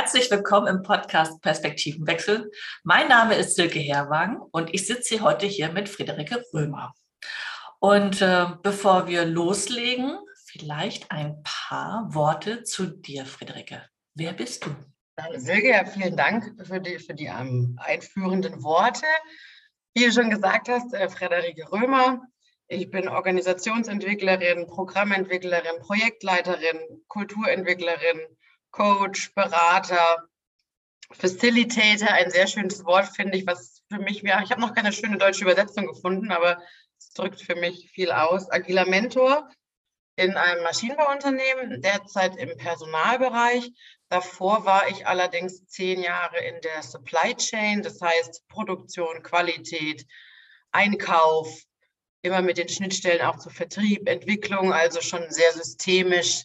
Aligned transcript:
Herzlich 0.00 0.30
willkommen 0.30 0.68
im 0.68 0.82
Podcast 0.84 1.42
Perspektivenwechsel. 1.42 2.52
Mein 2.84 3.08
Name 3.08 3.34
ist 3.34 3.56
Silke 3.56 3.80
Herwagen 3.80 4.38
und 4.52 4.72
ich 4.72 4.86
sitze 4.86 5.22
heute 5.22 5.46
hier 5.46 5.72
mit 5.72 5.88
Friederike 5.88 6.44
Römer. 6.54 6.94
Und 7.80 8.22
äh, 8.22 8.46
bevor 8.62 9.08
wir 9.08 9.24
loslegen, 9.24 10.16
vielleicht 10.46 11.10
ein 11.10 11.42
paar 11.42 12.14
Worte 12.14 12.62
zu 12.62 12.86
dir, 12.86 13.26
Friederike. 13.26 13.88
Wer 14.14 14.34
bist 14.34 14.64
du? 14.64 14.70
Silke, 15.34 15.84
vielen 15.92 16.16
Dank 16.16 16.64
für 16.64 16.80
die, 16.80 17.00
für 17.00 17.14
die 17.14 17.26
ähm, 17.26 17.76
einführenden 17.82 18.62
Worte. 18.62 19.04
Wie 19.94 20.04
du 20.04 20.12
schon 20.12 20.30
gesagt 20.30 20.68
hast, 20.68 20.94
äh, 20.94 21.08
Friederike 21.08 21.72
Römer. 21.72 22.22
Ich 22.68 22.88
bin 22.92 23.08
Organisationsentwicklerin, 23.08 24.68
Programmentwicklerin, 24.68 25.80
Projektleiterin, 25.80 27.02
Kulturentwicklerin, 27.08 28.20
Coach, 28.78 29.34
Berater, 29.34 30.28
Facilitator, 31.10 32.10
ein 32.10 32.30
sehr 32.30 32.46
schönes 32.46 32.84
Wort, 32.84 33.08
finde 33.08 33.36
ich, 33.36 33.44
was 33.44 33.82
für 33.90 33.98
mich, 33.98 34.22
ja, 34.22 34.40
ich 34.40 34.52
habe 34.52 34.60
noch 34.60 34.72
keine 34.72 34.92
schöne 34.92 35.18
deutsche 35.18 35.42
Übersetzung 35.42 35.86
gefunden, 35.86 36.30
aber 36.30 36.62
es 36.96 37.10
drückt 37.10 37.42
für 37.42 37.56
mich 37.56 37.90
viel 37.90 38.12
aus. 38.12 38.48
Agiler 38.52 38.86
Mentor 38.86 39.50
in 40.14 40.36
einem 40.36 40.62
Maschinenbauunternehmen, 40.62 41.82
derzeit 41.82 42.36
im 42.36 42.56
Personalbereich. 42.56 43.72
Davor 44.10 44.64
war 44.64 44.88
ich 44.88 45.08
allerdings 45.08 45.66
zehn 45.66 46.00
Jahre 46.00 46.38
in 46.38 46.60
der 46.60 46.82
Supply 46.84 47.34
Chain, 47.34 47.82
das 47.82 48.00
heißt 48.00 48.46
Produktion, 48.46 49.24
Qualität, 49.24 50.06
Einkauf, 50.70 51.62
immer 52.22 52.42
mit 52.42 52.58
den 52.58 52.68
Schnittstellen 52.68 53.22
auch 53.22 53.38
zu 53.38 53.50
Vertrieb, 53.50 54.08
Entwicklung, 54.08 54.72
also 54.72 55.00
schon 55.00 55.28
sehr 55.30 55.52
systemisch 55.52 56.44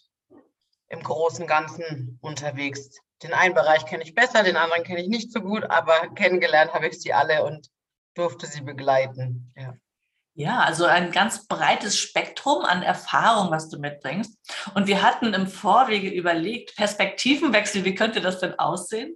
im 0.94 1.04
großen 1.04 1.48
Ganzen 1.48 2.20
unterwegs. 2.22 2.90
Den 3.22 3.34
einen 3.34 3.56
Bereich 3.56 3.86
kenne 3.86 4.04
ich 4.04 4.16
besser, 4.16 4.44
den 4.44 4.58
anderen 4.58 4.84
kenne 4.84 5.02
ich 5.02 5.08
nicht 5.08 5.32
so 5.32 5.42
gut, 5.42 5.64
aber 5.70 6.10
kennengelernt 6.16 6.74
habe 6.74 6.88
ich 6.88 7.02
sie 7.02 7.14
alle 7.14 7.44
und 7.44 7.68
durfte 8.16 8.46
sie 8.46 8.62
begleiten. 8.62 9.52
Ja. 9.58 9.76
Ja, 10.36 10.62
also 10.62 10.86
ein 10.86 11.12
ganz 11.12 11.46
breites 11.46 12.00
Spektrum 12.00 12.66
an 12.66 12.82
Erfahrung, 12.82 13.52
was 13.52 13.70
du 13.70 13.78
mitbringst. 13.78 14.36
Und 14.74 14.88
wir 14.88 15.04
hatten 15.04 15.32
im 15.32 15.46
Vorwege 15.46 16.10
überlegt, 16.10 16.76
Perspektivenwechsel, 16.76 17.86
wie 17.86 17.94
könnte 17.94 18.20
das 18.20 18.40
denn 18.40 18.58
aussehen? 18.58 19.16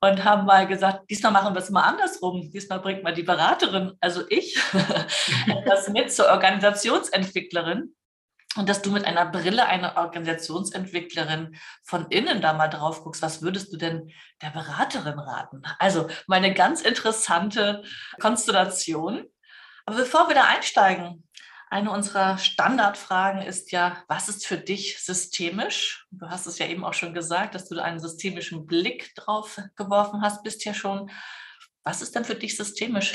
Und 0.00 0.24
haben 0.24 0.46
mal 0.46 0.66
gesagt, 0.66 1.10
diesmal 1.10 1.32
machen 1.32 1.54
wir 1.54 1.60
es 1.60 1.68
mal 1.68 1.82
andersrum. 1.82 2.50
Diesmal 2.50 2.80
bringt 2.80 3.02
mal 3.02 3.12
die 3.12 3.24
Beraterin, 3.24 3.92
also 4.00 4.22
ich, 4.30 4.58
das 5.66 5.90
mit 5.90 6.10
zur 6.10 6.28
Organisationsentwicklerin 6.30 7.94
und 8.56 8.68
dass 8.68 8.82
du 8.82 8.90
mit 8.90 9.04
einer 9.04 9.26
Brille 9.26 9.66
einer 9.66 9.96
Organisationsentwicklerin 9.96 11.56
von 11.82 12.06
innen 12.10 12.40
da 12.40 12.52
mal 12.52 12.68
drauf 12.68 13.02
guckst, 13.02 13.22
was 13.22 13.42
würdest 13.42 13.72
du 13.72 13.76
denn 13.76 14.10
der 14.42 14.50
Beraterin 14.50 15.18
raten? 15.18 15.62
Also 15.78 16.08
meine 16.26 16.54
ganz 16.54 16.82
interessante 16.82 17.82
Konstellation. 18.20 19.24
Aber 19.86 19.96
bevor 19.96 20.28
wir 20.28 20.34
da 20.34 20.44
einsteigen, 20.44 21.24
eine 21.70 21.90
unserer 21.90 22.38
Standardfragen 22.38 23.42
ist 23.42 23.72
ja, 23.72 24.04
was 24.06 24.28
ist 24.28 24.46
für 24.46 24.58
dich 24.58 25.02
systemisch? 25.02 26.06
Du 26.12 26.28
hast 26.28 26.46
es 26.46 26.58
ja 26.58 26.66
eben 26.66 26.84
auch 26.84 26.94
schon 26.94 27.14
gesagt, 27.14 27.54
dass 27.54 27.68
du 27.68 27.82
einen 27.82 27.98
systemischen 27.98 28.66
Blick 28.66 29.12
drauf 29.16 29.60
geworfen 29.74 30.22
hast, 30.22 30.44
bist 30.44 30.64
ja 30.64 30.72
schon. 30.72 31.10
Was 31.82 32.00
ist 32.00 32.14
denn 32.14 32.24
für 32.24 32.36
dich 32.36 32.56
systemisch? 32.56 33.14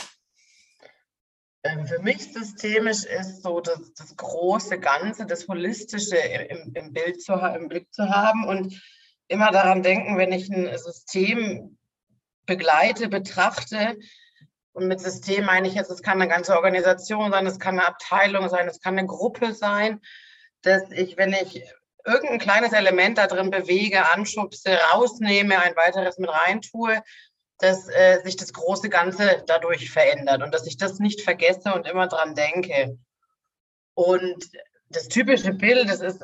Ähm, 1.63 1.85
für 1.85 1.99
mich 1.99 2.31
systemisch 2.31 3.03
ist 3.03 3.43
so 3.43 3.59
das, 3.59 3.93
das 3.93 4.15
große 4.15 4.79
Ganze, 4.79 5.25
das 5.25 5.47
Holistische 5.47 6.17
im, 6.17 6.73
im, 6.73 6.93
Bild 6.93 7.21
zu, 7.21 7.33
im 7.33 7.67
Blick 7.67 7.93
zu 7.93 8.09
haben 8.09 8.47
und 8.47 8.81
immer 9.27 9.51
daran 9.51 9.83
denken, 9.83 10.17
wenn 10.17 10.31
ich 10.31 10.49
ein 10.49 10.77
System 10.77 11.77
begleite, 12.45 13.09
betrachte, 13.09 13.97
und 14.71 14.87
mit 14.87 15.01
System 15.01 15.45
meine 15.45 15.67
ich 15.67 15.73
jetzt, 15.73 15.91
es 15.91 16.01
kann 16.01 16.21
eine 16.21 16.29
ganze 16.29 16.55
Organisation 16.55 17.31
sein, 17.31 17.45
es 17.45 17.59
kann 17.59 17.77
eine 17.77 17.87
Abteilung 17.87 18.47
sein, 18.47 18.67
es 18.67 18.79
kann 18.79 18.97
eine 18.97 19.07
Gruppe 19.07 19.53
sein, 19.53 19.99
dass 20.61 20.89
ich, 20.91 21.17
wenn 21.17 21.33
ich 21.33 21.63
irgendein 22.05 22.39
kleines 22.39 22.71
Element 22.71 23.17
da 23.17 23.27
drin 23.27 23.49
bewege, 23.49 24.09
anschubse, 24.11 24.77
rausnehme, 24.93 25.61
ein 25.61 25.75
weiteres 25.75 26.17
mit 26.17 26.29
reintue, 26.29 27.01
dass 27.59 27.89
äh, 27.89 28.21
sich 28.23 28.37
das 28.37 28.53
große 28.53 28.89
Ganze 28.89 29.43
dadurch 29.45 29.91
verändert 29.91 30.41
und 30.41 30.53
dass 30.53 30.65
ich 30.65 30.77
das 30.77 30.99
nicht 30.99 31.21
vergesse 31.21 31.73
und 31.73 31.87
immer 31.87 32.07
dran 32.07 32.33
denke. 32.33 32.97
Und 33.93 34.49
das 34.89 35.09
typische 35.09 35.53
Bild, 35.53 35.89
das 35.89 35.99
ist 35.99 36.23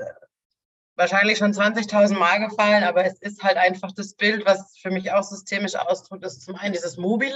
wahrscheinlich 0.96 1.38
schon 1.38 1.54
20.000 1.54 2.14
Mal 2.18 2.40
gefallen, 2.40 2.84
aber 2.84 3.06
es 3.06 3.20
ist 3.20 3.44
halt 3.44 3.58
einfach 3.58 3.92
das 3.92 4.16
Bild, 4.16 4.46
was 4.46 4.78
für 4.78 4.90
mich 4.90 5.12
auch 5.12 5.24
systemisch 5.24 5.76
ausdrückt, 5.76 6.24
ist 6.26 6.44
zum 6.44 6.56
einen 6.56 6.74
dieses 6.74 6.98
Mobile 6.98 7.36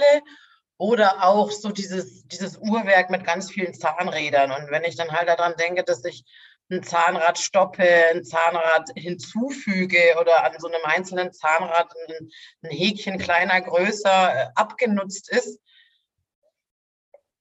oder 0.78 1.22
auch 1.24 1.50
so 1.50 1.70
dieses, 1.70 2.26
dieses 2.26 2.56
Uhrwerk 2.56 3.10
mit 3.10 3.24
ganz 3.24 3.50
vielen 3.50 3.74
Zahnrädern. 3.74 4.50
Und 4.50 4.70
wenn 4.70 4.84
ich 4.84 4.96
dann 4.96 5.12
halt 5.12 5.28
daran 5.28 5.54
denke, 5.56 5.84
dass 5.84 6.02
ich 6.06 6.24
ein 6.70 6.82
Zahnrad 6.82 7.38
stoppe, 7.38 7.84
ein 8.12 8.24
Zahnrad 8.24 8.90
hinzufüge 8.94 10.16
oder 10.20 10.44
an 10.44 10.52
so 10.58 10.68
einem 10.68 10.84
einzelnen 10.84 11.32
Zahnrad 11.32 11.92
ein, 12.08 12.30
ein 12.62 12.70
Häkchen 12.70 13.18
kleiner, 13.18 13.60
größer 13.60 14.34
äh, 14.34 14.46
abgenutzt 14.54 15.30
ist, 15.30 15.60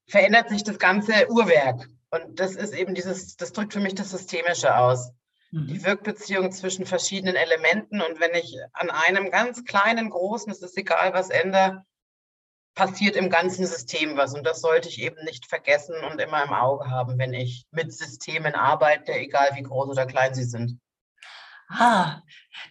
verändert 0.08 0.50
sich 0.50 0.64
das 0.64 0.80
ganze 0.80 1.30
Uhrwerk. 1.30 1.88
Und 2.10 2.40
das 2.40 2.56
ist 2.56 2.74
eben 2.74 2.96
dieses, 2.96 3.36
das 3.38 3.54
drückt 3.54 3.74
für 3.74 3.80
mich 3.80 3.94
das 3.94 4.10
Systemische 4.10 4.76
aus. 4.76 5.12
Mhm. 5.52 5.68
Die 5.68 5.84
Wirkbeziehung 5.84 6.52
zwischen 6.52 6.86
verschiedenen 6.86 7.36
Elementen. 7.36 8.02
Und 8.02 8.20
wenn 8.20 8.34
ich 8.34 8.58
an 8.74 8.90
einem 8.90 9.30
ganz 9.30 9.64
kleinen, 9.64 10.10
großen, 10.10 10.52
es 10.52 10.62
ist 10.62 10.78
egal, 10.78 11.14
was 11.14 11.30
ändere, 11.30 11.86
passiert 12.80 13.18
im 13.18 13.30
ganzen 13.30 13.68
System 13.68 14.16
was. 14.16 14.34
Und 14.34 14.46
das 14.46 14.62
sollte 14.62 14.88
ich 14.88 15.02
eben 15.02 15.22
nicht 15.26 15.46
vergessen 15.46 15.96
und 16.10 16.22
immer 16.22 16.42
im 16.44 16.54
Auge 16.54 16.90
haben, 16.90 17.20
wenn 17.20 17.34
ich 17.34 17.66
mit 17.72 17.94
Systemen 17.94 18.56
arbeite, 18.56 19.12
egal 19.12 19.50
wie 19.56 19.64
groß 19.64 19.90
oder 19.90 20.06
klein 20.06 20.34
sie 20.34 20.46
sind. 20.46 20.80
Ah, 21.68 22.22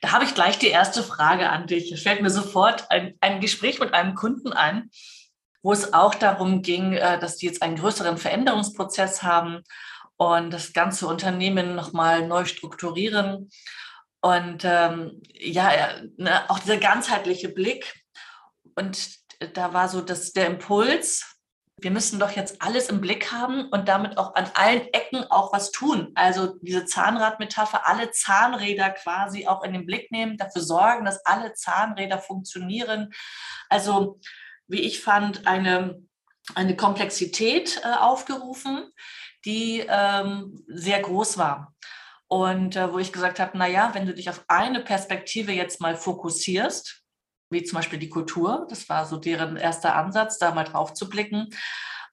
da 0.01 0.13
habe 0.13 0.25
ich 0.25 0.35
gleich 0.35 0.59
die 0.59 0.69
erste 0.69 1.03
Frage 1.03 1.51
an 1.51 1.67
dich. 1.67 1.93
Es 1.93 2.03
fällt 2.03 2.23
mir 2.23 2.31
sofort 2.31 2.91
ein, 2.91 3.17
ein 3.21 3.41
Gespräch 3.41 3.81
mit 3.81 3.93
einem 3.93 4.15
Kunden 4.15 4.55
ein, 4.55 4.91
wo 5.63 5.73
es 5.73 5.93
auch 5.93 6.15
darum 6.15 6.63
ging, 6.63 6.95
äh, 6.95 7.19
dass 7.19 7.37
die 7.37 7.47
jetzt 7.47 7.63
einen 7.63 7.77
größeren 7.77 8.17
Veränderungsprozess 8.17 9.23
haben 9.23 9.63
und 10.17 10.51
das 10.51 10.73
ganze 10.73 11.07
Unternehmen 11.07 11.75
nochmal 11.75 12.27
neu 12.27 12.47
strukturieren. 12.47 13.51
Und 14.23 14.65
ähm, 14.65 15.21
ja, 15.35 15.71
ne, 16.17 16.49
auch 16.51 16.61
dieser 16.61 16.79
ganzheitliche 16.79 17.51
Blick. 17.51 17.95
Und 18.75 19.19
da 19.38 19.72
war 19.72 19.88
so 19.88 20.00
das, 20.00 20.32
der 20.32 20.47
Impuls, 20.47 21.38
wir 21.81 21.91
müssen 21.93 22.19
doch 22.19 22.32
jetzt 22.32 22.60
alles 22.60 22.88
im 22.88 23.00
Blick 23.00 23.31
haben 23.31 23.69
und 23.69 23.88
damit 23.88 24.19
auch 24.19 24.34
an 24.34 24.50
allen 24.54 24.88
Ecken 24.93 25.25
auch 25.31 25.53
was 25.53 25.71
tun. 25.71 26.10
Also 26.16 26.56
diese 26.60 26.84
Zahnradmetapher, 26.84 27.87
alle 27.87 28.10
Zahnräder 28.10 28.91
quasi 28.91 29.47
auch 29.47 29.62
in 29.62 29.72
den 29.72 29.87
Blick 29.87 30.10
nehmen, 30.10 30.37
dafür 30.37 30.62
sorgen, 30.62 31.04
dass 31.04 31.25
alle 31.25 31.53
Zahnräder 31.53 32.19
funktionieren. 32.19 33.10
Also 33.69 34.19
wie 34.66 34.81
ich 34.81 35.00
fand, 35.00 35.47
eine, 35.47 36.03
eine 36.54 36.75
Komplexität 36.75 37.81
äh, 37.84 37.94
aufgerufen, 37.97 38.91
die 39.44 39.84
ähm, 39.88 40.65
sehr 40.66 41.00
groß 41.00 41.38
war. 41.38 41.75
Und 42.27 42.77
äh, 42.77 42.93
wo 42.93 42.98
ich 42.98 43.12
gesagt 43.12 43.38
habe, 43.38 43.56
naja, 43.56 43.91
wenn 43.94 44.06
du 44.06 44.15
dich 44.15 44.28
auf 44.28 44.44
eine 44.48 44.81
Perspektive 44.81 45.53
jetzt 45.53 45.81
mal 45.81 45.97
fokussierst, 45.97 47.03
wie 47.50 47.62
zum 47.62 47.76
Beispiel 47.76 47.98
die 47.98 48.09
Kultur. 48.09 48.66
Das 48.69 48.88
war 48.88 49.06
so 49.06 49.16
deren 49.16 49.56
erster 49.56 49.97
Ansatz, 49.97 50.38
da 50.38 50.54
mal 50.54 50.64
drauf 50.64 50.94
zu 50.94 51.09
blicken. 51.09 51.48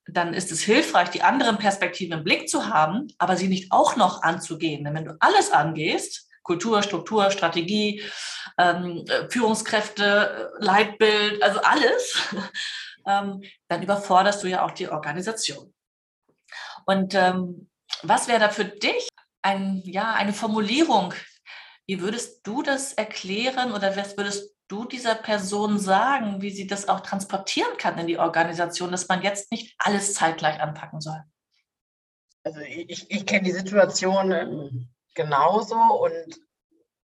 Dann 0.08 0.34
ist 0.34 0.52
es 0.52 0.62
hilfreich, 0.62 1.10
die 1.10 1.24
anderen 1.24 1.58
Perspektiven 1.58 2.20
im 2.20 2.24
Blick 2.24 2.48
zu 2.48 2.68
haben, 2.68 3.08
aber 3.18 3.36
sie 3.36 3.48
nicht 3.48 3.72
auch 3.72 3.96
noch 3.96 4.22
anzugehen. 4.22 4.84
Denn 4.84 4.94
wenn 4.94 5.06
du 5.06 5.18
alles 5.20 5.52
angehst, 5.52 6.30
Kultur, 6.44 6.84
Struktur, 6.84 7.32
Strategie, 7.32 8.04
ähm, 8.58 9.04
Führungskräfte, 9.30 10.54
Leitbild, 10.60 11.42
also 11.42 11.60
alles, 11.62 12.18
ähm, 13.08 13.42
dann 13.68 13.82
überforderst 13.82 14.44
du 14.44 14.48
ja 14.48 14.64
auch 14.64 14.72
die 14.72 14.88
Organisation. 14.88 15.74
Und 16.86 17.16
ähm, 17.16 17.70
was 18.04 18.28
wäre 18.28 18.40
da 18.40 18.50
für 18.50 18.66
dich 18.66 19.08
ein, 19.42 19.82
ja, 19.86 20.14
eine 20.14 20.34
Formulierung? 20.34 21.14
Wie 21.88 22.02
würdest 22.02 22.46
du 22.46 22.62
das 22.62 22.94
erklären 22.94 23.72
oder 23.72 23.96
was 23.96 24.16
würdest 24.18 24.55
du 24.68 24.86
dieser 24.86 25.16
Person 25.16 25.80
sagen, 25.80 26.42
wie 26.42 26.50
sie 26.50 26.68
das 26.68 26.88
auch 26.88 27.02
transportieren 27.02 27.78
kann 27.78 27.98
in 27.98 28.08
die 28.08 28.18
Organisation, 28.18 28.92
dass 28.92 29.08
man 29.08 29.22
jetzt 29.22 29.52
nicht 29.52 29.76
alles 29.78 30.14
zeitgleich 30.14 30.60
anpacken 30.60 31.02
soll? 31.02 31.22
Also 32.44 32.60
ich, 32.62 33.10
ich 33.10 33.26
kenne 33.26 33.44
die 33.44 33.52
Situation 33.52 34.32
ähm, 34.32 34.90
genauso 35.14 35.76
und 35.76 36.40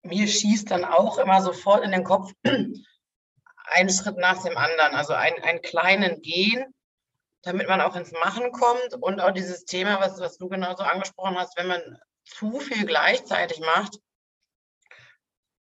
mir 0.02 0.28
schießt 0.28 0.70
dann 0.72 0.86
auch 0.86 1.18
immer 1.18 1.42
sofort 1.42 1.84
in 1.84 1.92
den 1.92 2.04
Kopf 2.04 2.32
einen 2.44 3.90
Schritt 3.90 4.18
nach 4.18 4.42
dem 4.44 4.58
anderen, 4.58 4.96
also 4.96 5.14
einen, 5.14 5.42
einen 5.44 5.62
kleinen 5.62 6.22
Gehen, 6.22 6.74
damit 7.44 7.68
man 7.68 7.82
auch 7.82 7.96
ins 7.96 8.12
Machen 8.12 8.52
kommt 8.52 8.96
und 9.02 9.22
auch 9.22 9.32
dieses 9.32 9.66
Thema, 9.66 10.00
was, 10.00 10.20
was 10.20 10.38
du 10.38 10.50
genauso 10.50 10.84
angesprochen 10.84 11.38
hast, 11.38 11.58
wenn 11.58 11.68
man 11.68 12.00
zu 12.26 12.60
viel 12.60 12.86
gleichzeitig 12.86 13.60
macht, 13.60 13.98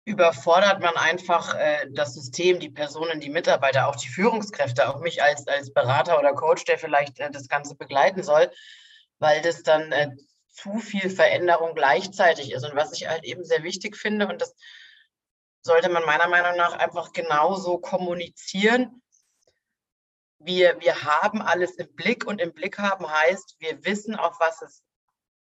überfordert 0.08 0.80
man 0.80 0.96
einfach 0.96 1.54
äh, 1.54 1.86
das 1.90 2.14
System, 2.14 2.58
die 2.58 2.70
Personen, 2.70 3.20
die 3.20 3.28
Mitarbeiter, 3.28 3.88
auch 3.88 3.96
die 3.96 4.08
Führungskräfte, 4.08 4.88
auch 4.88 5.00
mich 5.00 5.22
als, 5.22 5.46
als 5.46 5.70
Berater 5.72 6.18
oder 6.18 6.32
Coach, 6.32 6.64
der 6.64 6.78
vielleicht 6.78 7.20
äh, 7.20 7.30
das 7.30 7.46
Ganze 7.48 7.76
begleiten 7.76 8.22
soll, 8.22 8.50
weil 9.18 9.42
das 9.42 9.62
dann 9.62 9.92
äh, 9.92 10.10
zu 10.48 10.78
viel 10.78 11.10
Veränderung 11.10 11.74
gleichzeitig 11.74 12.52
ist. 12.52 12.64
Und 12.64 12.74
was 12.74 12.92
ich 12.94 13.06
halt 13.06 13.24
eben 13.24 13.44
sehr 13.44 13.62
wichtig 13.62 13.96
finde, 13.98 14.26
und 14.26 14.40
das 14.40 14.56
sollte 15.60 15.90
man 15.90 16.06
meiner 16.06 16.26
Meinung 16.28 16.56
nach 16.56 16.72
einfach 16.72 17.12
genauso 17.12 17.76
kommunizieren. 17.76 19.02
Wir, 20.38 20.80
wir 20.80 21.02
haben 21.02 21.42
alles 21.42 21.72
im 21.72 21.94
Blick 21.94 22.26
und 22.26 22.40
im 22.40 22.54
Blick 22.54 22.78
haben 22.78 23.10
heißt, 23.10 23.56
wir 23.58 23.84
wissen, 23.84 24.16
auf 24.16 24.40
was 24.40 24.62
es 24.62 24.82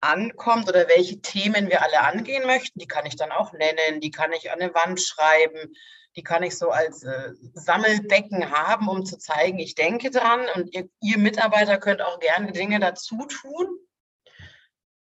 ankommt 0.02 0.68
oder 0.68 0.88
welche 0.88 1.22
Themen 1.22 1.70
wir 1.70 1.84
alle 1.84 2.02
angehen 2.02 2.46
möchten. 2.46 2.80
Die 2.80 2.88
kann 2.88 3.06
ich 3.06 3.16
dann 3.16 3.32
auch 3.32 3.54
nennen, 3.54 4.02
die 4.02 4.12
kann 4.12 4.34
ich 4.34 4.52
an 4.52 4.62
eine 4.62 4.74
Wand 4.74 5.02
schreiben, 5.02 5.74
die 6.16 6.24
kann 6.24 6.44
ich 6.44 6.58
so 6.58 6.70
als 6.70 7.04
äh, 7.04 7.32
Sammelbecken 7.54 8.52
haben, 8.52 8.90
um 8.90 9.06
zu 9.06 9.18
zeigen, 9.18 9.60
ich 9.60 9.76
denke 9.76 10.12
dran 10.12 10.42
und 10.56 10.74
ihr, 10.74 10.90
ihr 11.00 11.18
Mitarbeiter 11.18 11.78
könnt 11.78 12.02
auch 12.02 12.20
gerne 12.20 12.52
Dinge 12.52 12.80
dazu 12.80 13.26
tun 13.26 13.68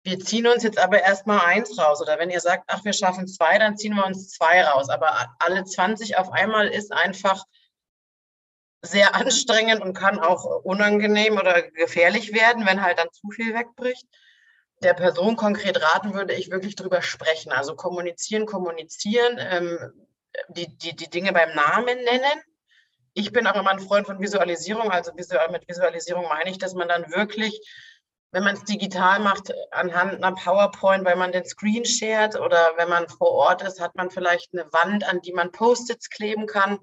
wir 0.08 0.18
ziehen 0.20 0.46
uns 0.46 0.62
jetzt 0.62 0.78
aber 0.78 1.02
erstmal 1.02 1.40
eins 1.40 1.78
raus. 1.78 2.00
Oder 2.00 2.18
wenn 2.18 2.30
ihr 2.30 2.40
sagt, 2.40 2.64
ach, 2.68 2.84
wir 2.84 2.92
schaffen 2.92 3.28
zwei, 3.28 3.58
dann 3.58 3.76
ziehen 3.76 3.94
wir 3.94 4.06
uns 4.06 4.30
zwei 4.30 4.62
raus. 4.64 4.88
Aber 4.88 5.34
alle 5.38 5.64
20 5.64 6.16
auf 6.16 6.32
einmal 6.32 6.68
ist 6.68 6.92
einfach 6.92 7.44
sehr 8.82 9.14
anstrengend 9.14 9.82
und 9.82 9.94
kann 9.94 10.18
auch 10.18 10.44
unangenehm 10.64 11.36
oder 11.36 11.62
gefährlich 11.62 12.32
werden, 12.32 12.64
wenn 12.64 12.82
halt 12.82 12.98
dann 12.98 13.10
zu 13.12 13.30
viel 13.30 13.54
wegbricht. 13.54 14.06
Der 14.82 14.94
Person 14.94 15.36
konkret 15.36 15.80
raten 15.82 16.14
würde 16.14 16.34
ich 16.34 16.50
wirklich 16.50 16.76
drüber 16.76 17.02
sprechen. 17.02 17.52
Also 17.52 17.74
kommunizieren, 17.74 18.46
kommunizieren, 18.46 19.38
ähm, 19.38 20.06
die, 20.50 20.76
die, 20.78 20.94
die 20.94 21.10
Dinge 21.10 21.32
beim 21.32 21.54
Namen 21.54 21.98
nennen. 22.04 22.42
Ich 23.14 23.32
bin 23.32 23.46
auch 23.46 23.56
immer 23.56 23.70
ein 23.70 23.80
Freund 23.80 24.06
von 24.06 24.20
Visualisierung. 24.20 24.90
Also 24.90 25.12
mit 25.12 25.68
Visualisierung 25.68 26.28
meine 26.28 26.50
ich, 26.50 26.58
dass 26.58 26.74
man 26.74 26.88
dann 26.88 27.10
wirklich 27.12 27.60
wenn 28.30 28.44
man 28.44 28.56
es 28.56 28.64
digital 28.64 29.20
macht, 29.20 29.52
anhand 29.70 30.14
einer 30.14 30.34
PowerPoint, 30.34 31.04
weil 31.04 31.16
man 31.16 31.32
den 31.32 31.46
Screen 31.46 31.84
shared 31.84 32.38
oder 32.38 32.72
wenn 32.76 32.88
man 32.88 33.08
vor 33.08 33.30
Ort 33.30 33.62
ist, 33.62 33.80
hat 33.80 33.94
man 33.94 34.10
vielleicht 34.10 34.52
eine 34.52 34.70
Wand, 34.72 35.08
an 35.08 35.20
die 35.22 35.32
man 35.32 35.50
Post-its 35.50 36.10
kleben 36.10 36.46
kann, 36.46 36.78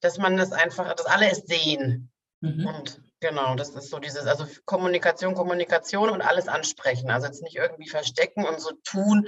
dass 0.00 0.18
man 0.18 0.36
das 0.36 0.52
einfach, 0.52 0.92
dass 0.94 1.06
alle 1.06 1.30
es 1.30 1.44
sehen. 1.46 2.10
Mhm. 2.40 2.66
Und 2.66 3.00
genau, 3.22 3.54
das 3.54 3.70
ist 3.70 3.88
so 3.88 3.98
dieses, 3.98 4.26
also 4.26 4.46
Kommunikation, 4.66 5.34
Kommunikation 5.34 6.10
und 6.10 6.20
alles 6.20 6.48
ansprechen. 6.48 7.10
Also 7.10 7.26
jetzt 7.26 7.42
nicht 7.42 7.56
irgendwie 7.56 7.88
verstecken 7.88 8.44
und 8.44 8.60
so 8.60 8.72
tun, 8.84 9.26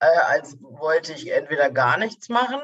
äh, 0.00 0.06
als 0.06 0.58
wollte 0.60 1.14
ich 1.14 1.32
entweder 1.32 1.70
gar 1.70 1.96
nichts 1.96 2.28
machen 2.28 2.60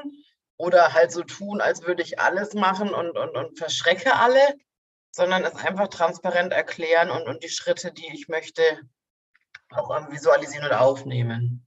oder 0.57 0.93
halt 0.93 1.11
so 1.11 1.23
tun, 1.23 1.61
als 1.61 1.81
würde 1.81 2.03
ich 2.03 2.19
alles 2.19 2.53
machen 2.53 2.93
und, 2.93 3.17
und, 3.17 3.35
und 3.35 3.57
verschrecke 3.57 4.15
alle 4.15 4.39
sondern 5.15 5.43
es 5.43 5.55
einfach 5.55 5.87
transparent 5.89 6.53
erklären 6.53 7.11
und, 7.11 7.27
und 7.27 7.43
die 7.43 7.49
Schritte, 7.49 7.93
die 7.93 8.11
ich 8.13 8.27
möchte, 8.27 8.63
auch 9.69 10.11
visualisieren 10.11 10.65
oder 10.65 10.81
aufnehmen. 10.81 11.65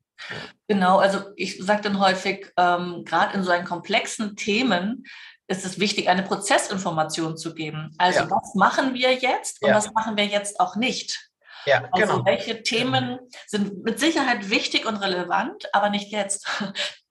Genau, 0.66 0.98
also 0.98 1.20
ich 1.36 1.64
sage 1.64 1.82
dann 1.82 2.00
häufig, 2.00 2.52
ähm, 2.56 3.04
gerade 3.04 3.34
in 3.34 3.44
so 3.44 3.50
einen 3.50 3.64
komplexen 3.64 4.34
Themen 4.36 5.04
ist 5.48 5.64
es 5.64 5.78
wichtig, 5.78 6.08
eine 6.08 6.22
Prozessinformation 6.22 7.36
zu 7.36 7.54
geben. 7.54 7.94
Also 7.98 8.20
ja. 8.20 8.30
was 8.30 8.54
machen 8.54 8.94
wir 8.94 9.14
jetzt 9.14 9.62
und 9.62 9.70
ja. 9.70 9.76
was 9.76 9.92
machen 9.92 10.16
wir 10.16 10.26
jetzt 10.26 10.58
auch 10.60 10.76
nicht? 10.76 11.30
Ja, 11.66 11.88
also 11.90 12.14
genau. 12.14 12.24
welche 12.24 12.62
Themen 12.62 13.18
sind 13.46 13.82
mit 13.82 13.98
Sicherheit 13.98 14.50
wichtig 14.50 14.86
und 14.86 14.96
relevant, 14.96 15.68
aber 15.74 15.90
nicht 15.90 16.12
jetzt. 16.12 16.48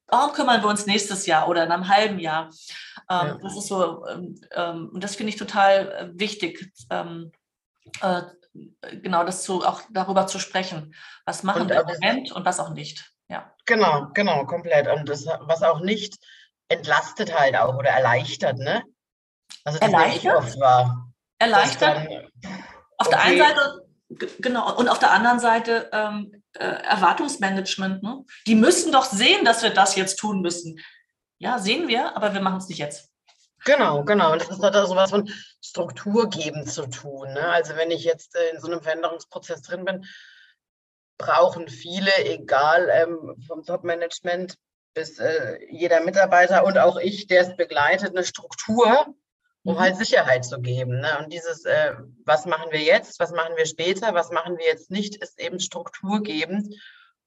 Darum 0.07 0.31
kümmern 0.33 0.61
wir 0.61 0.69
uns 0.69 0.85
nächstes 0.85 1.25
Jahr 1.25 1.49
oder 1.49 1.65
in 1.65 1.71
einem 1.71 1.89
halben 1.89 2.19
Jahr. 2.19 2.49
Ähm, 3.09 3.27
ja. 3.27 3.37
Das 3.41 3.57
ist 3.57 3.67
so, 3.67 4.05
ähm, 4.07 4.39
ähm, 4.51 4.89
und 4.93 5.03
das 5.03 5.15
finde 5.15 5.31
ich 5.31 5.35
total 5.37 5.91
äh, 5.91 6.19
wichtig, 6.19 6.71
ähm, 6.89 7.31
äh, 8.01 8.21
genau 9.01 9.25
das 9.25 9.43
zu, 9.43 9.65
auch 9.65 9.81
darüber 9.89 10.27
zu 10.27 10.39
sprechen. 10.39 10.95
Was 11.25 11.43
machen 11.43 11.63
und, 11.63 11.69
wir 11.69 11.81
im 11.81 11.87
Moment 11.87 12.31
und 12.31 12.45
was 12.45 12.59
auch 12.59 12.69
nicht. 12.69 13.11
Ja. 13.27 13.53
Genau, 13.65 14.07
genau, 14.13 14.45
komplett. 14.45 14.87
Und 14.87 15.09
das, 15.09 15.25
was 15.25 15.63
auch 15.63 15.81
nicht 15.81 16.17
entlastet 16.69 17.37
halt 17.37 17.55
auch 17.55 17.75
oder 17.75 17.89
erleichtert, 17.89 18.57
ne? 18.57 18.83
Also 19.63 19.79
das 19.79 19.91
erleichtert? 19.91 20.35
oft 20.35 20.59
war. 20.59 21.11
Erleichtert. 21.39 21.95
Dann, 21.97 22.51
Auf 22.97 23.07
okay. 23.07 23.09
der 23.09 23.21
einen 23.21 23.39
Seite 23.39 23.85
Genau, 24.39 24.75
und 24.77 24.87
auf 24.87 24.99
der 24.99 25.11
anderen 25.11 25.39
Seite 25.39 25.89
ähm, 25.91 26.43
äh, 26.53 26.63
Erwartungsmanagement. 26.63 28.03
Ne? 28.03 28.23
Die 28.45 28.55
müssen 28.55 28.91
doch 28.91 29.05
sehen, 29.05 29.43
dass 29.45 29.63
wir 29.63 29.71
das 29.71 29.95
jetzt 29.95 30.17
tun 30.17 30.41
müssen. 30.41 30.79
Ja, 31.39 31.57
sehen 31.57 31.87
wir, 31.87 32.15
aber 32.15 32.33
wir 32.33 32.41
machen 32.41 32.59
es 32.59 32.69
nicht 32.69 32.77
jetzt. 32.77 33.09
Genau, 33.65 34.03
genau. 34.03 34.31
Und 34.31 34.41
das 34.41 34.49
ist 34.49 34.61
halt 34.61 34.75
auch 34.75 34.85
sowas 34.85 35.09
von 35.09 35.29
Struktur 35.59 36.29
geben 36.29 36.67
zu 36.67 36.85
tun. 36.87 37.33
Ne? 37.33 37.47
Also 37.47 37.75
wenn 37.75 37.89
ich 37.89 38.03
jetzt 38.03 38.35
äh, 38.35 38.49
in 38.53 38.61
so 38.61 38.67
einem 38.67 38.81
Veränderungsprozess 38.81 39.63
drin 39.63 39.85
bin, 39.85 40.05
brauchen 41.17 41.67
viele, 41.67 42.11
egal 42.25 42.89
ähm, 42.91 43.35
vom 43.47 43.65
Top-Management 43.65 44.55
bis 44.95 45.19
äh, 45.19 45.59
jeder 45.69 46.01
Mitarbeiter 46.01 46.65
und 46.65 46.79
auch 46.79 46.97
ich, 46.97 47.27
der 47.27 47.41
es 47.41 47.55
begleitet, 47.55 48.09
eine 48.09 48.23
Struktur, 48.23 49.13
um 49.63 49.79
halt 49.79 49.95
mhm. 49.95 49.99
Sicherheit 49.99 50.45
zu 50.45 50.59
geben. 50.61 51.01
Ne? 51.01 51.17
Und 51.19 51.31
dieses, 51.31 51.65
äh, 51.65 51.93
was 52.23 52.45
machen 52.45 52.71
wir 52.71 52.81
jetzt, 52.81 53.19
was 53.19 53.31
machen 53.31 53.55
wir 53.57 53.65
später, 53.67 54.15
was 54.15 54.31
machen 54.31 54.57
wir 54.57 54.65
jetzt 54.65 54.89
nicht, 54.89 55.17
ist 55.17 55.39
eben 55.39 55.59
strukturgebend. 55.59 56.73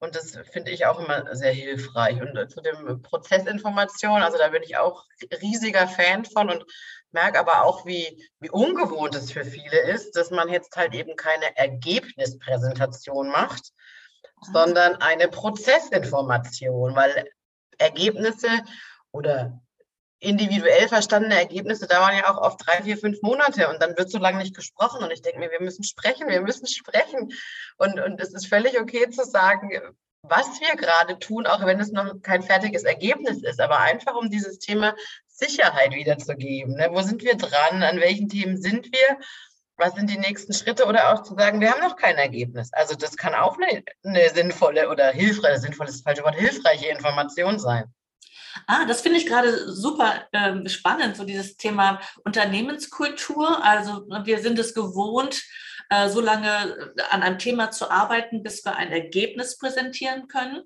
Und 0.00 0.14
das 0.14 0.38
finde 0.52 0.70
ich 0.70 0.86
auch 0.86 1.00
immer 1.00 1.34
sehr 1.34 1.52
hilfreich. 1.52 2.20
Und 2.20 2.36
äh, 2.36 2.48
zu 2.48 2.60
dem 2.60 3.02
Prozessinformation, 3.02 4.22
also 4.22 4.38
da 4.38 4.48
bin 4.48 4.62
ich 4.62 4.76
auch 4.76 5.04
riesiger 5.42 5.86
Fan 5.88 6.24
von 6.24 6.50
und 6.50 6.64
merke 7.10 7.38
aber 7.38 7.64
auch, 7.64 7.84
wie, 7.84 8.24
wie 8.40 8.50
ungewohnt 8.50 9.14
es 9.14 9.32
für 9.32 9.44
viele 9.44 9.80
ist, 9.80 10.16
dass 10.16 10.30
man 10.30 10.48
jetzt 10.48 10.76
halt 10.76 10.94
eben 10.94 11.16
keine 11.16 11.56
Ergebnispräsentation 11.56 13.28
macht, 13.28 13.72
mhm. 14.46 14.52
sondern 14.52 14.94
eine 14.96 15.28
Prozessinformation, 15.28 16.94
weil 16.94 17.28
Ergebnisse 17.78 18.48
oder 19.12 19.60
individuell 20.20 20.88
verstandene 20.88 21.36
Ergebnisse 21.36 21.86
dauern 21.86 22.16
ja 22.16 22.32
auch 22.32 22.38
oft 22.38 22.66
drei, 22.66 22.82
vier, 22.82 22.98
fünf 22.98 23.22
Monate 23.22 23.68
und 23.68 23.80
dann 23.80 23.96
wird 23.96 24.10
so 24.10 24.18
lange 24.18 24.38
nicht 24.38 24.56
gesprochen. 24.56 25.02
Und 25.02 25.12
ich 25.12 25.22
denke 25.22 25.38
mir, 25.38 25.50
wir 25.50 25.60
müssen 25.60 25.84
sprechen, 25.84 26.28
wir 26.28 26.40
müssen 26.40 26.66
sprechen. 26.66 27.32
Und, 27.76 28.00
und 28.00 28.20
es 28.20 28.34
ist 28.34 28.48
völlig 28.48 28.80
okay 28.80 29.08
zu 29.10 29.24
sagen, 29.24 29.70
was 30.22 30.60
wir 30.60 30.74
gerade 30.76 31.18
tun, 31.18 31.46
auch 31.46 31.64
wenn 31.64 31.80
es 31.80 31.92
noch 31.92 32.20
kein 32.22 32.42
fertiges 32.42 32.82
Ergebnis 32.82 33.42
ist, 33.42 33.60
aber 33.60 33.78
einfach 33.78 34.16
um 34.16 34.28
dieses 34.30 34.58
Thema 34.58 34.94
Sicherheit 35.28 35.92
wiederzugeben. 35.92 36.74
Ne? 36.74 36.88
Wo 36.90 37.02
sind 37.02 37.22
wir 37.22 37.36
dran? 37.36 37.84
An 37.84 38.00
welchen 38.00 38.28
Themen 38.28 38.60
sind 38.60 38.86
wir? 38.92 39.18
Was 39.78 39.94
sind 39.94 40.10
die 40.10 40.18
nächsten 40.18 40.52
Schritte? 40.52 40.86
Oder 40.86 41.12
auch 41.12 41.22
zu 41.22 41.34
sagen, 41.34 41.60
wir 41.60 41.70
haben 41.70 41.80
noch 41.80 41.96
kein 41.96 42.16
Ergebnis. 42.16 42.72
Also 42.72 42.96
das 42.96 43.16
kann 43.16 43.34
auch 43.34 43.56
eine, 43.56 43.84
eine 44.02 44.28
sinnvolle 44.30 44.88
oder 44.88 45.10
hilfreiche, 45.10 45.60
sinnvolle 45.60 45.88
ist 45.88 45.98
das 45.98 46.02
falsche 46.02 46.24
Wort, 46.24 46.34
hilfreiche 46.34 46.88
Information 46.88 47.60
sein. 47.60 47.84
Ah, 48.66 48.84
das 48.86 49.02
finde 49.02 49.18
ich 49.18 49.26
gerade 49.26 49.70
super 49.70 50.26
äh, 50.32 50.68
spannend, 50.68 51.16
so 51.16 51.24
dieses 51.24 51.56
Thema 51.56 52.00
Unternehmenskultur. 52.24 53.64
Also 53.64 54.04
ne, 54.08 54.22
wir 54.24 54.40
sind 54.40 54.58
es 54.58 54.74
gewohnt, 54.74 55.42
äh, 55.90 56.08
so 56.08 56.20
lange 56.20 56.92
äh, 56.96 57.02
an 57.10 57.22
einem 57.22 57.38
Thema 57.38 57.70
zu 57.70 57.88
arbeiten, 57.88 58.42
bis 58.42 58.64
wir 58.64 58.74
ein 58.74 58.90
Ergebnis 58.90 59.58
präsentieren 59.58 60.26
können. 60.26 60.64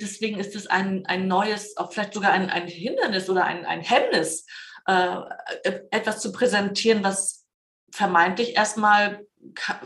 Deswegen 0.00 0.38
ist 0.38 0.54
es 0.54 0.66
ein, 0.66 1.06
ein 1.06 1.26
neues, 1.26 1.76
auch 1.78 1.92
vielleicht 1.92 2.14
sogar 2.14 2.32
ein, 2.32 2.50
ein 2.50 2.66
Hindernis 2.66 3.30
oder 3.30 3.44
ein, 3.44 3.64
ein 3.64 3.80
Hemmnis, 3.80 4.44
äh, 4.86 5.16
äh 5.64 5.80
etwas 5.90 6.20
zu 6.20 6.32
präsentieren, 6.32 7.02
was 7.02 7.39
vermeintlich 7.90 8.56
erstmal 8.56 9.26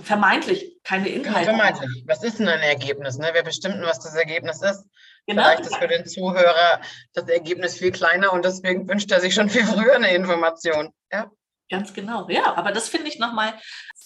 vermeintlich 0.02 0.78
keine 0.82 1.08
Inhalte. 1.08 1.50
Vermeintlich. 1.50 2.04
Was 2.06 2.24
ist 2.24 2.38
denn 2.38 2.48
ein 2.48 2.60
Ergebnis? 2.60 3.18
Ne? 3.18 3.30
Wer 3.32 3.42
bestimmt, 3.42 3.80
was 3.82 4.00
das 4.00 4.14
Ergebnis 4.14 4.62
ist? 4.62 4.84
Genau. 5.26 5.42
Vielleicht 5.42 5.66
ist 5.66 5.76
für 5.76 5.88
den 5.88 6.06
Zuhörer 6.06 6.80
das 7.14 7.28
Ergebnis 7.28 7.78
viel 7.78 7.92
kleiner 7.92 8.32
und 8.32 8.44
deswegen 8.44 8.88
wünscht 8.88 9.10
er 9.10 9.20
sich 9.20 9.34
schon 9.34 9.48
viel 9.48 9.64
früher 9.64 9.94
eine 9.94 10.14
Information. 10.14 10.92
Ja. 11.10 11.30
Ganz 11.70 11.94
genau, 11.94 12.28
ja. 12.28 12.56
Aber 12.56 12.72
das 12.72 12.88
finde 12.88 13.08
ich 13.08 13.18
nochmal 13.18 13.54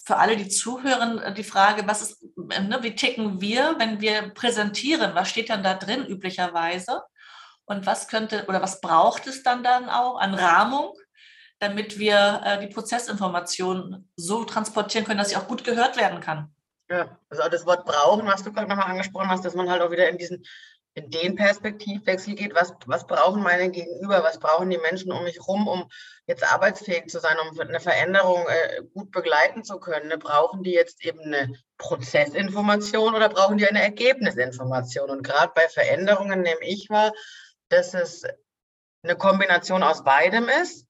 für 0.04 0.16
alle, 0.16 0.36
die 0.36 0.48
zuhören, 0.48 1.18
äh, 1.18 1.34
die 1.34 1.44
Frage, 1.44 1.86
was 1.86 2.02
ist, 2.02 2.22
äh, 2.50 2.60
ne, 2.60 2.78
wie 2.82 2.94
ticken 2.94 3.40
wir, 3.40 3.74
wenn 3.78 4.00
wir 4.00 4.30
präsentieren? 4.30 5.14
Was 5.14 5.28
steht 5.28 5.50
dann 5.50 5.64
da 5.64 5.74
drin 5.74 6.06
üblicherweise? 6.06 7.02
Und 7.64 7.84
was 7.84 8.08
könnte 8.08 8.46
oder 8.46 8.62
was 8.62 8.80
braucht 8.80 9.26
es 9.26 9.42
dann 9.42 9.62
dann 9.62 9.90
auch 9.90 10.18
an 10.18 10.34
Rahmung, 10.34 10.94
damit 11.58 11.98
wir 11.98 12.42
äh, 12.44 12.60
die 12.60 12.72
Prozessinformation 12.72 14.08
so 14.16 14.44
transportieren 14.44 15.04
können, 15.04 15.18
dass 15.18 15.30
sie 15.30 15.36
auch 15.36 15.48
gut 15.48 15.64
gehört 15.64 15.96
werden 15.96 16.20
kann? 16.20 16.54
Ja, 16.90 17.18
also 17.28 17.48
das 17.50 17.66
Wort 17.66 17.84
brauchen, 17.84 18.26
was 18.26 18.42
du 18.42 18.52
gerade 18.52 18.68
nochmal 18.68 18.90
angesprochen 18.90 19.28
hast, 19.28 19.44
dass 19.44 19.54
man 19.54 19.70
halt 19.70 19.82
auch 19.82 19.90
wieder 19.90 20.08
in 20.08 20.18
diesen 20.18 20.44
in 20.98 21.10
den 21.10 21.36
Perspektivwechsel 21.36 22.34
geht, 22.34 22.54
was, 22.54 22.74
was 22.86 23.06
brauchen 23.06 23.42
meine 23.42 23.70
Gegenüber, 23.70 24.22
was 24.24 24.38
brauchen 24.38 24.68
die 24.68 24.78
Menschen 24.78 25.12
um 25.12 25.22
mich 25.22 25.36
herum, 25.36 25.68
um 25.68 25.88
jetzt 26.26 26.44
arbeitsfähig 26.44 27.06
zu 27.06 27.20
sein, 27.20 27.36
um 27.38 27.58
eine 27.58 27.78
Veränderung 27.78 28.44
äh, 28.48 28.82
gut 28.94 29.12
begleiten 29.12 29.62
zu 29.64 29.78
können. 29.78 30.08
Ne? 30.08 30.18
Brauchen 30.18 30.64
die 30.64 30.72
jetzt 30.72 31.04
eben 31.04 31.20
eine 31.20 31.54
Prozessinformation 31.78 33.14
oder 33.14 33.28
brauchen 33.28 33.58
die 33.58 33.68
eine 33.68 33.82
Ergebnisinformation? 33.82 35.10
Und 35.10 35.22
gerade 35.22 35.52
bei 35.54 35.68
Veränderungen 35.68 36.42
nehme 36.42 36.62
ich 36.62 36.90
wahr, 36.90 37.12
dass 37.68 37.94
es 37.94 38.24
eine 39.02 39.14
Kombination 39.14 39.84
aus 39.84 40.02
beidem 40.02 40.48
ist. 40.48 40.87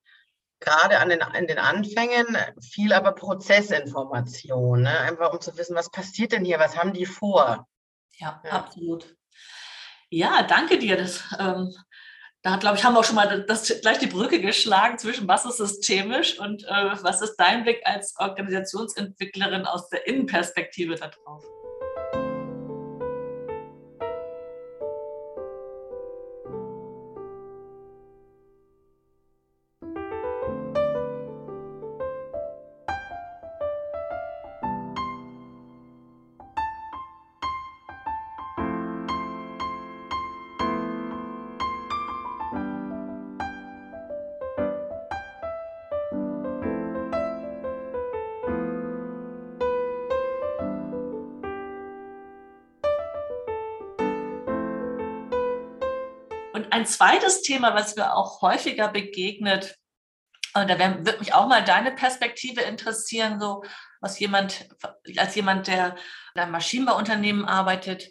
Gerade 0.60 0.98
an 0.98 1.08
den, 1.08 1.20
in 1.38 1.46
den 1.46 1.58
Anfängen 1.58 2.36
viel 2.60 2.92
aber 2.92 3.12
Prozessinformation, 3.12 4.82
ne? 4.82 5.00
einfach 5.00 5.32
um 5.32 5.40
zu 5.40 5.56
wissen, 5.56 5.76
was 5.76 5.90
passiert 5.90 6.32
denn 6.32 6.44
hier, 6.44 6.58
was 6.58 6.76
haben 6.76 6.92
die 6.92 7.06
vor. 7.06 7.66
Ja, 8.18 8.42
ja. 8.44 8.50
absolut. 8.50 9.16
Ja, 10.10 10.42
danke 10.42 10.78
dir. 10.78 10.96
Das, 10.96 11.22
ähm, 11.38 11.74
da 12.42 12.56
glaube 12.56 12.76
ich, 12.76 12.84
haben 12.84 12.94
wir 12.94 13.00
auch 13.00 13.04
schon 13.04 13.14
mal 13.16 13.44
das, 13.46 13.80
gleich 13.82 13.98
die 13.98 14.06
Brücke 14.06 14.40
geschlagen 14.40 14.98
zwischen 14.98 15.28
was 15.28 15.44
ist 15.44 15.58
systemisch 15.58 16.38
und 16.38 16.64
äh, 16.64 17.02
was 17.02 17.20
ist 17.20 17.36
dein 17.36 17.62
Blick 17.62 17.80
als 17.84 18.14
Organisationsentwicklerin 18.18 19.64
aus 19.66 19.88
der 19.88 20.06
Innenperspektive 20.06 20.94
darauf. 20.94 21.44
Und 56.58 56.72
ein 56.72 56.86
zweites 56.86 57.42
Thema, 57.42 57.76
was 57.76 57.94
mir 57.94 58.16
auch 58.16 58.42
häufiger 58.42 58.88
begegnet, 58.88 59.76
und 60.54 60.68
da 60.68 60.76
wird 60.78 61.20
mich 61.20 61.32
auch 61.32 61.46
mal 61.46 61.62
deine 61.62 61.92
Perspektive 61.92 62.62
interessieren, 62.62 63.38
so 63.38 63.62
was 64.00 64.18
jemand, 64.18 64.68
als 65.16 65.36
jemand, 65.36 65.68
der 65.68 65.94
in 66.34 66.40
einem 66.40 66.50
Maschinenbauunternehmen 66.50 67.44
arbeitet. 67.44 68.08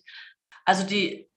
Also 0.63 0.85
die 0.85 1.29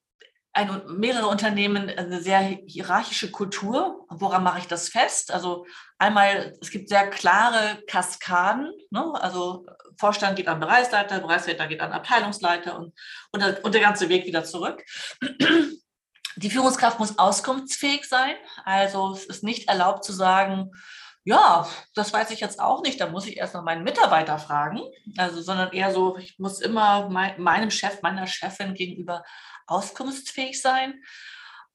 ein, 0.53 0.83
mehrere 0.87 1.27
Unternehmen 1.27 1.91
eine 1.91 2.21
sehr 2.21 2.39
hierarchische 2.41 3.33
Kultur. 3.33 4.07
Woran 4.09 4.45
mache 4.45 4.61
ich 4.61 4.69
das 4.69 4.89
fest? 4.89 5.33
Also 5.33 5.67
einmal, 5.99 6.57
es 6.61 6.71
gibt 6.71 6.89
sehr 6.89 7.11
klare 7.11 7.83
Kaskaden. 7.89 8.73
Ne? 8.91 9.13
Also 9.15 9.67
Vorstand 9.99 10.37
geht 10.37 10.47
an 10.47 10.61
Bereichsleiter, 10.61 11.19
Bereichsleiter 11.19 11.67
geht 11.67 11.81
an 11.81 11.93
Abteilungsleiter 11.93 12.77
und, 12.77 12.95
und, 13.33 13.65
und 13.65 13.75
der 13.75 13.81
ganze 13.81 14.09
Weg 14.09 14.27
wieder 14.27 14.45
zurück. 14.45 14.85
Die 16.37 16.51
Führungskraft 16.51 16.99
muss 16.99 17.19
auskunftsfähig 17.19 18.09
sein. 18.09 18.35
Also 18.65 19.13
es 19.13 19.25
ist 19.25 19.43
nicht 19.43 19.69
erlaubt 19.69 20.05
zu 20.05 20.13
sagen, 20.13 20.71
ja, 21.25 21.69
das 21.95 22.13
weiß 22.13 22.31
ich 22.31 22.41
jetzt 22.41 22.61
auch 22.61 22.83
nicht, 22.83 23.01
da 23.01 23.07
muss 23.07 23.27
ich 23.27 23.37
erst 23.37 23.55
noch 23.55 23.63
meinen 23.63 23.85
Mitarbeiter 23.85 24.39
fragen. 24.39 24.81
Also, 25.19 25.43
sondern 25.43 25.73
eher 25.73 25.93
so, 25.93 26.17
ich 26.17 26.39
muss 26.39 26.61
immer 26.61 27.09
mein, 27.09 27.41
meinem 27.41 27.71
Chef, 27.71 28.01
meiner 28.03 28.27
Chefin 28.27 28.75
gegenüber 28.75 29.23
auskunftsfähig 29.67 30.61
sein. 30.61 31.03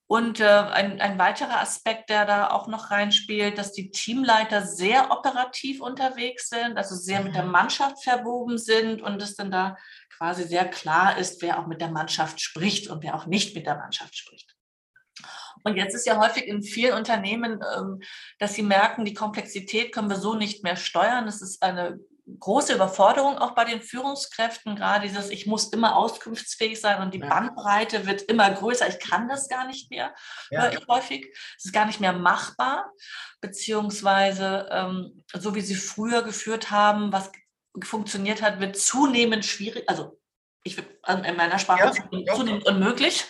Und 0.08 0.40
äh, 0.40 0.46
ein, 0.46 1.02
ein 1.02 1.18
weiterer 1.18 1.62
Aspekt, 1.62 2.10
der 2.12 2.26
da 2.26 2.52
auch 2.52 2.68
noch 2.68 2.92
reinspielt, 2.92 3.58
dass 3.58 3.72
die 3.72 3.90
Teamleiter 3.90 4.64
sehr 4.64 5.10
operativ 5.10 5.82
unterwegs 5.82 6.50
sind, 6.50 6.78
also 6.78 6.96
sehr 6.96 7.22
mit 7.22 7.34
der 7.34 7.44
mhm. 7.44 7.52
Mannschaft 7.52 8.04
verwoben 8.04 8.60
sind 8.60 9.02
und 9.02 9.20
es 9.22 9.36
dann 9.36 9.50
da 9.50 9.78
quasi 10.18 10.44
sehr 10.44 10.66
klar 10.66 11.18
ist, 11.18 11.42
wer 11.42 11.60
auch 11.60 11.68
mit 11.68 11.82
der 11.82 11.92
Mannschaft 11.92 12.42
spricht 12.42 12.90
und 12.90 13.04
wer 13.04 13.16
auch 13.16 13.26
nicht 13.26 13.56
mit 13.56 13.66
der 13.66 13.78
Mannschaft 13.78 14.16
spricht. 14.16 14.56
Und 15.64 15.78
jetzt 15.78 15.96
ist 15.96 16.06
ja 16.06 16.20
häufig 16.20 16.46
in 16.46 16.62
vielen 16.62 16.94
Unternehmen, 16.94 17.60
ähm, 17.76 18.02
dass 18.38 18.54
sie 18.54 18.62
merken, 18.62 19.04
die 19.04 19.16
Komplexität 19.16 19.92
können 19.92 20.10
wir 20.10 20.18
so 20.18 20.36
nicht 20.36 20.64
mehr 20.64 20.76
steuern. 20.76 21.28
Es 21.28 21.42
ist 21.42 21.64
eine 21.64 22.00
große 22.40 22.74
Überforderung 22.74 23.38
auch 23.38 23.54
bei 23.54 23.66
den 23.66 23.82
Führungskräften, 23.82 24.76
gerade 24.76 25.08
dieses, 25.08 25.30
ich 25.30 25.46
muss 25.46 25.70
immer 25.70 25.96
auskunftsfähig 25.96 26.80
sein 26.80 27.02
und 27.02 27.14
die 27.14 27.20
ja. 27.20 27.28
Bandbreite 27.28 28.06
wird 28.06 28.24
immer 28.24 28.50
größer. 28.52 28.88
Ich 28.88 29.00
kann 29.00 29.28
das 29.28 29.48
gar 29.48 29.68
nicht 29.68 29.92
mehr, 29.92 30.14
ja. 30.50 30.62
höre 30.62 30.74
ich 30.74 30.88
häufig. 30.88 31.28
Es 31.58 31.66
ist 31.66 31.74
gar 31.74 31.86
nicht 31.86 32.00
mehr 32.00 32.14
machbar, 32.14 32.92
beziehungsweise 33.42 34.68
ähm, 34.72 35.24
so 35.34 35.56
wie 35.56 35.62
sie 35.62 35.76
früher 35.76 36.24
geführt 36.24 36.72
haben, 36.72 37.12
was 37.12 37.32
funktioniert 37.84 38.42
hat, 38.42 38.60
wird 38.60 38.78
zunehmend 38.78 39.46
schwierig, 39.46 39.88
also 39.90 40.20
ich 40.64 40.78
in 40.78 41.36
meiner 41.36 41.60
Sprache 41.60 41.92
ja. 42.12 42.36
zunehmend 42.36 42.66
unmöglich. 42.66 43.26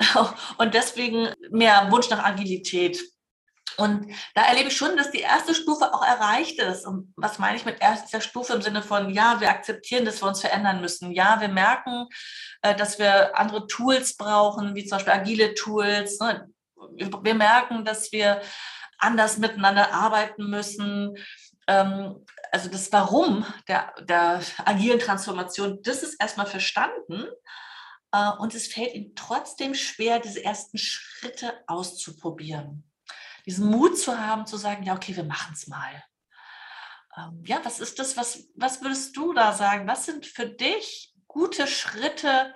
Und 0.58 0.74
deswegen 0.74 1.32
mehr 1.50 1.90
Wunsch 1.90 2.10
nach 2.10 2.24
Agilität. 2.24 3.00
Und 3.78 4.12
da 4.34 4.42
erlebe 4.42 4.68
ich 4.68 4.76
schon, 4.76 4.96
dass 4.96 5.10
die 5.10 5.20
erste 5.20 5.54
Stufe 5.54 5.94
auch 5.94 6.04
erreicht 6.04 6.58
ist. 6.60 6.86
Und 6.86 7.12
was 7.16 7.38
meine 7.38 7.56
ich 7.56 7.64
mit 7.64 7.80
erster 7.80 8.20
Stufe 8.20 8.52
im 8.52 8.62
Sinne 8.62 8.82
von, 8.82 9.10
ja, 9.10 9.40
wir 9.40 9.48
akzeptieren, 9.48 10.04
dass 10.04 10.20
wir 10.20 10.28
uns 10.28 10.40
verändern 10.40 10.80
müssen. 10.80 11.12
Ja, 11.12 11.40
wir 11.40 11.48
merken, 11.48 12.06
äh, 12.62 12.74
dass 12.74 12.98
wir 12.98 13.38
andere 13.38 13.66
Tools 13.66 14.16
brauchen, 14.16 14.74
wie 14.74 14.84
zum 14.84 14.98
Beispiel 14.98 15.14
agile 15.14 15.54
Tools. 15.54 16.18
Ne? 16.20 16.48
Wir 16.96 17.34
merken, 17.34 17.84
dass 17.84 18.12
wir 18.12 18.42
anders 18.98 19.38
miteinander 19.38 19.92
arbeiten 19.92 20.50
müssen. 20.50 21.16
Ähm, 21.66 22.24
also 22.50 22.68
das 22.68 22.92
Warum 22.92 23.46
der, 23.68 23.92
der 24.00 24.40
agilen 24.64 24.98
Transformation, 24.98 25.80
das 25.82 26.02
ist 26.02 26.20
erstmal 26.20 26.46
verstanden. 26.46 27.26
Äh, 28.12 28.30
und 28.38 28.54
es 28.54 28.68
fällt 28.68 28.94
ihnen 28.94 29.14
trotzdem 29.14 29.74
schwer, 29.74 30.18
diese 30.18 30.44
ersten 30.44 30.78
Schritte 30.78 31.52
auszuprobieren 31.66 32.84
diesen 33.46 33.66
Mut 33.66 33.98
zu 33.98 34.18
haben, 34.18 34.46
zu 34.46 34.56
sagen, 34.56 34.84
ja, 34.84 34.94
okay, 34.94 35.16
wir 35.16 35.24
machen 35.24 35.52
es 35.54 35.66
mal. 35.66 36.02
Ähm, 37.16 37.42
ja, 37.44 37.60
was 37.64 37.80
ist 37.80 37.98
das, 37.98 38.16
was, 38.16 38.48
was 38.54 38.82
würdest 38.82 39.16
du 39.16 39.32
da 39.32 39.52
sagen? 39.52 39.86
Was 39.86 40.06
sind 40.06 40.26
für 40.26 40.46
dich 40.46 41.14
gute 41.26 41.66
Schritte, 41.66 42.54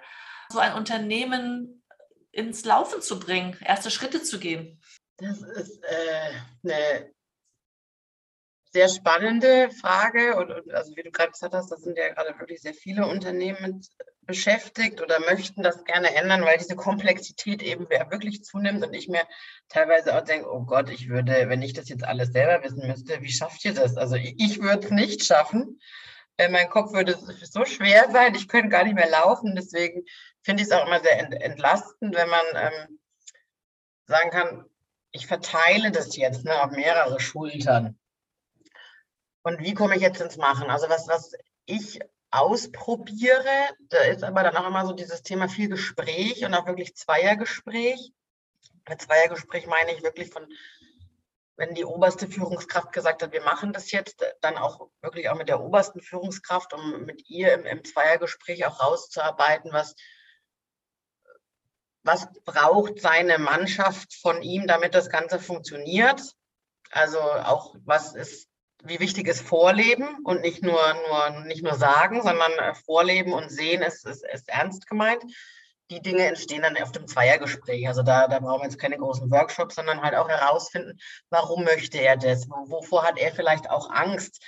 so 0.51 0.59
ein 0.59 0.75
Unternehmen 0.75 1.83
ins 2.31 2.65
Laufen 2.65 3.03
zu 3.03 3.19
bringen, 3.19 3.59
erste 3.61 3.91
Schritte 3.91 4.23
zu 4.23 4.39
gehen? 4.39 4.81
Das 5.19 5.41
ist 5.41 5.83
äh, 5.83 6.33
eine 6.63 7.11
sehr 8.77 8.89
spannende 8.91 9.71
Frage. 9.71 10.37
Und, 10.37 10.51
und, 10.51 10.75
also 10.75 10.95
wie 10.97 11.03
du 11.03 11.11
gerade 11.11 11.31
gesagt 11.33 11.55
hast, 11.55 11.73
da 11.73 11.77
sind 11.77 11.97
ja 11.97 12.13
gerade 12.13 12.39
wirklich 12.39 12.61
sehr 12.61 12.75
viele 12.75 13.07
Unternehmen 13.07 13.81
beschäftigt 14.21 15.01
oder 15.01 15.19
möchten 15.21 15.63
das 15.63 15.83
gerne 15.85 16.15
ändern, 16.15 16.45
weil 16.45 16.59
diese 16.59 16.77
Komplexität 16.77 17.63
eben 17.63 17.89
wirklich 17.89 18.45
zunimmt 18.45 18.85
und 18.85 18.93
ich 18.93 19.09
mir 19.09 19.23
teilweise 19.71 20.15
auch 20.15 20.25
denke, 20.25 20.53
oh 20.53 20.65
Gott, 20.65 20.91
ich 20.91 21.09
würde, 21.09 21.49
wenn 21.49 21.63
ich 21.63 21.73
das 21.73 21.89
jetzt 21.89 22.05
alles 22.05 22.33
selber 22.33 22.63
wissen 22.63 22.87
müsste, 22.87 23.23
wie 23.23 23.33
schafft 23.33 23.65
ihr 23.65 23.73
das? 23.73 23.97
Also 23.97 24.17
ich, 24.17 24.35
ich 24.39 24.61
würde 24.61 24.85
es 24.85 24.91
nicht 24.91 25.25
schaffen. 25.25 25.81
Äh, 26.37 26.51
mein 26.51 26.69
Kopf 26.69 26.93
würde 26.93 27.17
so 27.45 27.65
schwer 27.65 28.11
sein, 28.13 28.35
ich 28.35 28.47
könnte 28.47 28.69
gar 28.69 28.85
nicht 28.85 28.97
mehr 28.97 29.09
laufen. 29.09 29.57
Deswegen 29.57 30.05
finde 30.43 30.63
ich 30.63 30.69
es 30.69 30.75
auch 30.75 30.87
immer 30.87 31.01
sehr 31.01 31.19
entlastend, 31.43 32.15
wenn 32.15 32.29
man 32.29 32.45
ähm, 32.57 32.99
sagen 34.07 34.31
kann, 34.31 34.65
ich 35.13 35.27
verteile 35.27 35.93
das 35.93 36.15
jetzt 36.15 36.45
ne, 36.45 36.63
auf 36.63 36.73
mehrere 36.73 37.19
Schultern. 37.21 37.99
Und 39.47 39.61
wie 39.61 39.75
komme 39.75 39.95
ich 39.95 40.03
jetzt 40.03 40.21
ins 40.21 40.39
Machen? 40.39 40.71
Also 40.71 40.89
was, 40.89 41.07
was 41.07 41.31
ich 41.67 42.01
ausprobiere, 42.33 43.69
da 43.79 43.99
ist 43.99 44.25
aber 44.25 44.43
dann 44.43 44.57
auch 44.57 44.67
immer 44.67 44.85
so 44.85 44.93
dieses 44.93 45.23
Thema 45.23 45.49
viel 45.49 45.69
Gespräch 45.69 46.45
und 46.45 46.53
auch 46.53 46.67
wirklich 46.67 46.97
Zweiergespräch. 46.97 48.13
Mit 48.89 49.01
Zweiergespräch 49.01 49.69
meine 49.69 49.93
ich 49.95 50.03
wirklich 50.03 50.31
von, 50.31 50.49
wenn 51.55 51.77
die 51.77 51.85
oberste 51.85 52.27
Führungskraft 52.27 52.91
gesagt 52.91 53.23
hat, 53.23 53.31
wir 53.31 53.45
machen 53.45 53.73
das 53.73 53.93
jetzt, 53.93 54.21
dann 54.41 54.59
auch 54.59 54.89
wirklich 55.01 55.29
auch 55.29 55.37
mit 55.37 55.49
der 55.49 55.61
obersten 55.61 56.01
Führungskraft, 56.01 56.75
um 56.75 57.05
mit 57.05 57.31
ihr 57.31 57.55
im, 57.55 57.67
im 57.67 57.85
Zweiergespräch 57.85 58.67
auch 58.67 58.81
rauszuarbeiten, 58.81 59.73
was, 59.73 59.95
was 62.03 62.27
braucht 62.45 63.01
seine 63.01 63.39
Mannschaft 63.39 64.13
von 64.13 64.43
ihm, 64.43 64.67
damit 64.67 64.97
das 64.97 65.09
Ganze 65.09 65.39
funktioniert. 65.39 66.35
Also 66.91 67.21
auch, 67.21 67.77
was 67.85 68.17
ist 68.17 68.49
wie 68.89 69.01
wichtig 69.01 69.29
ist 69.29 69.41
Vorleben 69.41 70.19
und 70.25 70.43
nicht 70.43 70.63
nur, 70.63 70.81
nur, 71.09 71.45
nicht 71.45 71.63
nur 71.63 71.75
sagen, 71.75 72.23
sondern 72.23 72.53
äh, 72.53 72.75
Vorleben 72.75 73.33
und 73.33 73.51
Sehen 73.51 73.83
ist, 73.83 74.07
ist, 74.07 74.25
ist 74.25 74.49
ernst 74.49 74.87
gemeint. 74.87 75.23
Die 75.91 76.03
Dinge 76.03 76.27
entstehen 76.27 76.63
dann 76.63 76.77
auf 76.83 76.93
dem 76.93 77.07
Zweiergespräch. 77.07 77.87
Also 77.87 78.03
da, 78.03 78.27
da 78.27 78.41
brauchen 78.41 78.63
wir 78.63 78.69
jetzt 78.69 78.79
keine 78.79 78.97
großen 78.97 79.31
Workshops, 79.31 79.77
sondern 79.77 80.03
halt 80.03 80.15
auch 80.15 80.29
herausfinden, 80.29 80.99
warum 81.31 81.65
möchte 81.65 81.99
er 81.99 82.17
das? 82.17 82.49
Wovor 82.49 83.05
hat 83.05 83.19
er 83.19 83.33
vielleicht 83.33 83.71
auch 83.71 83.91
Angst? 83.91 84.45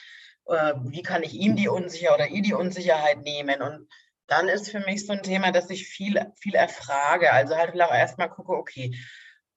Äh, 0.46 0.74
wie 0.84 1.02
kann 1.02 1.22
ich 1.22 1.34
ihm 1.34 1.54
die 1.54 1.68
Unsicherheit 1.68 2.18
oder 2.18 2.28
ihr 2.28 2.42
die 2.42 2.54
Unsicherheit 2.54 3.22
nehmen? 3.22 3.62
Und 3.62 3.88
dann 4.26 4.48
ist 4.48 4.70
für 4.70 4.80
mich 4.80 5.06
so 5.06 5.12
ein 5.12 5.22
Thema, 5.22 5.52
dass 5.52 5.70
ich 5.70 5.86
viel, 5.86 6.20
viel 6.40 6.54
erfrage. 6.54 7.32
Also 7.32 7.56
halt 7.56 7.80
auch 7.80 7.94
erstmal 7.94 8.30
gucke, 8.30 8.52
okay, 8.52 8.96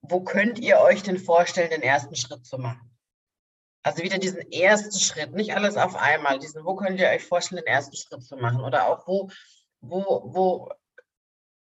wo 0.02 0.22
könnt 0.22 0.60
ihr 0.60 0.80
euch 0.80 1.04
denn 1.04 1.18
vorstellen, 1.18 1.70
den 1.70 1.84
ersten 1.84 2.16
Schritt 2.16 2.46
zu 2.46 2.58
machen? 2.58 2.91
Also 3.84 4.04
wieder 4.04 4.20
diesen 4.20 4.52
ersten 4.52 5.00
Schritt, 5.00 5.34
nicht 5.34 5.56
alles 5.56 5.76
auf 5.76 5.96
einmal. 5.96 6.40
Diesen, 6.40 6.64
wo 6.64 6.76
könnt 6.76 7.00
ihr 7.00 7.10
euch 7.10 7.24
vorstellen, 7.24 7.64
den 7.66 7.74
ersten 7.74 7.96
Schritt 7.96 8.24
zu 8.24 8.38
machen? 8.38 8.62
Oder 8.62 8.88
auch 8.88 9.08
wo, 9.08 9.30
wo, 9.80 10.22
wo, 10.26 10.70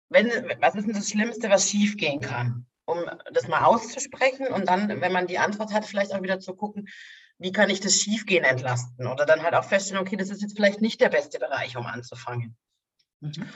wenn, 0.08 0.28
was 0.60 0.76
ist 0.76 0.86
denn 0.86 0.94
das 0.94 1.08
Schlimmste, 1.08 1.50
was 1.50 1.68
schiefgehen 1.68 2.20
kann? 2.20 2.66
um 2.86 2.98
das 3.32 3.48
mal 3.48 3.64
auszusprechen 3.64 4.48
und 4.48 4.68
dann, 4.68 5.00
wenn 5.00 5.12
man 5.12 5.26
die 5.26 5.38
Antwort 5.38 5.72
hat, 5.72 5.84
vielleicht 5.84 6.12
auch 6.12 6.22
wieder 6.22 6.40
zu 6.40 6.54
gucken, 6.54 6.88
wie 7.38 7.52
kann 7.52 7.70
ich 7.70 7.80
das 7.80 8.00
Schiefgehen 8.00 8.44
entlasten 8.44 9.06
oder 9.06 9.26
dann 9.26 9.42
halt 9.42 9.54
auch 9.54 9.64
feststellen, 9.64 10.02
okay, 10.02 10.16
das 10.16 10.30
ist 10.30 10.42
jetzt 10.42 10.54
vielleicht 10.54 10.80
nicht 10.80 11.00
der 11.00 11.08
beste 11.08 11.38
Bereich, 11.38 11.76
um 11.76 11.86
anzufangen. 11.86 12.56
Mhm. 13.20 13.48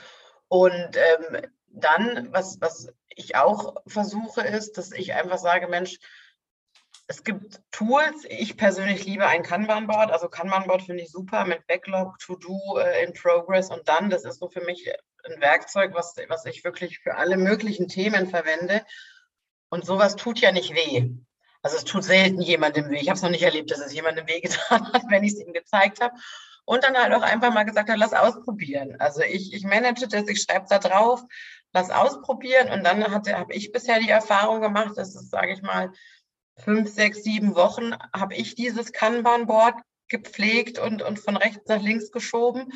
Und 0.47 0.97
ähm, 0.97 1.41
dann, 1.67 2.31
was, 2.31 2.59
was 2.59 2.87
ich 3.09 3.35
auch 3.35 3.75
versuche, 3.85 4.41
ist, 4.41 4.77
dass 4.77 4.91
ich 4.91 5.13
einfach 5.13 5.37
sage, 5.37 5.67
Mensch, 5.67 5.99
es 7.09 7.23
gibt 7.23 7.59
Tools. 7.71 8.23
Ich 8.29 8.55
persönlich 8.55 9.03
liebe 9.03 9.25
ein 9.25 9.41
Kanban-Board. 9.41 10.11
Also 10.11 10.29
Kanban-Board 10.29 10.83
finde 10.83 11.03
ich 11.03 11.11
super 11.11 11.43
mit 11.43 11.65
Backlog, 11.65 12.19
To-Do, 12.19 12.77
äh, 12.77 13.03
in 13.03 13.13
Progress 13.13 13.71
und 13.71 13.89
dann. 13.89 14.11
Das 14.11 14.25
ist 14.25 14.39
so 14.39 14.47
für 14.47 14.61
mich 14.61 14.87
ein 15.23 15.41
Werkzeug, 15.41 15.95
was, 15.95 16.15
was 16.27 16.45
ich 16.45 16.63
wirklich 16.63 16.99
für 16.99 17.15
alle 17.15 17.35
möglichen 17.35 17.87
Themen 17.87 18.29
verwende. 18.29 18.85
Und 19.69 19.85
sowas 19.85 20.17
tut 20.17 20.39
ja 20.39 20.51
nicht 20.51 20.75
weh. 20.75 21.09
Also 21.63 21.77
es 21.77 21.83
tut 21.83 22.03
selten 22.03 22.41
jemandem 22.41 22.91
weh. 22.91 22.99
Ich 22.99 23.09
habe 23.09 23.17
es 23.17 23.23
noch 23.23 23.31
nicht 23.31 23.43
erlebt, 23.43 23.71
dass 23.71 23.79
es 23.79 23.91
jemandem 23.91 24.27
weh 24.27 24.39
getan 24.41 24.93
hat, 24.93 25.03
wenn 25.09 25.23
ich 25.23 25.33
es 25.33 25.39
ihm 25.39 25.51
gezeigt 25.51 26.01
habe. 26.01 26.13
Und 26.63 26.83
dann 26.83 26.95
halt 26.95 27.11
auch 27.15 27.23
einfach 27.23 27.51
mal 27.51 27.63
gesagt 27.63 27.89
hat, 27.89 27.97
lass 27.97 28.13
ausprobieren. 28.13 28.97
Also 28.99 29.21
ich, 29.21 29.51
ich 29.51 29.63
manage 29.63 30.07
das, 30.07 30.27
ich 30.27 30.43
schreibe 30.43 30.67
da 30.69 30.77
drauf, 30.77 31.23
lass 31.73 31.89
ausprobieren. 31.89 32.69
Und 32.69 32.83
dann 32.83 33.03
habe 33.03 33.51
ich 33.51 33.71
bisher 33.71 33.97
die 33.97 34.11
Erfahrung 34.11 34.61
gemacht, 34.61 34.95
dass 34.95 35.15
es, 35.15 35.31
sage 35.31 35.53
ich 35.53 35.63
mal, 35.63 35.91
fünf, 36.63 36.93
sechs, 36.93 37.23
sieben 37.23 37.55
Wochen 37.55 37.93
habe 38.13 38.35
ich 38.35 38.55
dieses 38.55 38.91
Kanban-Board 38.91 39.75
gepflegt 40.09 40.79
und, 40.79 41.01
und 41.01 41.19
von 41.19 41.37
rechts 41.37 41.67
nach 41.67 41.81
links 41.81 42.11
geschoben. 42.11 42.73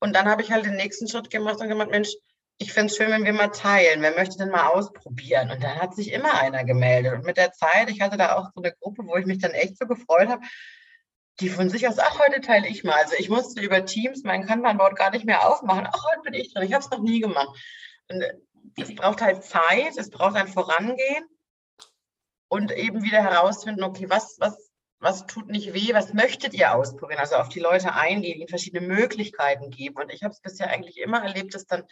Und 0.00 0.14
dann 0.14 0.28
habe 0.28 0.42
ich 0.42 0.50
halt 0.50 0.66
den 0.66 0.76
nächsten 0.76 1.08
Schritt 1.08 1.30
gemacht 1.30 1.60
und 1.60 1.68
gemacht, 1.68 1.90
Mensch, 1.90 2.10
ich 2.58 2.72
finde 2.72 2.86
es 2.86 2.96
schön, 2.96 3.10
wenn 3.10 3.24
wir 3.24 3.32
mal 3.32 3.48
teilen. 3.48 4.02
Wer 4.02 4.14
möchte 4.14 4.38
denn 4.38 4.50
mal 4.50 4.68
ausprobieren? 4.68 5.50
Und 5.50 5.62
dann 5.62 5.80
hat 5.80 5.94
sich 5.94 6.12
immer 6.12 6.34
einer 6.34 6.64
gemeldet. 6.64 7.14
Und 7.14 7.24
mit 7.24 7.36
der 7.36 7.52
Zeit, 7.52 7.90
ich 7.90 8.00
hatte 8.00 8.16
da 8.16 8.36
auch 8.36 8.50
so 8.54 8.62
eine 8.62 8.72
Gruppe, 8.72 9.02
wo 9.06 9.16
ich 9.16 9.26
mich 9.26 9.38
dann 9.38 9.52
echt 9.52 9.78
so 9.78 9.86
gefreut 9.86 10.28
habe, 10.28 10.42
die 11.40 11.48
von 11.48 11.68
sich 11.68 11.88
aus, 11.88 11.98
ach, 11.98 12.20
heute 12.20 12.40
teile 12.40 12.68
ich 12.68 12.84
mal. 12.84 12.94
Also 12.94 13.14
ich 13.18 13.28
musste 13.28 13.60
über 13.60 13.84
Teams 13.84 14.22
mein 14.22 14.46
Kanban-Board 14.46 14.96
gar 14.96 15.10
nicht 15.10 15.24
mehr 15.24 15.48
aufmachen. 15.48 15.88
Ach, 15.90 16.04
heute 16.12 16.22
bin 16.22 16.34
ich 16.34 16.52
drin. 16.52 16.64
Ich 16.64 16.72
habe 16.72 16.84
es 16.84 16.90
noch 16.90 17.00
nie 17.00 17.20
gemacht. 17.20 17.48
Und 18.08 18.22
es 18.80 18.94
braucht 18.94 19.20
halt 19.20 19.42
Zeit, 19.42 19.96
es 19.96 20.10
braucht 20.10 20.36
ein 20.36 20.48
Vorangehen 20.48 21.24
und 22.48 22.72
eben 22.72 23.02
wieder 23.02 23.22
herausfinden, 23.22 23.82
okay, 23.82 24.08
was, 24.08 24.36
was, 24.38 24.70
was 25.00 25.26
tut 25.26 25.48
nicht 25.48 25.74
weh, 25.74 25.92
was 25.92 26.12
möchtet 26.12 26.54
ihr 26.54 26.74
ausprobieren? 26.74 27.20
Also 27.20 27.36
auf 27.36 27.48
die 27.48 27.60
Leute 27.60 27.94
eingehen, 27.94 28.38
ihnen 28.38 28.48
verschiedene 28.48 28.86
Möglichkeiten 28.86 29.70
geben. 29.70 29.96
Und 29.96 30.12
ich 30.12 30.22
habe 30.22 30.32
es 30.32 30.40
bisher 30.40 30.70
eigentlich 30.70 30.98
immer 30.98 31.22
erlebt, 31.22 31.54
dass 31.54 31.66
dann 31.66 31.84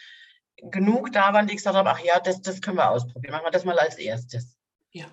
genug 0.56 1.12
da 1.12 1.32
waren, 1.32 1.46
die 1.46 1.56
gesagt 1.56 1.76
haben, 1.76 1.88
ach 1.88 2.00
ja, 2.00 2.20
das, 2.20 2.40
das 2.42 2.60
können 2.60 2.76
wir 2.76 2.90
ausprobieren. 2.90 3.32
Machen 3.32 3.46
wir 3.46 3.50
das 3.50 3.64
mal 3.64 3.78
als 3.78 3.96
erstes. 3.96 4.56
Ja. 4.92 5.06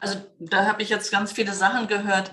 Also 0.00 0.20
da 0.38 0.66
habe 0.66 0.82
ich 0.82 0.88
jetzt 0.88 1.10
ganz 1.10 1.32
viele 1.32 1.52
Sachen 1.52 1.88
gehört. 1.88 2.30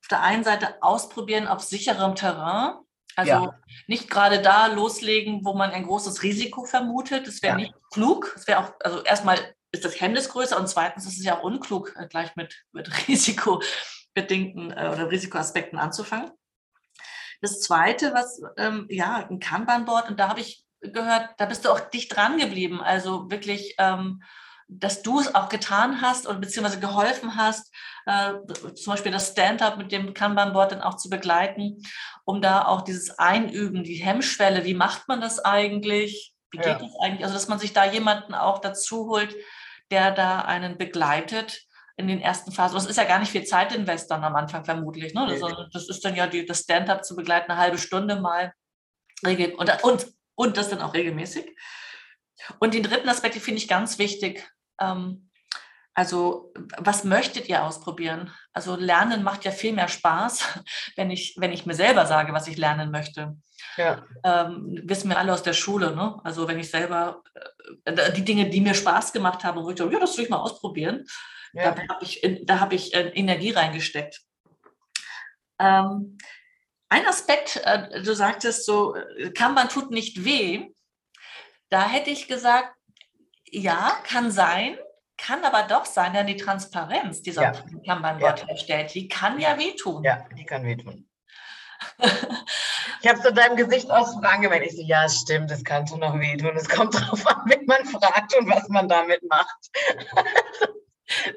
Auf 0.00 0.08
der 0.08 0.22
einen 0.22 0.44
Seite 0.44 0.82
ausprobieren 0.82 1.46
auf 1.46 1.62
sicherem 1.62 2.14
Terrain. 2.14 2.74
Also 3.14 3.30
ja. 3.30 3.58
nicht 3.86 4.08
gerade 4.08 4.40
da 4.40 4.66
loslegen, 4.68 5.44
wo 5.44 5.54
man 5.54 5.70
ein 5.70 5.84
großes 5.84 6.22
Risiko 6.22 6.64
vermutet. 6.64 7.26
Das 7.26 7.42
wäre 7.42 7.58
ja. 7.58 7.66
nicht 7.66 7.74
klug. 7.92 8.32
Das 8.34 8.46
wäre 8.46 8.60
auch, 8.60 8.72
also 8.80 9.02
erstmal 9.02 9.38
ist 9.72 9.84
das 9.84 10.00
Hemmnis 10.00 10.28
größer 10.28 10.58
und 10.58 10.68
zweitens 10.68 11.06
ist 11.06 11.18
es 11.18 11.24
ja 11.24 11.38
auch 11.38 11.42
unklug, 11.42 11.94
äh, 11.96 12.06
gleich 12.06 12.36
mit, 12.36 12.64
mit 12.72 12.90
risikobedingten 13.08 14.70
äh, 14.70 14.90
oder 14.92 15.10
Risikoaspekten 15.10 15.78
anzufangen. 15.78 16.30
Das 17.40 17.60
zweite, 17.60 18.14
was, 18.14 18.40
ähm, 18.56 18.86
ja, 18.88 19.26
ein 19.28 19.40
Kanban-Board, 19.40 20.08
und 20.08 20.20
da 20.20 20.28
habe 20.28 20.40
ich 20.40 20.64
gehört, 20.80 21.30
da 21.38 21.46
bist 21.46 21.64
du 21.64 21.70
auch 21.70 21.80
dicht 21.80 22.14
dran 22.14 22.38
geblieben. 22.38 22.80
Also 22.80 23.30
wirklich, 23.30 23.74
ähm, 23.78 24.22
dass 24.68 25.02
du 25.02 25.20
es 25.20 25.34
auch 25.34 25.48
getan 25.48 26.00
hast 26.00 26.26
und 26.26 26.40
beziehungsweise 26.40 26.80
geholfen 26.80 27.36
hast, 27.36 27.74
äh, 28.06 28.32
zum 28.74 28.92
Beispiel 28.92 29.12
das 29.12 29.32
Stand-up 29.32 29.76
mit 29.76 29.92
dem 29.92 30.14
Kanban-Board 30.14 30.72
dann 30.72 30.82
auch 30.82 30.96
zu 30.96 31.08
begleiten, 31.08 31.82
um 32.24 32.40
da 32.40 32.66
auch 32.66 32.82
dieses 32.82 33.18
Einüben, 33.18 33.84
die 33.84 33.96
Hemmschwelle, 33.96 34.64
wie 34.64 34.74
macht 34.74 35.08
man 35.08 35.20
das 35.20 35.40
eigentlich? 35.40 36.34
Wie 36.50 36.58
geht 36.58 36.66
ja. 36.66 36.78
das 36.78 36.92
eigentlich? 37.00 37.24
Also, 37.24 37.34
dass 37.34 37.48
man 37.48 37.58
sich 37.58 37.72
da 37.72 37.84
jemanden 37.84 38.34
auch 38.34 38.60
dazu 38.60 39.08
holt, 39.08 39.34
der 39.92 40.10
da 40.10 40.40
einen 40.40 40.78
begleitet 40.78 41.66
in 41.96 42.08
den 42.08 42.20
ersten 42.20 42.50
Phasen. 42.50 42.74
Das 42.74 42.86
ist 42.86 42.96
ja 42.96 43.04
gar 43.04 43.20
nicht 43.20 43.30
viel 43.30 43.44
Zeitinvest 43.44 44.10
dann 44.10 44.24
am 44.24 44.34
Anfang 44.34 44.64
vermutlich. 44.64 45.14
Ne? 45.14 45.26
Das, 45.26 45.68
das 45.72 45.88
ist 45.88 46.04
dann 46.04 46.16
ja 46.16 46.26
die, 46.26 46.46
das 46.46 46.60
Stand-up 46.60 47.04
zu 47.04 47.14
begleiten, 47.14 47.50
eine 47.50 47.60
halbe 47.60 47.78
Stunde 47.78 48.20
mal. 48.20 48.52
Und, 49.24 49.84
und, 49.84 50.06
und 50.34 50.56
das 50.56 50.70
dann 50.70 50.80
auch 50.80 50.94
regelmäßig. 50.94 51.46
Und 52.58 52.74
den 52.74 52.82
dritten 52.82 53.08
Aspekt, 53.08 53.34
den 53.34 53.42
finde 53.42 53.58
ich 53.58 53.68
ganz 53.68 53.98
wichtig. 53.98 54.50
Ähm, 54.80 55.30
also, 55.94 56.54
was 56.78 57.04
möchtet 57.04 57.48
ihr 57.48 57.62
ausprobieren? 57.62 58.32
Also, 58.52 58.76
Lernen 58.76 59.22
macht 59.22 59.44
ja 59.44 59.50
viel 59.50 59.72
mehr 59.72 59.88
Spaß, 59.88 60.60
wenn 60.96 61.10
ich, 61.10 61.34
wenn 61.38 61.52
ich 61.52 61.66
mir 61.66 61.74
selber 61.74 62.06
sage, 62.06 62.32
was 62.32 62.48
ich 62.48 62.56
lernen 62.56 62.90
möchte. 62.90 63.36
Ja. 63.76 64.04
Ähm, 64.24 64.80
wissen 64.84 65.10
wir 65.10 65.18
alle 65.18 65.32
aus 65.32 65.42
der 65.42 65.52
Schule, 65.52 65.94
ne? 65.94 66.18
Also, 66.24 66.48
wenn 66.48 66.58
ich 66.58 66.70
selber 66.70 67.22
äh, 67.84 68.12
die 68.12 68.24
Dinge, 68.24 68.48
die 68.48 68.60
mir 68.60 68.74
Spaß 68.74 69.12
gemacht 69.12 69.44
haben, 69.44 69.62
wo 69.62 69.70
ich 69.70 69.76
dachte, 69.76 69.92
ja, 69.92 70.00
das 70.00 70.16
will 70.16 70.24
ich 70.24 70.30
mal 70.30 70.38
ausprobieren, 70.38 71.04
ja. 71.52 71.72
da 71.72 71.82
habe 71.88 72.04
ich, 72.04 72.22
hab 72.48 72.72
ich 72.72 72.94
äh, 72.94 73.08
Energie 73.10 73.50
reingesteckt. 73.50 74.22
Ähm, 75.58 76.16
ein 76.88 77.06
Aspekt, 77.06 77.60
äh, 77.64 78.02
du 78.02 78.14
sagtest 78.14 78.64
so, 78.64 78.96
Kanban 79.34 79.68
tut 79.68 79.90
nicht 79.90 80.24
weh. 80.24 80.70
Da 81.68 81.86
hätte 81.86 82.10
ich 82.10 82.28
gesagt, 82.28 82.74
ja, 83.44 83.92
kann 84.04 84.30
sein, 84.30 84.78
kann 85.22 85.44
aber 85.44 85.62
doch 85.62 85.86
sein, 85.86 86.12
denn 86.12 86.26
die 86.26 86.36
Transparenz, 86.36 87.22
die 87.22 87.30
so 87.30 87.42
ja. 87.42 87.52
Kanban-Bot 87.86 88.40
ja. 88.40 88.46
herstellt, 88.48 88.92
die 88.92 89.06
kann 89.06 89.38
ja 89.38 89.56
wehtun. 89.56 90.02
Ja, 90.02 90.24
die 90.36 90.44
kann 90.44 90.64
wehtun. 90.64 91.08
ich 93.00 93.08
habe 93.08 93.20
zu 93.20 93.32
deinem 93.32 93.56
Gesicht 93.56 93.88
aus 93.88 94.14
Fragen 94.14 94.42
gemerkt. 94.42 94.66
Ich 94.66 94.76
so, 94.76 94.82
ja, 94.82 95.08
stimmt, 95.08 95.50
das 95.50 95.62
kann 95.62 95.86
schon 95.86 96.00
noch 96.00 96.18
wehtun. 96.18 96.56
Es 96.56 96.68
kommt 96.68 96.94
darauf 97.00 97.24
an, 97.26 97.42
wen 97.46 97.64
man 97.66 97.84
fragt 97.84 98.36
und 98.36 98.50
was 98.50 98.68
man 98.68 98.88
damit 98.88 99.22
macht. 99.28 99.70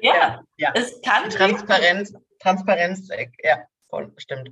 ja, 0.02 0.14
ja, 0.16 0.42
ja, 0.56 0.72
es 0.74 1.00
kann. 1.02 1.30
Transparenz, 1.30 2.12
Transparenz, 2.40 3.08
ja, 3.42 3.58
voll, 3.88 4.12
stimmt. 4.16 4.50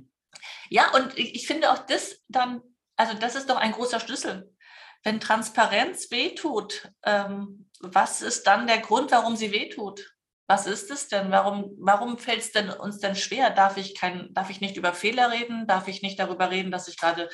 Ja, 0.69 0.91
und 0.91 1.17
ich 1.17 1.45
finde 1.45 1.71
auch 1.71 1.79
das 1.79 2.21
dann, 2.29 2.61
also 2.95 3.13
das 3.13 3.35
ist 3.35 3.49
doch 3.49 3.57
ein 3.57 3.73
großer 3.73 3.99
Schlüssel. 3.99 4.54
Wenn 5.05 5.19
Transparenz 5.19 6.09
wehtut, 6.09 6.89
ähm, 7.03 7.69
was 7.79 8.23
ist 8.23 8.47
dann 8.47 8.65
der 8.65 8.79
Grund, 8.79 9.11
warum 9.11 9.35
sie 9.35 9.51
wehtut? 9.51 10.15
Was 10.47 10.65
ist 10.65 10.89
es 10.89 11.07
denn? 11.07 11.29
Warum, 11.29 11.75
warum 11.77 12.17
fällt 12.17 12.39
es 12.39 12.51
denn 12.51 12.71
uns 12.71 12.99
denn 12.99 13.15
schwer? 13.15 13.51
Darf 13.51 13.77
ich, 13.77 13.95
kein, 13.95 14.33
darf 14.33 14.49
ich 14.49 14.61
nicht 14.61 14.77
über 14.77 14.93
Fehler 14.93 15.31
reden? 15.31 15.67
Darf 15.67 15.87
ich 15.87 16.01
nicht 16.01 16.19
darüber 16.19 16.49
reden, 16.49 16.71
dass 16.71 16.87
ich 16.87 16.97
gerade 16.97 17.29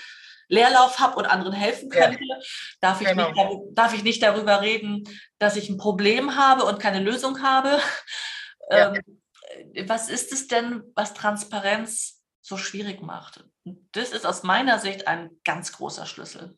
Leerlauf 0.50 1.00
habe 1.00 1.16
und 1.16 1.26
anderen 1.26 1.54
helfen 1.54 1.90
könnte? 1.90 2.20
Ja. 2.22 2.38
Darf, 2.82 3.00
ich 3.00 3.08
genau. 3.08 3.32
nicht, 3.32 3.78
darf 3.78 3.94
ich 3.94 4.04
nicht 4.04 4.22
darüber 4.22 4.62
reden, 4.62 5.04
dass 5.40 5.56
ich 5.56 5.70
ein 5.70 5.78
Problem 5.78 6.36
habe 6.36 6.66
und 6.66 6.80
keine 6.80 7.00
Lösung 7.00 7.42
habe? 7.42 7.80
Ja. 8.70 8.94
Ähm, 8.94 9.88
was 9.88 10.10
ist 10.10 10.32
es 10.32 10.48
denn, 10.48 10.84
was 10.96 11.14
Transparenz 11.14 12.22
so 12.42 12.58
schwierig 12.58 13.02
macht? 13.02 13.46
Das 13.92 14.12
ist 14.12 14.26
aus 14.26 14.44
meiner 14.44 14.80
Sicht 14.80 15.08
ein 15.08 15.30
ganz 15.44 15.74
großer 15.74 16.06
Schlüssel. 16.06 16.58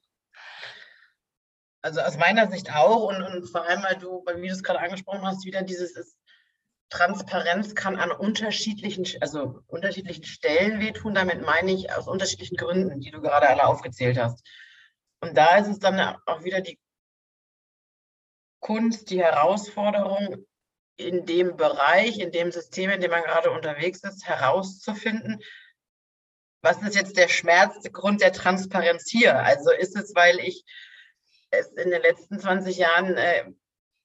Also 1.84 2.00
aus 2.00 2.18
meiner 2.18 2.50
Sicht 2.50 2.74
auch 2.74 3.04
und, 3.04 3.22
und 3.22 3.46
vor 3.48 3.64
allem, 3.68 3.84
weil 3.84 3.98
du, 3.98 4.24
wie 4.38 4.48
du 4.48 4.54
es 4.54 4.64
gerade 4.64 4.80
angesprochen 4.80 5.28
hast, 5.28 5.46
wieder 5.46 5.62
dieses 5.64 5.92
ist, 5.92 6.18
Transparenz 6.90 7.76
kann 7.76 7.98
an 7.98 8.12
unterschiedlichen, 8.12 9.06
also 9.22 9.62
unterschiedlichen 9.68 10.24
Stellen 10.24 10.80
wehtun. 10.80 11.14
Damit 11.14 11.42
meine 11.42 11.72
ich 11.72 11.92
aus 11.92 12.08
unterschiedlichen 12.08 12.56
Gründen, 12.56 13.02
die 13.02 13.12
du 13.12 13.20
gerade 13.20 13.50
alle 13.50 13.66
aufgezählt 13.66 14.18
hast. 14.18 14.46
Und 15.20 15.36
da 15.36 15.58
ist 15.58 15.68
es 15.68 15.80
dann 15.80 16.00
auch 16.26 16.44
wieder 16.44 16.62
die 16.62 16.80
Kunst, 18.62 19.10
die 19.10 19.22
Herausforderung, 19.22 20.46
in 20.96 21.26
dem 21.26 21.58
Bereich, 21.58 22.20
in 22.20 22.32
dem 22.32 22.52
System, 22.52 22.92
in 22.92 23.02
dem 23.02 23.12
man 23.12 23.24
gerade 23.24 23.52
unterwegs 23.52 24.04
ist, 24.04 24.26
herauszufinden, 24.26 25.42
was 26.62 26.82
ist 26.82 26.96
jetzt 26.96 27.18
der 27.18 27.28
Schmerzgrund 27.28 28.22
der 28.22 28.32
Transparenz 28.32 29.10
hier? 29.10 29.38
Also 29.40 29.72
ist 29.72 29.98
es, 29.98 30.16
weil 30.16 30.40
ich 30.40 30.64
es 31.54 31.68
in 31.74 31.92
den 31.92 32.02
letzten 32.02 32.40
20 32.40 32.78
Jahren 32.78 33.16
äh, 33.16 33.46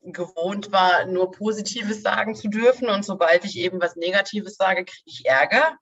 gewohnt 0.03 0.73
war, 0.73 1.07
nur 1.07 1.31
Positives 1.31 2.03
sagen 2.03 2.35
zu 2.35 2.49
dürfen 2.49 2.89
und 2.89 3.05
sobald 3.05 3.45
ich 3.45 3.59
eben 3.59 3.81
was 3.81 3.97
Negatives 3.97 4.57
sage, 4.57 4.85
kriege 4.85 5.03
ich 5.07 5.27
Ärger? 5.27 5.77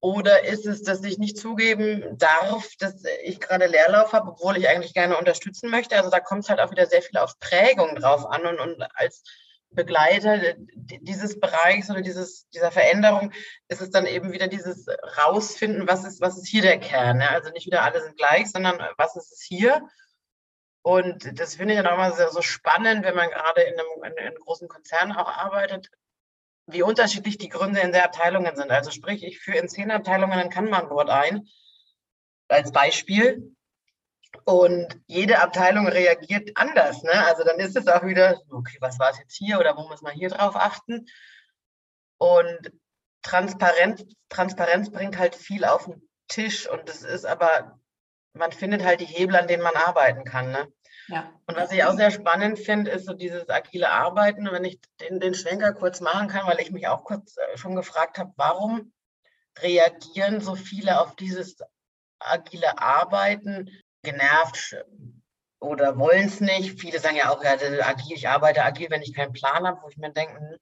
Oder 0.00 0.44
ist 0.44 0.66
es, 0.66 0.82
dass 0.82 1.04
ich 1.04 1.18
nicht 1.18 1.38
zugeben 1.38 2.18
darf, 2.18 2.68
dass 2.80 3.04
ich 3.22 3.38
gerade 3.38 3.66
Leerlauf 3.66 4.12
habe, 4.12 4.32
obwohl 4.32 4.56
ich 4.56 4.68
eigentlich 4.68 4.94
gerne 4.94 5.16
unterstützen 5.16 5.70
möchte? 5.70 5.96
Also 5.96 6.10
da 6.10 6.18
kommt 6.18 6.42
es 6.42 6.50
halt 6.50 6.58
auch 6.58 6.72
wieder 6.72 6.86
sehr 6.86 7.02
viel 7.02 7.18
auf 7.18 7.38
Prägung 7.38 7.94
drauf 7.94 8.26
an 8.26 8.44
und, 8.44 8.58
und 8.58 8.82
als 8.94 9.22
Begleiter 9.70 10.56
dieses 10.74 11.38
Bereichs 11.38 11.88
oder 11.88 12.02
dieses, 12.02 12.48
dieser 12.48 12.72
Veränderung 12.72 13.32
ist 13.68 13.80
es 13.80 13.90
dann 13.90 14.06
eben 14.06 14.32
wieder 14.32 14.48
dieses 14.48 14.86
Rausfinden, 15.24 15.86
was 15.86 16.04
ist, 16.04 16.20
was 16.20 16.36
ist 16.36 16.48
hier 16.48 16.62
der 16.62 16.80
Kern. 16.80 17.18
Ne? 17.18 17.30
Also 17.30 17.50
nicht 17.50 17.66
wieder 17.66 17.82
alle 17.82 18.02
sind 18.02 18.16
gleich, 18.16 18.50
sondern 18.50 18.82
was 18.98 19.16
ist 19.16 19.32
es 19.32 19.40
hier? 19.40 19.88
Und 20.82 21.38
das 21.38 21.54
finde 21.54 21.74
ich 21.74 21.80
dann 21.80 21.92
auch 21.92 21.96
mal 21.96 22.12
sehr, 22.12 22.30
so 22.30 22.42
spannend, 22.42 23.04
wenn 23.04 23.14
man 23.14 23.30
gerade 23.30 23.62
in 23.62 23.74
einem, 23.78 24.12
in 24.12 24.18
einem 24.18 24.34
großen 24.34 24.68
Konzern 24.68 25.12
auch 25.12 25.28
arbeitet, 25.28 25.90
wie 26.66 26.82
unterschiedlich 26.82 27.38
die 27.38 27.48
Gründe 27.48 27.80
in 27.80 27.92
der 27.92 28.04
Abteilungen 28.04 28.56
sind. 28.56 28.70
Also 28.70 28.90
sprich, 28.90 29.24
ich 29.24 29.40
führe 29.40 29.58
in 29.58 29.68
zehn 29.68 29.90
Abteilungen 29.90 30.38
ein 30.38 30.50
Kanban-Board 30.50 31.08
ein, 31.08 31.48
als 32.48 32.72
Beispiel. 32.72 33.54
Und 34.44 35.00
jede 35.06 35.40
Abteilung 35.40 35.86
reagiert 35.86 36.50
anders. 36.56 37.02
Ne? 37.02 37.12
Also 37.26 37.44
dann 37.44 37.58
ist 37.60 37.76
es 37.76 37.86
auch 37.86 38.04
wieder, 38.04 38.40
okay, 38.50 38.78
was 38.80 38.98
war 38.98 39.10
es 39.10 39.18
jetzt 39.18 39.36
hier 39.36 39.60
oder 39.60 39.76
wo 39.76 39.86
muss 39.88 40.02
man 40.02 40.14
hier 40.14 40.30
drauf 40.30 40.56
achten? 40.56 41.06
Und 42.18 42.72
Transparenz, 43.22 44.04
Transparenz 44.28 44.90
bringt 44.90 45.18
halt 45.18 45.34
viel 45.34 45.64
auf 45.64 45.84
den 45.84 46.08
Tisch 46.28 46.68
und 46.68 46.88
es 46.88 47.02
ist 47.02 47.24
aber, 47.24 47.78
man 48.34 48.52
findet 48.52 48.84
halt 48.84 49.00
die 49.00 49.06
Hebel, 49.06 49.36
an 49.36 49.48
denen 49.48 49.62
man 49.62 49.76
arbeiten 49.76 50.24
kann. 50.24 50.50
Ne? 50.50 50.72
Ja. 51.08 51.32
Und 51.46 51.56
was 51.56 51.72
ich 51.72 51.84
auch 51.84 51.94
sehr 51.94 52.10
spannend 52.10 52.58
finde, 52.58 52.90
ist 52.90 53.06
so 53.06 53.12
dieses 53.12 53.48
agile 53.48 53.90
Arbeiten. 53.90 54.50
Wenn 54.50 54.64
ich 54.64 54.80
den, 55.00 55.20
den 55.20 55.34
Schwenker 55.34 55.72
kurz 55.72 56.00
machen 56.00 56.28
kann, 56.28 56.46
weil 56.46 56.60
ich 56.60 56.70
mich 56.70 56.88
auch 56.88 57.04
kurz 57.04 57.36
äh, 57.36 57.56
schon 57.56 57.74
gefragt 57.74 58.18
habe, 58.18 58.32
warum 58.36 58.92
reagieren 59.58 60.40
so 60.40 60.54
viele 60.54 61.00
auf 61.00 61.14
dieses 61.16 61.56
agile 62.18 62.78
Arbeiten 62.78 63.70
genervt 64.02 64.76
oder 65.60 65.98
wollen 65.98 66.26
es 66.26 66.40
nicht. 66.40 66.80
Viele 66.80 66.98
sagen 66.98 67.16
ja 67.16 67.30
auch, 67.30 67.42
ja, 67.44 67.52
agil, 67.52 68.16
ich 68.16 68.28
arbeite 68.28 68.64
agil, 68.64 68.88
wenn 68.90 69.02
ich 69.02 69.14
keinen 69.14 69.32
Plan 69.32 69.66
habe, 69.66 69.80
wo 69.82 69.88
ich 69.88 69.96
mir 69.96 70.10
denke, 70.10 70.34
hm, 70.34 70.56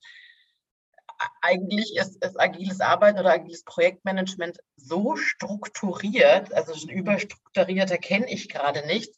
eigentlich 1.42 1.96
ist, 1.96 2.24
ist 2.24 2.40
agiles 2.40 2.80
Arbeiten 2.80 3.18
oder 3.18 3.33
agiles 3.33 3.64
Projektmanagement 3.64 4.59
so 4.76 5.16
strukturiert, 5.16 6.52
also 6.52 6.74
schon 6.74 6.90
überstrukturierter 6.90 7.98
kenne 7.98 8.30
ich 8.30 8.48
gerade 8.48 8.87
nicht. 8.87 9.12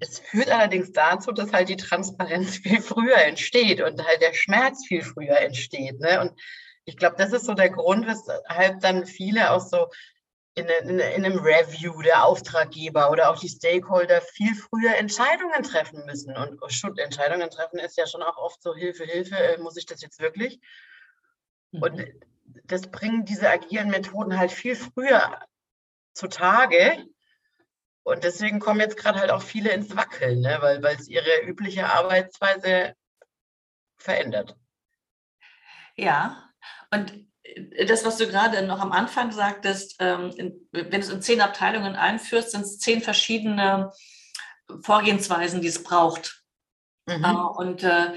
Es 0.00 0.18
führt 0.18 0.50
allerdings 0.50 0.92
dazu, 0.92 1.32
dass 1.32 1.52
halt 1.52 1.68
die 1.68 1.76
Transparenz 1.76 2.56
viel 2.62 2.80
früher 2.80 3.18
entsteht 3.18 3.80
und 3.80 4.04
halt 4.06 4.22
der 4.22 4.34
Schmerz 4.34 4.86
viel 4.86 5.02
früher 5.02 5.38
entsteht. 5.38 6.00
Ne? 6.00 6.20
Und 6.20 6.32
ich 6.84 6.96
glaube, 6.96 7.16
das 7.18 7.32
ist 7.32 7.46
so 7.46 7.54
der 7.54 7.70
Grund, 7.70 8.06
weshalb 8.06 8.80
dann 8.80 9.06
viele 9.06 9.50
auch 9.50 9.60
so 9.60 9.88
in, 10.54 10.66
in, 10.66 10.98
in, 10.98 11.24
einem 11.24 11.38
Review 11.38 12.02
der 12.02 12.24
Auftraggeber 12.24 13.10
oder 13.10 13.30
auch 13.30 13.38
die 13.38 13.48
Stakeholder 13.48 14.20
viel 14.20 14.54
früher 14.54 14.96
Entscheidungen 14.96 15.62
treffen 15.62 16.04
müssen. 16.06 16.36
Und 16.36 16.58
oh, 16.60 16.88
Entscheidungen 16.96 17.50
treffen 17.50 17.78
ist 17.78 17.96
ja 17.96 18.06
schon 18.06 18.22
auch 18.22 18.36
oft 18.36 18.62
so, 18.62 18.74
Hilfe, 18.74 19.04
Hilfe, 19.04 19.36
äh, 19.36 19.58
muss 19.58 19.76
ich 19.76 19.86
das 19.86 20.02
jetzt 20.02 20.20
wirklich? 20.20 20.60
Und 21.72 21.96
mhm. 21.96 22.20
das 22.64 22.90
bringen 22.90 23.24
diese 23.24 23.48
agilen 23.50 23.90
Methoden 23.90 24.38
halt 24.38 24.52
viel 24.52 24.76
früher 24.76 25.40
zutage. 26.14 27.06
Und 28.02 28.24
deswegen 28.24 28.58
kommen 28.58 28.80
jetzt 28.80 28.96
gerade 28.96 29.20
halt 29.20 29.30
auch 29.30 29.42
viele 29.42 29.70
ins 29.70 29.94
Wackeln, 29.94 30.40
ne? 30.40 30.58
weil 30.60 30.96
es 30.96 31.08
ihre 31.08 31.42
übliche 31.42 31.92
Arbeitsweise 31.92 32.94
verändert. 33.98 34.56
Ja, 35.94 36.50
und 36.90 37.26
das, 37.86 38.04
was 38.04 38.16
du 38.16 38.26
gerade 38.26 38.64
noch 38.66 38.80
am 38.80 38.92
Anfang 38.92 39.32
sagtest, 39.32 39.96
ähm, 39.98 40.32
wenn 40.72 40.90
du 40.90 40.98
es 40.98 41.08
in 41.08 41.22
zehn 41.22 41.40
Abteilungen 41.40 41.96
einführst, 41.96 42.52
sind 42.52 42.62
es 42.62 42.78
zehn 42.78 43.02
verschiedene 43.02 43.92
Vorgehensweisen, 44.82 45.60
die 45.60 45.68
es 45.68 45.82
braucht. 45.82 46.44
Mhm. 47.06 47.24
Äh, 47.24 47.32
und 47.32 47.82
äh, 47.84 48.12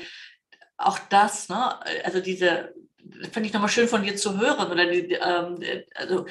auch 0.77 0.99
das, 1.09 1.49
ne, 1.49 1.79
also 2.03 2.19
diese 2.19 2.73
finde 3.31 3.47
ich 3.47 3.53
nochmal 3.53 3.69
schön 3.69 3.87
von 3.87 4.03
dir 4.03 4.15
zu 4.15 4.39
hören. 4.39 4.71
Oder 4.71 4.85
die, 4.87 5.13
ähm, 5.13 5.63
also 5.95 6.25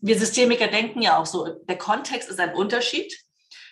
wir 0.00 0.18
Systemiker 0.18 0.68
denken 0.68 1.02
ja 1.02 1.18
auch 1.18 1.26
so, 1.26 1.46
der 1.46 1.78
Kontext 1.78 2.28
ist 2.28 2.40
ein 2.40 2.54
Unterschied. 2.54 3.12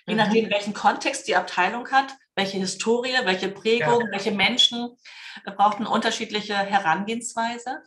Je 0.07 0.15
mhm. 0.15 0.19
nachdem, 0.19 0.51
welchen 0.51 0.75
Kontext 0.75 1.29
die 1.29 1.37
Abteilung 1.37 1.91
hat, 1.91 2.15
welche 2.37 2.59
Historie, 2.59 3.15
welche 3.25 3.49
Prägung, 3.49 4.01
ja. 4.01 4.11
welche 4.11 4.33
Menschen, 4.33 4.97
äh, 5.45 5.51
braucht 5.51 5.79
eine 5.79 5.89
unterschiedliche 5.89 6.57
Herangehensweise. 6.57 7.83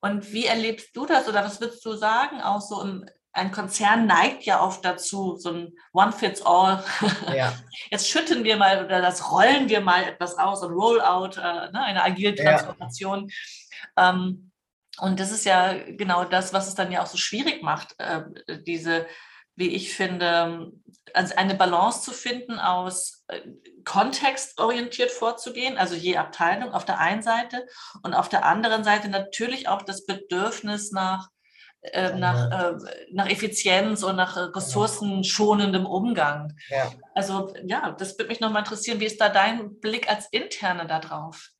Und 0.00 0.32
wie 0.32 0.46
erlebst 0.46 0.94
du 0.94 1.06
das 1.06 1.28
oder 1.28 1.44
was 1.44 1.60
würdest 1.60 1.84
du 1.84 1.94
sagen, 1.94 2.40
auch 2.42 2.60
so 2.60 2.82
im, 2.82 3.06
ein 3.34 3.50
Konzern 3.50 4.06
neigt 4.06 4.44
ja 4.44 4.62
oft 4.62 4.84
dazu, 4.84 5.36
so 5.36 5.50
ein 5.50 5.72
One-Fits-All. 5.92 6.84
Ja. 7.34 7.52
Jetzt 7.90 8.08
schütten 8.08 8.44
wir 8.44 8.56
mal 8.56 8.84
oder 8.84 9.02
das 9.02 9.32
rollen 9.32 9.68
wir 9.68 9.80
mal 9.80 10.04
etwas 10.04 10.38
aus, 10.38 10.62
ein 10.62 10.70
Rollout, 10.70 11.36
äh, 11.36 11.70
ne, 11.72 11.82
eine 11.82 12.04
agile 12.04 12.34
Transformation. 12.34 13.28
Ja. 13.28 13.34
Ähm, 13.96 14.50
und 14.98 15.18
das 15.18 15.32
ist 15.32 15.44
ja 15.44 15.74
genau 15.74 16.24
das, 16.24 16.52
was 16.52 16.68
es 16.68 16.74
dann 16.74 16.92
ja 16.92 17.02
auch 17.02 17.06
so 17.06 17.16
schwierig 17.16 17.62
macht, 17.62 17.94
äh, 17.98 18.22
diese, 18.62 19.06
wie 19.56 19.68
ich 19.68 19.94
finde, 19.94 20.72
also 21.12 21.34
eine 21.36 21.54
Balance 21.54 22.02
zu 22.02 22.12
finden 22.12 22.58
aus 22.58 23.24
äh, 23.28 23.40
kontextorientiert 23.84 25.10
vorzugehen, 25.10 25.78
also 25.78 25.94
je 25.94 26.16
Abteilung 26.16 26.72
auf 26.72 26.84
der 26.84 26.98
einen 27.00 27.22
Seite 27.22 27.66
und 28.02 28.14
auf 28.14 28.28
der 28.28 28.44
anderen 28.44 28.84
Seite 28.84 29.08
natürlich 29.08 29.68
auch 29.68 29.82
das 29.82 30.06
Bedürfnis 30.06 30.92
nach 30.92 31.28
äh, 31.92 32.14
nach, 32.16 32.50
äh, 32.50 32.76
nach 33.12 33.28
Effizienz 33.28 34.02
und 34.04 34.16
nach 34.16 34.36
ressourcenschonendem 34.56 35.84
Umgang. 35.84 36.56
Ja. 36.70 36.90
Also 37.14 37.52
ja, 37.66 37.92
das 37.92 38.16
würde 38.18 38.28
mich 38.28 38.40
nochmal 38.40 38.62
interessieren. 38.62 39.00
Wie 39.00 39.04
ist 39.04 39.20
da 39.20 39.28
dein 39.28 39.80
Blick 39.80 40.08
als 40.08 40.26
Interne 40.30 40.86
darauf? 40.86 41.50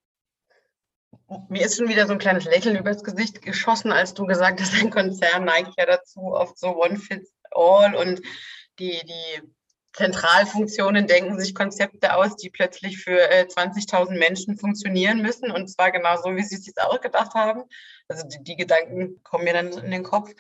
Mir 1.49 1.65
ist 1.65 1.77
schon 1.77 1.89
wieder 1.89 2.07
so 2.07 2.13
ein 2.13 2.19
kleines 2.19 2.45
Lächeln 2.45 2.77
übers 2.77 3.03
Gesicht 3.03 3.43
geschossen, 3.43 3.93
als 3.93 4.15
du 4.15 4.27
gesagt 4.27 4.61
hast, 4.61 4.75
ein 4.75 4.91
Konzern 4.91 5.45
neigt 5.45 5.73
ja 5.79 5.87
dazu, 5.87 6.21
oft 6.21 6.59
so 6.59 6.83
One 6.83 6.97
Fits 6.97 7.33
All 7.51 7.95
und 7.95 8.21
die, 8.79 9.01
die 9.05 9.43
Zentralfunktionen 9.95 11.07
denken 11.07 11.39
sich 11.39 11.55
Konzepte 11.55 12.17
aus, 12.17 12.37
die 12.37 12.51
plötzlich 12.51 12.99
für 12.99 13.31
äh, 13.31 13.45
20.000 13.45 14.19
Menschen 14.19 14.59
funktionieren 14.59 15.23
müssen 15.23 15.51
und 15.51 15.69
zwar 15.69 15.93
genau 15.93 16.17
so, 16.21 16.35
wie 16.35 16.43
sie 16.43 16.57
es 16.57 16.65
sich 16.65 16.75
auch 16.79 17.01
gedacht 17.01 17.35
haben. 17.35 17.63
Also 18.09 18.27
die, 18.27 18.43
die 18.43 18.57
Gedanken 18.57 19.23
kommen 19.23 19.45
mir 19.45 19.53
dann 19.53 19.73
in 19.73 19.93
den 19.93 20.03
Kopf. 20.03 20.33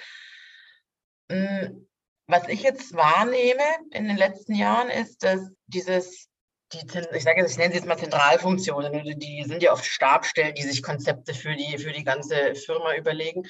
Hm, 1.30 1.88
was 2.26 2.48
ich 2.48 2.62
jetzt 2.62 2.94
wahrnehme 2.94 3.62
in 3.92 4.08
den 4.08 4.16
letzten 4.16 4.54
Jahren 4.54 4.88
ist, 4.90 5.22
dass 5.22 5.40
dieses 5.66 6.28
die, 6.74 6.86
ich 7.12 7.22
sage 7.22 7.40
jetzt, 7.40 7.52
ich 7.52 7.58
nenne 7.58 7.72
sie 7.72 7.78
jetzt 7.78 7.86
mal 7.86 7.96
Zentralfunktionen, 7.96 9.18
die 9.18 9.44
sind 9.44 9.62
ja 9.62 9.72
oft 9.72 9.84
Stabstellen, 9.84 10.54
die 10.54 10.62
sich 10.62 10.82
Konzepte 10.82 11.34
für 11.34 11.54
die, 11.54 11.78
für 11.78 11.92
die 11.92 12.04
ganze 12.04 12.54
Firma 12.54 12.94
überlegen, 12.94 13.44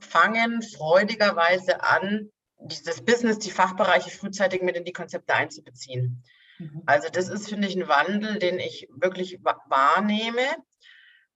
fangen 0.00 0.62
freudigerweise 0.62 1.82
an, 1.82 2.30
dieses 2.58 3.04
Business, 3.04 3.38
die 3.38 3.50
Fachbereiche 3.50 4.10
frühzeitig 4.10 4.62
mit 4.62 4.76
in 4.76 4.84
die 4.84 4.92
Konzepte 4.92 5.34
einzubeziehen. 5.34 6.22
Mhm. 6.58 6.82
Also 6.86 7.08
das 7.08 7.28
ist, 7.28 7.48
finde 7.48 7.68
ich, 7.68 7.76
ein 7.76 7.88
Wandel, 7.88 8.38
den 8.38 8.58
ich 8.58 8.88
wirklich 8.94 9.40
wahrnehme 9.42 10.46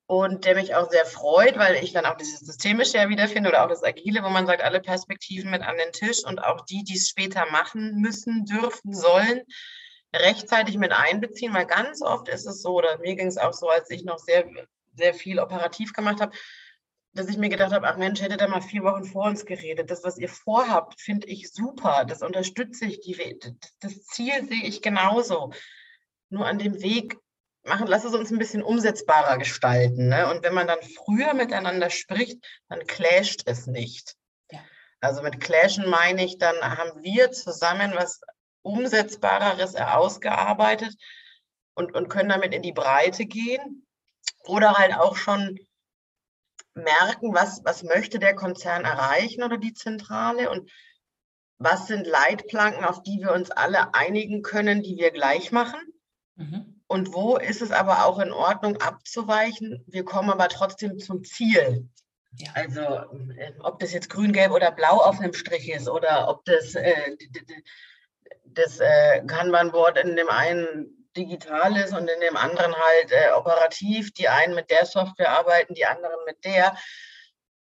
und 0.07 0.45
der 0.45 0.55
mich 0.55 0.75
auch 0.75 0.89
sehr 0.91 1.05
freut, 1.05 1.59
weil 1.59 1.83
ich 1.83 1.93
dann 1.93 2.07
auch 2.07 2.17
dieses 2.17 2.41
Systemische 2.41 2.99
ja 2.99 3.09
wiederfinde 3.09 3.49
oder 3.49 3.65
auch 3.65 3.69
das 3.69 3.83
Agile, 3.83 4.23
wo 4.23 4.29
man 4.29 4.47
sagt, 4.47 4.63
alle 4.63 4.81
Perspektiven 4.81 5.51
mit 5.51 5.63
an 5.63 5.77
den 5.77 5.93
Tisch 5.93 6.25
und 6.25 6.39
auch 6.39 6.65
die, 6.65 6.85
die 6.85 6.97
es 6.97 7.09
später 7.09 7.47
machen 7.51 8.01
müssen, 8.01 8.45
dürfen, 8.45 8.95
sollen, 8.95 9.43
rechtzeitig 10.21 10.79
mit 10.79 10.93
einbeziehen, 10.93 11.55
weil 11.55 11.67
ganz 11.67 12.03
oft 12.03 12.29
ist 12.29 12.47
es 12.47 12.63
so, 12.63 12.75
oder 12.75 12.99
mir 12.99 13.15
ging 13.17 13.27
es 13.27 13.39
auch 13.39 13.53
so, 13.53 13.69
als 13.69 13.91
ich 13.91 14.05
noch 14.05 14.19
sehr, 14.19 14.45
sehr 14.95 15.15
viel 15.15 15.39
operativ 15.39 15.93
gemacht 15.93 16.21
habe, 16.21 16.37
dass 17.17 17.29
ich 17.29 17.39
mir 17.39 17.49
gedacht 17.49 17.73
habe, 17.73 17.89
ach 17.89 17.97
Mensch, 17.97 18.21
hätte 18.21 18.37
da 18.37 18.47
mal 18.47 18.61
vier 18.61 18.83
Wochen 18.83 19.05
vor 19.05 19.25
uns 19.25 19.47
geredet. 19.47 19.91
Das, 19.91 20.05
was 20.05 20.19
ihr 20.19 20.29
vorhabt, 20.29 21.01
finde 21.01 21.27
ich 21.27 21.51
super. 21.51 22.05
Das 22.07 22.23
unterstütze 22.23 22.85
ich. 22.85 23.01
Die, 23.01 23.39
das 23.81 24.05
Ziel 24.05 24.47
sehe 24.47 24.65
ich 24.65 24.83
genauso. 24.83 25.53
Nur 26.29 26.47
an 26.47 26.59
dem 26.59 26.83
Weg 26.83 27.17
machen, 27.65 27.87
lass 27.87 28.05
es 28.05 28.15
uns 28.15 28.31
ein 28.31 28.39
bisschen 28.39 28.63
umsetzbarer 28.63 29.39
gestalten. 29.39 30.09
Ne? 30.09 30.31
Und 30.31 30.43
wenn 30.43 30.55
man 30.55 30.67
dann 30.67 30.79
früher 30.83 31.35
miteinander 31.35 31.91
spricht, 31.91 32.45
dann 32.69 32.87
clasht 32.87 33.43
es 33.47 33.67
nicht. 33.67 34.15
Ja. 34.51 34.61
Also 35.01 35.23
mit 35.23 35.41
clashen 35.41 35.89
meine 35.89 36.25
ich, 36.25 36.39
dann 36.39 36.57
haben 36.61 37.03
wir 37.03 37.33
zusammen 37.33 37.93
was 37.95 38.21
Umsetzbareres 38.67 39.77
ausgearbeitet 39.77 40.95
und, 41.75 41.95
und 41.95 42.09
können 42.09 42.29
damit 42.29 42.53
in 42.55 42.63
die 42.63 42.73
Breite 42.73 43.27
gehen. 43.27 43.87
Oder 44.45 44.75
halt 44.75 44.95
auch 44.95 45.17
schon 45.17 45.59
merken, 46.75 47.35
was, 47.35 47.63
was 47.65 47.83
möchte 47.83 48.19
der 48.19 48.35
Konzern 48.35 48.85
erreichen 48.85 49.43
oder 49.43 49.57
die 49.57 49.73
Zentrale 49.73 50.51
und 50.51 50.71
was 51.59 51.87
sind 51.87 52.07
Leitplanken, 52.07 52.85
auf 52.85 53.03
die 53.03 53.21
wir 53.21 53.33
uns 53.33 53.51
alle 53.51 53.95
einigen 53.95 54.43
können, 54.43 54.83
die 54.83 54.97
wir 54.99 55.11
gleich 55.11 55.53
machen. 55.53 55.81
Mhm. 56.35 56.83
Und 56.87 57.15
wo 57.15 57.37
ist 57.37 57.63
es 57.63 57.73
aber 57.73 58.05
auch 58.05 58.19
in 58.19 58.31
Ordnung 58.31 58.77
abzuweichen? 58.77 59.83
Wir 59.87 60.05
kommen 60.05 60.31
aber 60.31 60.49
trotzdem 60.49 60.99
zum 60.99 61.25
Ziel. 61.25 61.89
Ja. 62.39 62.51
Also 62.55 62.83
ob 63.61 63.79
das 63.79 63.93
jetzt 63.93 64.11
grün, 64.11 64.33
gelb 64.33 64.53
oder 64.53 64.71
blau 64.71 64.99
auf 64.99 65.19
einem 65.19 65.33
Strich 65.33 65.71
ist 65.71 65.89
oder 65.89 66.29
ob 66.29 66.45
das 66.45 66.75
äh, 66.75 67.17
das 68.57 68.81
äh, 68.81 69.23
Kanban-Board 69.27 69.99
in 69.99 70.17
dem 70.17 70.29
einen 70.29 71.09
digital 71.17 71.77
ist 71.77 71.93
und 71.93 72.09
in 72.09 72.21
dem 72.21 72.37
anderen 72.37 72.75
halt 72.75 73.13
äh, 73.13 73.33
operativ. 73.33 74.13
Die 74.13 74.29
einen 74.29 74.55
mit 74.55 74.71
der 74.71 74.87
Software 74.87 75.31
arbeiten, 75.31 75.75
die 75.75 75.87
anderen 75.87 76.25
mit 76.27 76.45
der. 76.45 76.77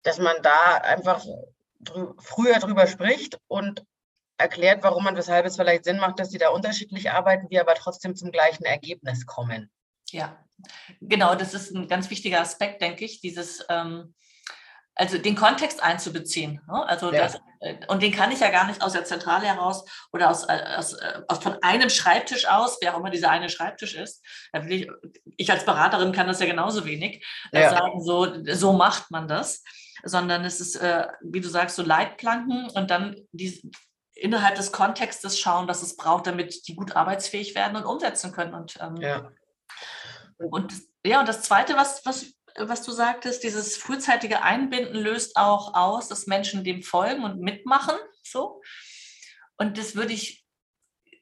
Dass 0.03 0.19
man 0.19 0.37
da 0.43 0.77
einfach 0.77 1.25
drü 1.81 2.13
früher 2.19 2.59
drüber 2.59 2.87
spricht 2.87 3.39
und 3.49 3.85
erklärt, 4.39 4.83
warum 4.83 5.07
und 5.07 5.17
weshalb 5.17 5.47
es 5.47 5.57
vielleicht 5.57 5.85
Sinn 5.85 5.99
macht, 5.99 6.19
dass 6.19 6.31
sie 6.31 6.39
da 6.39 6.49
unterschiedlich 6.49 7.11
arbeiten, 7.11 7.51
wir 7.51 7.61
aber 7.61 7.75
trotzdem 7.75 8.17
zum 8.17 8.31
gleichen 8.31 8.65
Ergebnis 8.65 9.27
kommen. 9.27 9.71
Ja, 10.11 10.43
genau, 11.01 11.35
das 11.35 11.55
ist 11.55 11.75
ein 11.75 11.89
ganz 11.89 12.09
wichtiger 12.11 12.41
Aspekt, 12.41 12.81
denke 12.81 13.05
ich, 13.05 13.21
dieses, 13.21 13.65
ähm, 13.69 14.15
also 15.01 15.17
den 15.17 15.35
Kontext 15.35 15.83
einzubeziehen. 15.83 16.61
Ne? 16.69 16.87
Also 16.87 17.11
ja. 17.11 17.23
das, 17.23 17.41
äh, 17.61 17.77
und 17.89 18.03
den 18.03 18.13
kann 18.13 18.31
ich 18.31 18.41
ja 18.41 18.51
gar 18.51 18.67
nicht 18.67 18.83
aus 18.83 18.93
der 18.93 19.07
Zentrale 19.07 19.47
heraus 19.47 19.85
oder 20.13 20.31
aus, 20.31 20.47
äh, 20.47 20.63
aus, 20.77 20.93
äh, 20.93 21.23
aus 21.27 21.39
von 21.39 21.57
einem 21.63 21.89
Schreibtisch 21.89 22.47
aus, 22.47 22.77
wer 22.83 22.95
auch 22.95 23.01
immer 23.01 23.09
dieser 23.09 23.31
eine 23.31 23.49
Schreibtisch 23.49 23.95
ist. 23.95 24.23
Ich, 24.69 24.91
ich, 25.39 25.51
als 25.51 25.65
Beraterin 25.65 26.13
kann 26.13 26.27
das 26.27 26.41
ja 26.41 26.47
genauso 26.47 26.85
wenig 26.85 27.25
ja. 27.51 27.71
sagen, 27.71 28.03
so, 28.03 28.45
so 28.53 28.75
macht 28.75 29.11
man 29.11 29.27
das, 29.27 29.65
sondern 30.05 30.45
es 30.45 30.61
ist, 30.61 30.81
wie 31.23 31.41
du 31.41 31.49
sagst, 31.49 31.77
so 31.77 31.83
Leitplanken 31.83 32.69
und 32.71 32.91
dann 32.91 33.17
die, 33.33 33.71
innerhalb 34.15 34.57
des 34.57 34.71
Kontextes 34.71 35.39
schauen, 35.39 35.67
was 35.67 35.83
es 35.83 35.97
braucht, 35.97 36.27
damit 36.27 36.69
die 36.69 36.75
gut 36.75 36.95
arbeitsfähig 36.95 37.55
werden 37.55 37.77
und 37.77 37.85
umsetzen 37.85 38.33
können. 38.33 38.55
Und, 38.55 38.79
ähm, 38.81 38.97
ja. 38.97 39.31
und 40.39 40.73
ja, 41.05 41.21
und 41.21 41.29
das 41.29 41.43
Zweite, 41.43 41.77
was, 41.77 42.05
was, 42.05 42.35
was 42.57 42.83
du 42.83 42.93
sagtest, 42.93 43.43
dieses 43.43 43.77
frühzeitige 43.77 44.43
Einbinden 44.43 44.97
löst 44.97 45.37
auch 45.37 45.75
aus, 45.75 46.09
dass 46.09 46.27
Menschen 46.27 46.65
dem 46.65 46.83
folgen 46.83 47.25
und 47.25 47.41
mitmachen. 47.41 47.97
So. 48.23 48.63
Und 49.57 49.79
das 49.79 49.95
würde 49.95 50.13
ich, 50.13 50.45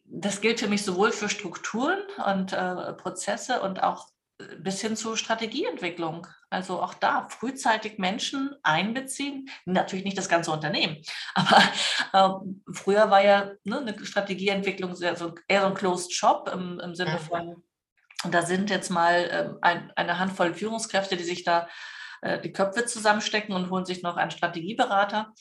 das 0.04 0.40
gilt 0.40 0.60
für 0.60 0.68
mich 0.68 0.84
sowohl 0.84 1.12
für 1.12 1.28
Strukturen 1.28 1.98
und 2.24 2.52
äh, 2.52 2.92
Prozesse 2.94 3.60
und 3.62 3.82
auch 3.82 4.08
bis 4.58 4.80
hin 4.80 4.96
zu 4.96 5.16
Strategieentwicklung. 5.16 6.26
Also 6.50 6.80
auch 6.80 6.94
da 6.94 7.28
frühzeitig 7.28 7.98
Menschen 7.98 8.54
einbeziehen. 8.62 9.50
Natürlich 9.64 10.04
nicht 10.04 10.16
das 10.16 10.28
ganze 10.28 10.50
Unternehmen, 10.52 11.02
aber 11.34 11.62
äh, 12.12 12.72
früher 12.72 13.10
war 13.10 13.22
ja 13.22 13.52
ne, 13.64 13.78
eine 13.80 14.04
Strategieentwicklung 14.04 14.94
sehr, 14.94 15.16
so, 15.16 15.34
eher 15.48 15.62
so 15.62 15.66
ein 15.66 15.74
Closed 15.74 16.14
Shop 16.14 16.48
im, 16.52 16.80
im 16.80 16.94
Sinne 16.94 17.18
von, 17.18 17.62
und 18.24 18.34
da 18.34 18.42
sind 18.42 18.70
jetzt 18.70 18.90
mal 18.90 19.14
äh, 19.14 19.48
ein, 19.62 19.92
eine 19.94 20.18
Handvoll 20.18 20.54
Führungskräfte, 20.54 21.16
die 21.16 21.24
sich 21.24 21.44
da 21.44 21.68
äh, 22.20 22.40
die 22.40 22.52
Köpfe 22.52 22.84
zusammenstecken 22.84 23.54
und 23.54 23.70
holen 23.70 23.84
sich 23.84 24.02
noch 24.02 24.16
einen 24.16 24.30
Strategieberater. 24.30 25.32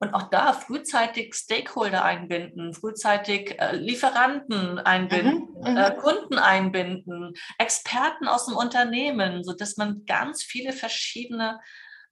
Und 0.00 0.14
auch 0.14 0.30
da 0.30 0.52
frühzeitig 0.52 1.34
Stakeholder 1.34 2.04
einbinden, 2.04 2.72
frühzeitig 2.72 3.60
äh, 3.60 3.74
Lieferanten 3.74 4.78
einbinden, 4.78 5.48
mhm, 5.54 5.72
mhm, 5.72 5.76
äh, 5.76 5.90
Kunden 5.96 6.38
einbinden, 6.38 7.34
Experten 7.58 8.28
aus 8.28 8.46
dem 8.46 8.56
Unternehmen, 8.56 9.42
sodass 9.42 9.76
man 9.76 10.04
ganz 10.04 10.44
viele 10.44 10.72
verschiedene 10.72 11.60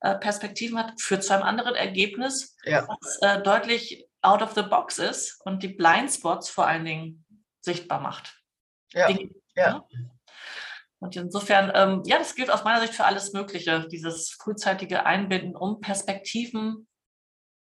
äh, 0.01 0.17
Perspektiven 0.17 0.79
hat, 0.79 1.01
führt 1.01 1.23
zu 1.23 1.33
einem 1.33 1.45
anderen 1.45 1.77
Ergebnis, 1.77 2.57
ja. 2.65 2.89
was 2.89 3.19
äh, 3.21 3.41
deutlich 3.43 4.09
out 4.21 4.43
of 4.43 4.55
the 4.55 4.63
box 4.63 4.99
ist 4.99 5.41
und 5.45 5.63
die 5.63 5.69
Blindspots 5.69 6.49
vor 6.49 6.67
allen 6.67 6.85
Dingen 6.85 7.25
sichtbar 7.61 8.01
macht. 8.01 8.43
Ja. 8.95 9.07
Die, 9.07 9.31
ja. 9.57 9.87
Und 10.99 11.15
insofern, 11.15 11.71
ähm, 11.75 12.03
ja, 12.07 12.19
das 12.19 12.35
gilt 12.35 12.51
aus 12.51 12.65
meiner 12.65 12.81
Sicht 12.81 12.95
für 12.95 13.05
alles 13.05 13.33
Mögliche, 13.33 13.87
dieses 13.89 14.31
frühzeitige 14.31 15.05
Einbinden, 15.05 15.55
um 15.55 15.81
Perspektiven 15.81 16.89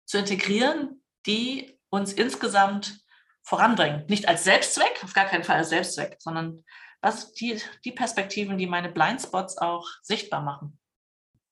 zu 0.07 0.19
integrieren, 0.19 1.03
die 1.27 1.79
uns 1.91 2.13
insgesamt 2.13 3.01
voranbringen. 3.43 4.07
Nicht 4.09 4.29
als 4.29 4.45
Selbstzweck, 4.45 5.03
auf 5.05 5.13
gar 5.13 5.27
keinen 5.27 5.45
Fall 5.45 5.57
als 5.57 5.71
Selbstzweck, 5.71 6.17
sondern 6.21 6.65
was 7.01 7.33
die, 7.33 7.61
die 7.85 7.93
Perspektiven, 7.93 8.59
die 8.59 8.67
meine 8.67 8.91
Blindspots 8.91 9.59
auch 9.59 9.87
sichtbar 10.03 10.43
machen. 10.43 10.79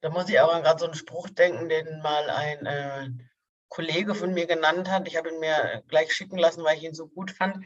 Da 0.01 0.11
muss 0.11 0.29
ich 0.29 0.41
aber 0.41 0.61
gerade 0.63 0.79
so 0.79 0.87
einen 0.87 0.95
Spruch 0.95 1.29
denken, 1.31 1.69
den 1.69 2.01
mal 2.01 2.31
ein 2.31 2.67
äh, 2.67 3.09
Kollege 3.69 4.15
von 4.15 4.33
mir 4.35 4.47
genannt 4.47 4.91
hat. 4.91 5.09
Ich 5.09 5.17
habe 5.17 5.31
ihn 5.31 5.41
mir 5.41 5.83
gleich 5.89 6.13
schicken 6.13 6.39
lassen, 6.39 6.65
weil 6.65 6.77
ich 6.77 6.85
ihn 6.85 6.95
so 6.95 7.09
gut 7.09 7.31
fand. 7.31 7.65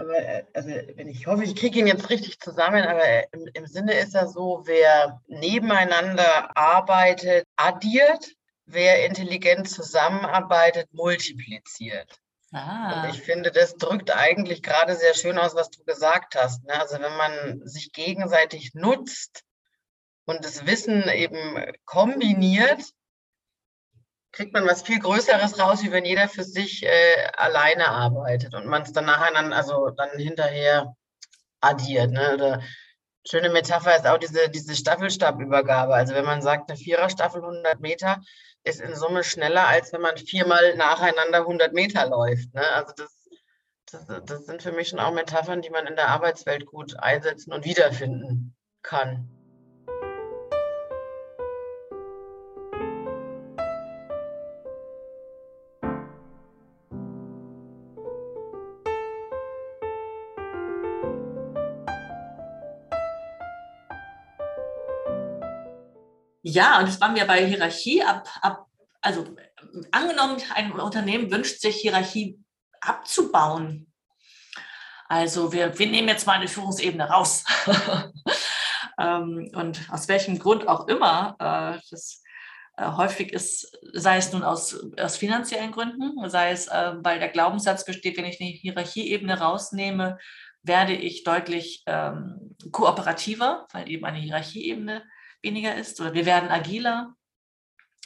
Aber 0.00 0.16
äh, 0.16 0.44
also, 0.54 0.70
ich 0.70 1.26
hoffe, 1.26 1.44
ich 1.44 1.56
kriege 1.56 1.78
ihn 1.78 1.86
jetzt 1.86 2.10
richtig 2.10 2.40
zusammen, 2.40 2.84
aber 2.84 3.04
äh, 3.04 3.26
im, 3.32 3.48
im 3.54 3.66
Sinne 3.66 3.94
ist 3.94 4.14
er 4.14 4.26
so, 4.26 4.62
wer 4.64 5.20
nebeneinander 5.28 6.56
arbeitet, 6.56 7.46
addiert 7.56 8.34
wer 8.72 9.04
intelligent 9.06 9.68
zusammenarbeitet, 9.68 10.92
multipliziert. 10.92 12.18
Ah. 12.52 13.04
Und 13.04 13.10
ich 13.10 13.22
finde, 13.22 13.52
das 13.52 13.76
drückt 13.76 14.10
eigentlich 14.10 14.62
gerade 14.62 14.96
sehr 14.96 15.14
schön 15.14 15.38
aus, 15.38 15.54
was 15.54 15.70
du 15.70 15.84
gesagt 15.84 16.34
hast. 16.34 16.64
Ne? 16.64 16.78
Also 16.80 16.98
wenn 17.00 17.16
man 17.16 17.66
sich 17.66 17.92
gegenseitig 17.92 18.74
nutzt 18.74 19.44
und 20.24 20.44
das 20.44 20.66
Wissen 20.66 21.08
eben 21.08 21.64
kombiniert, 21.84 22.82
kriegt 24.32 24.52
man 24.52 24.66
was 24.66 24.82
viel 24.82 24.98
Größeres 24.98 25.58
raus, 25.58 25.82
wie 25.82 25.92
wenn 25.92 26.04
jeder 26.04 26.28
für 26.28 26.44
sich 26.44 26.84
äh, 26.84 27.26
alleine 27.36 27.88
arbeitet 27.88 28.54
und 28.54 28.66
man 28.66 28.82
es 28.82 28.92
dann 28.92 29.06
nacheinander, 29.06 29.56
also 29.56 29.90
dann 29.90 30.10
hinterher 30.16 30.94
addiert. 31.60 32.10
Ne? 32.10 32.34
Oder 32.34 32.62
schöne 33.28 33.50
Metapher 33.50 33.96
ist 33.96 34.06
auch 34.06 34.18
diese, 34.18 34.48
diese 34.48 34.76
Staffelstabübergabe. 34.76 35.94
Also 35.94 36.14
wenn 36.14 36.24
man 36.24 36.42
sagt, 36.42 36.70
eine 36.70 36.78
Viererstaffel 36.78 37.42
100 37.42 37.80
Meter, 37.80 38.20
ist 38.62 38.80
in 38.80 38.94
Summe 38.94 39.24
schneller, 39.24 39.66
als 39.66 39.92
wenn 39.92 40.02
man 40.02 40.16
viermal 40.16 40.76
nacheinander 40.76 41.38
100 41.38 41.72
Meter 41.72 42.06
läuft. 42.06 42.52
Ne? 42.54 42.66
Also 42.74 42.92
das, 42.96 43.28
das, 43.90 44.24
das 44.24 44.46
sind 44.46 44.62
für 44.62 44.72
mich 44.72 44.88
schon 44.88 45.00
auch 45.00 45.12
Metaphern, 45.12 45.62
die 45.62 45.70
man 45.70 45.86
in 45.86 45.96
der 45.96 46.08
Arbeitswelt 46.08 46.66
gut 46.66 46.96
einsetzen 46.98 47.52
und 47.52 47.64
wiederfinden 47.64 48.54
kann. 48.82 49.39
Ja, 66.42 66.78
und 66.78 66.88
das 66.88 67.00
waren 67.00 67.14
wir 67.14 67.26
bei 67.26 67.46
Hierarchie 67.46 68.02
ab, 68.02 68.28
ab 68.40 68.66
also 69.02 69.24
angenommen, 69.92 70.40
ein 70.54 70.72
Unternehmen 70.72 71.30
wünscht 71.30 71.60
sich 71.60 71.76
Hierarchie 71.76 72.38
abzubauen. 72.80 73.92
Also 75.08 75.52
wir, 75.52 75.78
wir 75.78 75.86
nehmen 75.86 76.08
jetzt 76.08 76.26
mal 76.26 76.34
eine 76.34 76.48
Führungsebene 76.48 77.08
raus. 77.08 77.44
Ähm, 79.00 79.50
und 79.54 79.80
aus 79.90 80.08
welchem 80.08 80.38
Grund 80.38 80.68
auch 80.68 80.86
immer, 80.86 81.34
äh, 81.38 81.80
das 81.90 82.22
äh, 82.76 82.84
häufig 82.84 83.32
ist, 83.32 83.78
sei 83.94 84.18
es 84.18 84.32
nun 84.32 84.42
aus, 84.42 84.78
aus 84.98 85.16
finanziellen 85.16 85.72
Gründen, 85.72 86.28
sei 86.28 86.50
es, 86.50 86.66
äh, 86.68 86.92
weil 86.98 87.18
der 87.18 87.30
Glaubenssatz 87.30 87.86
besteht, 87.86 88.18
wenn 88.18 88.26
ich 88.26 88.40
eine 88.40 88.50
Hierarchieebene 88.50 89.38
rausnehme, 89.38 90.18
werde 90.62 90.92
ich 90.92 91.24
deutlich 91.24 91.82
ähm, 91.86 92.56
kooperativer, 92.70 93.66
weil 93.72 93.88
eben 93.88 94.04
eine 94.04 94.18
Hierarchieebene 94.18 95.02
weniger 95.42 95.74
ist 95.74 96.00
oder 96.00 96.14
wir 96.14 96.26
werden 96.26 96.50
agiler. 96.50 97.14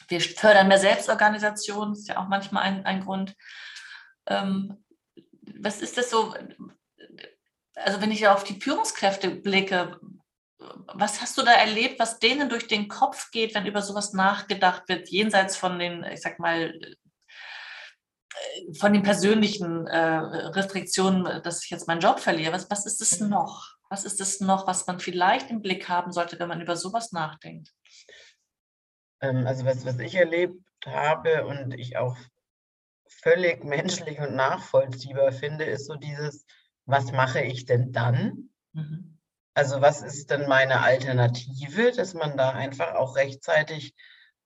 Wir 0.09 0.21
fördern 0.21 0.69
mehr 0.69 0.79
Selbstorganisation, 0.79 1.93
ist 1.93 2.09
ja 2.09 2.19
auch 2.19 2.29
manchmal 2.29 2.65
ein, 2.65 2.85
ein 2.85 3.01
Grund. 3.01 3.35
Ähm, 4.27 4.85
was 5.59 5.81
ist 5.81 5.97
das 5.97 6.11
so? 6.11 6.35
Also 7.75 8.01
wenn 8.01 8.13
ich 8.13 8.27
auf 8.29 8.45
die 8.45 8.61
Führungskräfte 8.61 9.31
blicke, 9.31 9.99
was 10.95 11.21
hast 11.21 11.37
du 11.37 11.43
da 11.43 11.53
erlebt, 11.53 11.99
was 11.99 12.19
denen 12.19 12.49
durch 12.49 12.69
den 12.69 12.89
Kopf 12.89 13.31
geht, 13.31 13.55
wenn 13.55 13.67
über 13.67 13.83
sowas 13.83 14.13
nachgedacht 14.13 14.89
wird, 14.89 15.09
jenseits 15.09 15.57
von 15.57 15.79
den, 15.79 16.05
ich 16.05 16.21
sag 16.21 16.39
mal, 16.39 16.79
von 18.79 18.93
den 18.93 19.03
persönlichen 19.03 19.87
äh, 19.87 19.99
Restriktionen, 19.99 21.43
dass 21.43 21.65
ich 21.65 21.71
jetzt 21.71 21.87
meinen 21.87 22.01
Job 22.01 22.21
verliere? 22.21 22.53
Was, 22.53 22.71
was 22.71 22.87
ist 22.87 23.01
es 23.01 23.21
noch? 23.21 23.77
Was 23.95 24.05
ist 24.05 24.21
es 24.21 24.41
noch, 24.41 24.67
was 24.67 24.89
man 24.89 24.99
vielleicht 24.99 25.53
im 25.53 25.63
Blick 25.63 25.89
haben 25.89 26.11
sollte, 26.11 26.37
wenn 26.41 26.49
man 26.49 26.61
über 26.61 26.77
sowas 26.77 27.13
nachdenkt? 27.13 27.73
Ähm, 29.21 29.47
also 29.47 29.65
was, 29.65 29.87
was 29.87 30.01
ich 30.01 30.17
erlebt 30.17 30.61
habe 30.85 31.47
und 31.47 31.73
ich 31.75 31.97
auch 31.97 32.17
völlig 33.07 33.63
menschlich 33.65 34.19
und 34.19 34.35
nachvollziehbar 34.35 35.31
finde, 35.31 35.67
ist 35.67 35.87
so 35.87 35.95
dieses, 35.95 36.45
was 36.87 37.13
mache 37.13 37.43
ich 37.43 37.67
denn 37.67 37.93
dann? 37.93 38.51
Mhm. 38.73 39.21
Also 39.55 39.81
was 39.81 40.03
ist 40.03 40.29
denn 40.29 40.49
meine 40.49 40.81
Alternative, 40.81 41.93
dass 41.93 42.15
man 42.15 42.37
da 42.37 42.51
einfach 42.51 42.97
auch 42.97 43.15
rechtzeitig 43.15 43.95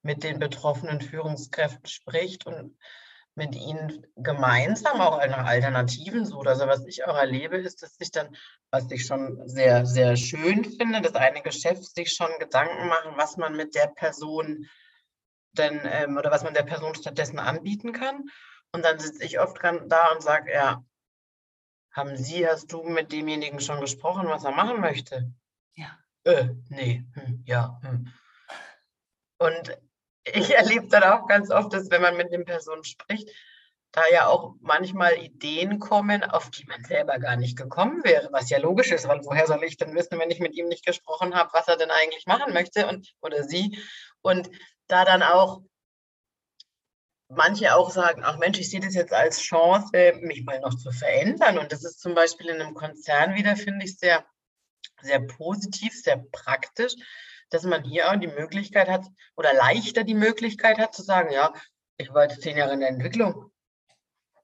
mit 0.02 0.24
den 0.24 0.38
betroffenen 0.38 1.00
Führungskräften 1.00 1.86
spricht 1.86 2.44
und 2.44 2.76
mit 3.38 3.54
ihnen 3.54 4.06
gemeinsam 4.16 5.00
auch 5.00 5.24
nach 5.26 5.46
Alternativen 5.46 6.26
sucht. 6.26 6.48
Also 6.48 6.66
was 6.66 6.84
ich 6.86 7.06
auch 7.06 7.16
erlebe, 7.16 7.56
ist, 7.56 7.82
dass 7.82 7.94
sich 7.94 8.10
dann, 8.10 8.36
was 8.70 8.90
ich 8.90 9.06
schon 9.06 9.48
sehr, 9.48 9.86
sehr 9.86 10.16
schön 10.16 10.64
finde, 10.64 11.00
dass 11.00 11.14
einige 11.14 11.52
Chefs 11.52 11.94
sich 11.94 12.12
schon 12.12 12.30
Gedanken 12.38 12.88
machen, 12.88 13.12
was 13.16 13.38
man 13.38 13.56
mit 13.56 13.74
der 13.74 13.86
Person 13.86 14.68
denn 15.52 15.80
ähm, 15.84 16.16
oder 16.18 16.30
was 16.30 16.44
man 16.44 16.52
der 16.52 16.64
Person 16.64 16.94
stattdessen 16.94 17.38
anbieten 17.38 17.92
kann. 17.92 18.24
Und 18.72 18.84
dann 18.84 18.98
sitze 18.98 19.24
ich 19.24 19.40
oft 19.40 19.58
da 19.62 20.12
und 20.12 20.22
sage, 20.22 20.52
ja, 20.52 20.84
haben 21.92 22.16
Sie, 22.16 22.46
hast 22.46 22.70
du 22.72 22.82
mit 22.82 23.12
demjenigen 23.12 23.60
schon 23.60 23.80
gesprochen, 23.80 24.28
was 24.28 24.44
er 24.44 24.50
machen 24.50 24.80
möchte? 24.80 25.32
Ja. 25.74 25.98
Äh, 26.24 26.48
nee, 26.68 27.04
hm, 27.14 27.42
ja. 27.46 27.80
Hm. 27.82 28.12
Und 29.38 29.78
ich 30.34 30.54
erlebe 30.54 30.88
dann 30.88 31.04
auch 31.04 31.26
ganz 31.26 31.50
oft, 31.50 31.72
dass 31.72 31.90
wenn 31.90 32.02
man 32.02 32.16
mit 32.16 32.32
den 32.32 32.44
Personen 32.44 32.84
spricht, 32.84 33.30
da 33.92 34.02
ja 34.12 34.26
auch 34.26 34.54
manchmal 34.60 35.16
Ideen 35.18 35.78
kommen, 35.78 36.22
auf 36.22 36.50
die 36.50 36.64
man 36.66 36.84
selber 36.84 37.18
gar 37.18 37.36
nicht 37.36 37.56
gekommen 37.56 38.04
wäre, 38.04 38.28
was 38.32 38.50
ja 38.50 38.58
logisch 38.58 38.90
ist, 38.92 39.08
weil 39.08 39.24
woher 39.24 39.46
soll 39.46 39.64
ich 39.64 39.78
denn 39.78 39.94
wissen, 39.94 40.18
wenn 40.18 40.30
ich 40.30 40.40
mit 40.40 40.54
ihm 40.54 40.68
nicht 40.68 40.84
gesprochen 40.84 41.34
habe, 41.34 41.50
was 41.52 41.68
er 41.68 41.76
denn 41.76 41.90
eigentlich 41.90 42.26
machen 42.26 42.52
möchte 42.52 42.86
und 42.86 43.14
oder 43.22 43.44
sie? 43.44 43.78
Und 44.20 44.50
da 44.88 45.04
dann 45.04 45.22
auch 45.22 45.62
manche 47.28 47.74
auch 47.74 47.90
sagen, 47.90 48.22
ach 48.24 48.38
Mensch, 48.38 48.58
ich 48.58 48.70
sehe 48.70 48.80
das 48.80 48.94
jetzt 48.94 49.12
als 49.12 49.40
Chance, 49.40 50.14
mich 50.20 50.44
mal 50.44 50.60
noch 50.60 50.74
zu 50.74 50.90
verändern. 50.92 51.58
Und 51.58 51.72
das 51.72 51.84
ist 51.84 52.00
zum 52.00 52.14
Beispiel 52.14 52.48
in 52.48 52.60
einem 52.60 52.74
Konzern 52.74 53.34
wieder, 53.34 53.56
finde 53.56 53.84
ich, 53.84 53.98
sehr, 53.98 54.24
sehr 55.00 55.20
positiv, 55.20 55.92
sehr 55.92 56.24
praktisch, 56.32 56.94
dass 57.50 57.64
man 57.64 57.84
hier 57.84 58.14
die 58.16 58.26
Möglichkeit 58.26 58.88
hat 58.88 59.06
oder 59.36 59.52
leichter 59.52 60.04
die 60.04 60.14
Möglichkeit 60.14 60.78
hat 60.78 60.94
zu 60.94 61.02
sagen, 61.02 61.30
ja, 61.32 61.52
ich 61.96 62.12
war 62.12 62.24
jetzt 62.24 62.42
zehn 62.42 62.56
Jahre 62.56 62.74
in 62.74 62.80
der 62.80 62.90
Entwicklung. 62.90 63.50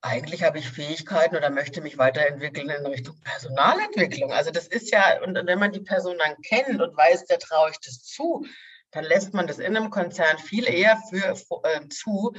Eigentlich 0.01 0.43
habe 0.43 0.59
ich 0.59 0.69
Fähigkeiten 0.69 1.37
oder 1.37 1.49
möchte 1.49 1.81
mich 1.81 1.97
weiterentwickeln 1.97 2.69
in 2.69 2.85
Richtung 2.85 3.19
Personalentwicklung. 3.21 4.33
Also 4.33 4.51
das 4.51 4.67
ist 4.67 4.91
ja, 4.91 5.23
und 5.23 5.35
wenn 5.35 5.59
man 5.59 5.73
die 5.73 5.81
Person 5.81 6.19
dann 6.19 6.37
kennt 6.43 6.83
und 6.83 6.97
weiß, 6.97 7.25
der 7.25 7.39
traue 7.39 7.71
ich 7.71 7.81
das 7.81 8.03
zu, 8.03 8.45
dann 8.91 9.05
lässt 9.05 9.33
man 9.35 9.47
das 9.47 9.59
in 9.59 9.77
einem 9.77 9.91
Konzern 9.91 10.39
viel 10.39 10.69
eher 10.69 11.01
für, 11.11 11.35
äh, 11.65 11.89
zu, 11.89 12.35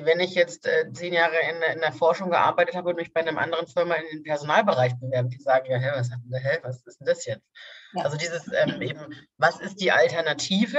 wenn 0.00 0.20
ich 0.20 0.34
jetzt 0.34 0.66
äh, 0.66 0.90
zehn 0.92 1.12
Jahre 1.12 1.36
in, 1.50 1.62
in, 1.74 1.80
der 1.80 1.92
Forschung 1.92 2.30
gearbeitet 2.30 2.74
habe 2.74 2.90
und 2.90 2.96
mich 2.96 3.12
bei 3.12 3.20
einem 3.20 3.36
anderen 3.36 3.66
Firma 3.66 3.94
in 3.94 4.06
den 4.10 4.22
Personalbereich 4.22 4.94
bewerbe. 4.98 5.28
Die 5.28 5.38
sagen 5.38 5.70
ja, 5.70 5.78
hä, 5.78 5.90
was, 5.94 6.10
hä, 6.10 6.58
was 6.62 6.82
ist 6.86 7.00
denn 7.00 7.06
das 7.06 7.26
jetzt? 7.26 7.46
Ja. 7.92 8.04
Also 8.04 8.16
dieses 8.16 8.50
ähm, 8.52 8.80
eben, 8.80 9.14
was 9.36 9.60
ist 9.60 9.76
die 9.76 9.92
Alternative? 9.92 10.78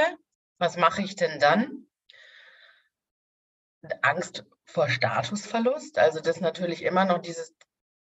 Was 0.58 0.78
mache 0.78 1.04
ich 1.04 1.15
denn 1.15 1.39
dann? 1.39 1.86
Angst 4.02 4.45
vor 4.65 4.89
Statusverlust. 4.89 5.99
Also 5.99 6.19
dass 6.19 6.41
natürlich 6.41 6.84
immer 6.84 7.06
noch 7.06 7.19
dieses, 7.19 7.54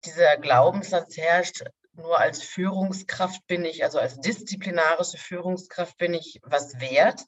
dieser 0.04 0.38
Glaubenssatz 0.38 1.16
herrscht, 1.18 1.62
nur 1.94 2.18
als 2.18 2.42
Führungskraft 2.42 3.46
bin 3.46 3.66
ich, 3.66 3.84
also 3.84 3.98
als 3.98 4.18
disziplinarische 4.18 5.18
Führungskraft 5.18 5.98
bin 5.98 6.14
ich 6.14 6.40
was 6.42 6.80
wert. 6.80 7.22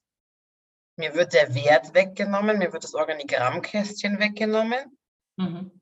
Mir 0.96 1.14
wird 1.14 1.32
der 1.32 1.54
Wert 1.54 1.94
weggenommen, 1.94 2.58
mir 2.58 2.72
wird 2.72 2.84
das 2.84 2.94
Organigrammkästchen 2.94 4.18
weggenommen. 4.18 4.96
Mhm. 5.36 5.80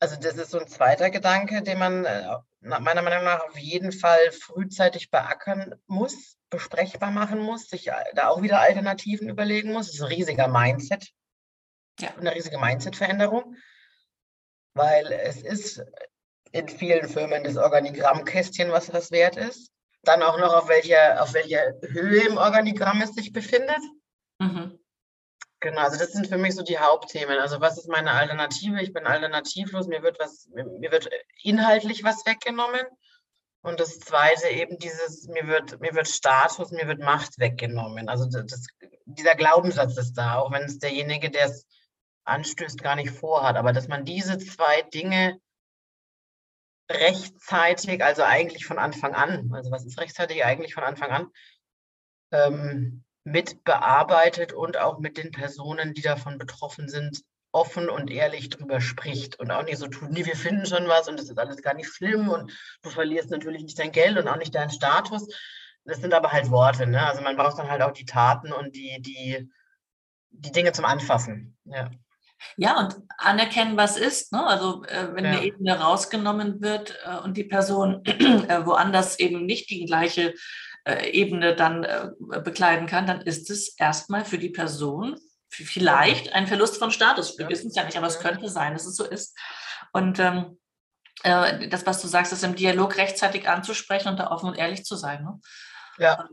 Also 0.00 0.16
das 0.16 0.36
ist 0.36 0.50
so 0.50 0.58
ein 0.58 0.66
zweiter 0.66 1.10
Gedanke, 1.10 1.62
den 1.62 1.78
man 1.78 2.04
äh, 2.04 2.36
meiner 2.60 3.02
Meinung 3.02 3.24
nach 3.24 3.44
auf 3.44 3.56
jeden 3.56 3.92
Fall 3.92 4.32
frühzeitig 4.32 5.10
beackern 5.10 5.76
muss, 5.86 6.36
besprechbar 6.50 7.12
machen 7.12 7.38
muss, 7.38 7.68
sich 7.68 7.90
da 8.14 8.28
auch 8.28 8.42
wieder 8.42 8.60
Alternativen 8.60 9.28
überlegen 9.28 9.72
muss. 9.72 9.86
Das 9.86 9.94
ist 9.94 10.02
ein 10.02 10.08
riesiger 10.08 10.48
Mindset 10.48 11.12
ja. 12.00 12.10
eine 12.18 12.34
riesige 12.34 12.58
Mindset-Veränderung, 12.58 13.56
weil 14.74 15.12
es 15.12 15.42
ist 15.42 15.82
in 16.52 16.68
vielen 16.68 17.08
Firmen 17.08 17.44
das 17.44 17.56
Organigrammkästchen, 17.56 18.70
was 18.70 18.86
das 18.86 19.10
wert 19.10 19.36
ist. 19.36 19.70
Dann 20.04 20.22
auch 20.22 20.38
noch, 20.38 20.52
auf 20.52 20.68
welcher, 20.68 21.22
auf 21.22 21.32
welcher 21.32 21.74
Höhe 21.82 22.26
im 22.26 22.36
Organigramm 22.36 23.00
es 23.02 23.14
sich 23.14 23.32
befindet. 23.32 23.78
Mhm. 24.42 24.78
Genau, 25.60 25.82
also 25.82 25.96
das 25.96 26.10
sind 26.10 26.26
für 26.26 26.38
mich 26.38 26.56
so 26.56 26.62
die 26.62 26.78
Hauptthemen. 26.78 27.38
Also 27.38 27.60
was 27.60 27.78
ist 27.78 27.88
meine 27.88 28.10
Alternative? 28.10 28.82
Ich 28.82 28.92
bin 28.92 29.06
alternativlos, 29.06 29.86
mir 29.86 30.02
wird 30.02 30.18
was, 30.18 30.48
mir 30.48 30.90
wird 30.90 31.08
inhaltlich 31.42 32.02
was 32.02 32.26
weggenommen. 32.26 32.84
Und 33.62 33.78
das 33.78 34.00
zweite 34.00 34.48
eben 34.48 34.78
dieses, 34.78 35.28
mir 35.28 35.46
wird, 35.46 35.80
mir 35.80 35.94
wird 35.94 36.08
Status, 36.08 36.72
mir 36.72 36.88
wird 36.88 36.98
Macht 36.98 37.38
weggenommen. 37.38 38.08
Also 38.08 38.26
das, 38.28 38.66
dieser 39.04 39.36
Glaubenssatz 39.36 39.96
ist 39.96 40.14
da, 40.14 40.34
auch 40.40 40.50
wenn 40.50 40.64
es 40.64 40.80
derjenige, 40.80 41.30
der 41.30 41.46
es 41.46 41.64
anstößt, 42.24 42.82
gar 42.82 42.96
nicht 42.96 43.12
vorhat. 43.12 43.54
Aber 43.54 43.72
dass 43.72 43.86
man 43.86 44.04
diese 44.04 44.38
zwei 44.38 44.82
Dinge 44.92 45.38
rechtzeitig, 46.90 48.02
also 48.02 48.24
eigentlich 48.24 48.66
von 48.66 48.80
Anfang 48.80 49.14
an, 49.14 49.52
also 49.52 49.70
was 49.70 49.86
ist 49.86 50.00
rechtzeitig 50.00 50.44
eigentlich 50.44 50.74
von 50.74 50.82
Anfang 50.82 51.10
an, 51.12 51.28
ähm, 52.32 53.04
mit 53.24 53.64
bearbeitet 53.64 54.52
und 54.52 54.76
auch 54.78 54.98
mit 54.98 55.16
den 55.16 55.30
Personen, 55.30 55.94
die 55.94 56.02
davon 56.02 56.38
betroffen 56.38 56.88
sind, 56.88 57.22
offen 57.52 57.88
und 57.88 58.10
ehrlich 58.10 58.48
drüber 58.48 58.80
spricht 58.80 59.38
und 59.38 59.50
auch 59.50 59.62
nicht 59.62 59.78
so 59.78 59.86
tut, 59.86 60.10
nee, 60.10 60.24
wir 60.24 60.36
finden 60.36 60.66
schon 60.66 60.88
was 60.88 61.08
und 61.08 61.18
das 61.18 61.28
ist 61.28 61.38
alles 61.38 61.62
gar 61.62 61.74
nicht 61.74 61.88
schlimm 61.88 62.28
und 62.28 62.50
du 62.82 62.90
verlierst 62.90 63.30
natürlich 63.30 63.62
nicht 63.62 63.78
dein 63.78 63.92
Geld 63.92 64.16
und 64.16 64.26
auch 64.26 64.36
nicht 64.36 64.54
deinen 64.54 64.70
Status. 64.70 65.28
Das 65.84 65.98
sind 65.98 66.14
aber 66.14 66.32
halt 66.32 66.50
Worte, 66.50 66.86
ne? 66.86 67.04
Also 67.06 67.22
man 67.22 67.36
braucht 67.36 67.58
dann 67.58 67.68
halt 67.68 67.82
auch 67.82 67.92
die 67.92 68.04
Taten 68.04 68.52
und 68.52 68.74
die, 68.74 69.02
die, 69.02 69.50
die 70.30 70.52
Dinge 70.52 70.72
zum 70.72 70.84
Anfassen. 70.84 71.56
Ja. 71.64 71.90
Ja, 72.56 72.78
und 72.80 72.96
anerkennen, 73.18 73.76
was 73.76 73.96
ist. 73.96 74.32
Ne? 74.32 74.44
Also 74.44 74.84
äh, 74.84 75.14
wenn 75.14 75.24
ja. 75.24 75.32
eine 75.32 75.44
Ebene 75.44 75.78
rausgenommen 75.78 76.60
wird 76.60 76.98
äh, 77.04 77.18
und 77.18 77.36
die 77.36 77.44
Person 77.44 78.04
äh, 78.04 78.66
woanders 78.66 79.18
eben 79.18 79.46
nicht 79.46 79.70
die 79.70 79.84
gleiche 79.84 80.34
äh, 80.84 81.10
Ebene 81.10 81.54
dann 81.54 81.84
äh, 81.84 82.10
bekleiden 82.42 82.86
kann, 82.86 83.06
dann 83.06 83.20
ist 83.20 83.50
es 83.50 83.76
erstmal 83.78 84.24
für 84.24 84.38
die 84.38 84.50
Person 84.50 85.18
vielleicht 85.48 86.32
ein 86.32 86.46
Verlust 86.46 86.78
von 86.78 86.90
Status. 86.90 87.38
Wir 87.38 87.48
wissen 87.48 87.68
es 87.68 87.76
ja 87.76 87.84
nicht, 87.84 87.96
aber 87.96 88.06
es 88.06 88.20
könnte 88.20 88.48
sein, 88.48 88.72
dass 88.72 88.86
es 88.86 88.96
so 88.96 89.04
ist. 89.04 89.36
Und 89.92 90.18
ähm, 90.18 90.58
äh, 91.22 91.68
das, 91.68 91.86
was 91.86 92.00
du 92.00 92.08
sagst, 92.08 92.32
ist 92.32 92.44
im 92.44 92.56
Dialog 92.56 92.96
rechtzeitig 92.96 93.48
anzusprechen 93.48 94.08
und 94.08 94.18
da 94.18 94.30
offen 94.30 94.48
und 94.48 94.56
ehrlich 94.56 94.84
zu 94.84 94.96
sein. 94.96 95.22
Ne? 95.22 95.40
Ja. 95.98 96.28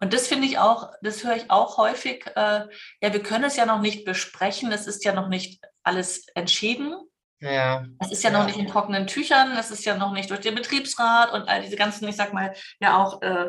Und 0.00 0.12
das 0.12 0.28
finde 0.28 0.46
ich 0.46 0.58
auch, 0.58 0.92
das 1.02 1.24
höre 1.24 1.36
ich 1.36 1.50
auch 1.50 1.78
häufig. 1.78 2.26
Äh, 2.36 2.66
ja, 3.00 3.12
wir 3.12 3.22
können 3.22 3.44
es 3.44 3.56
ja 3.56 3.66
noch 3.66 3.80
nicht 3.80 4.04
besprechen, 4.04 4.70
es 4.70 4.86
ist 4.86 5.04
ja 5.04 5.14
noch 5.14 5.28
nicht 5.28 5.64
alles 5.82 6.26
entschieden. 6.34 6.94
Ja. 7.42 7.84
Es 7.98 8.12
ist 8.12 8.22
ja, 8.22 8.30
ja, 8.30 8.38
noch 8.38 8.46
nicht 8.46 8.58
in 8.58 8.68
trockenen 8.68 9.08
Tüchern, 9.08 9.56
es 9.56 9.72
ist 9.72 9.84
ja 9.84 9.96
noch 9.96 10.12
nicht 10.12 10.30
durch 10.30 10.40
den 10.40 10.54
Betriebsrat 10.54 11.32
und 11.32 11.48
all 11.48 11.60
diese 11.60 11.76
ganzen, 11.76 12.06
ich 12.06 12.16
sag 12.16 12.32
mal, 12.32 12.54
ja 12.80 12.96
auch 12.96 13.20
äh, 13.20 13.46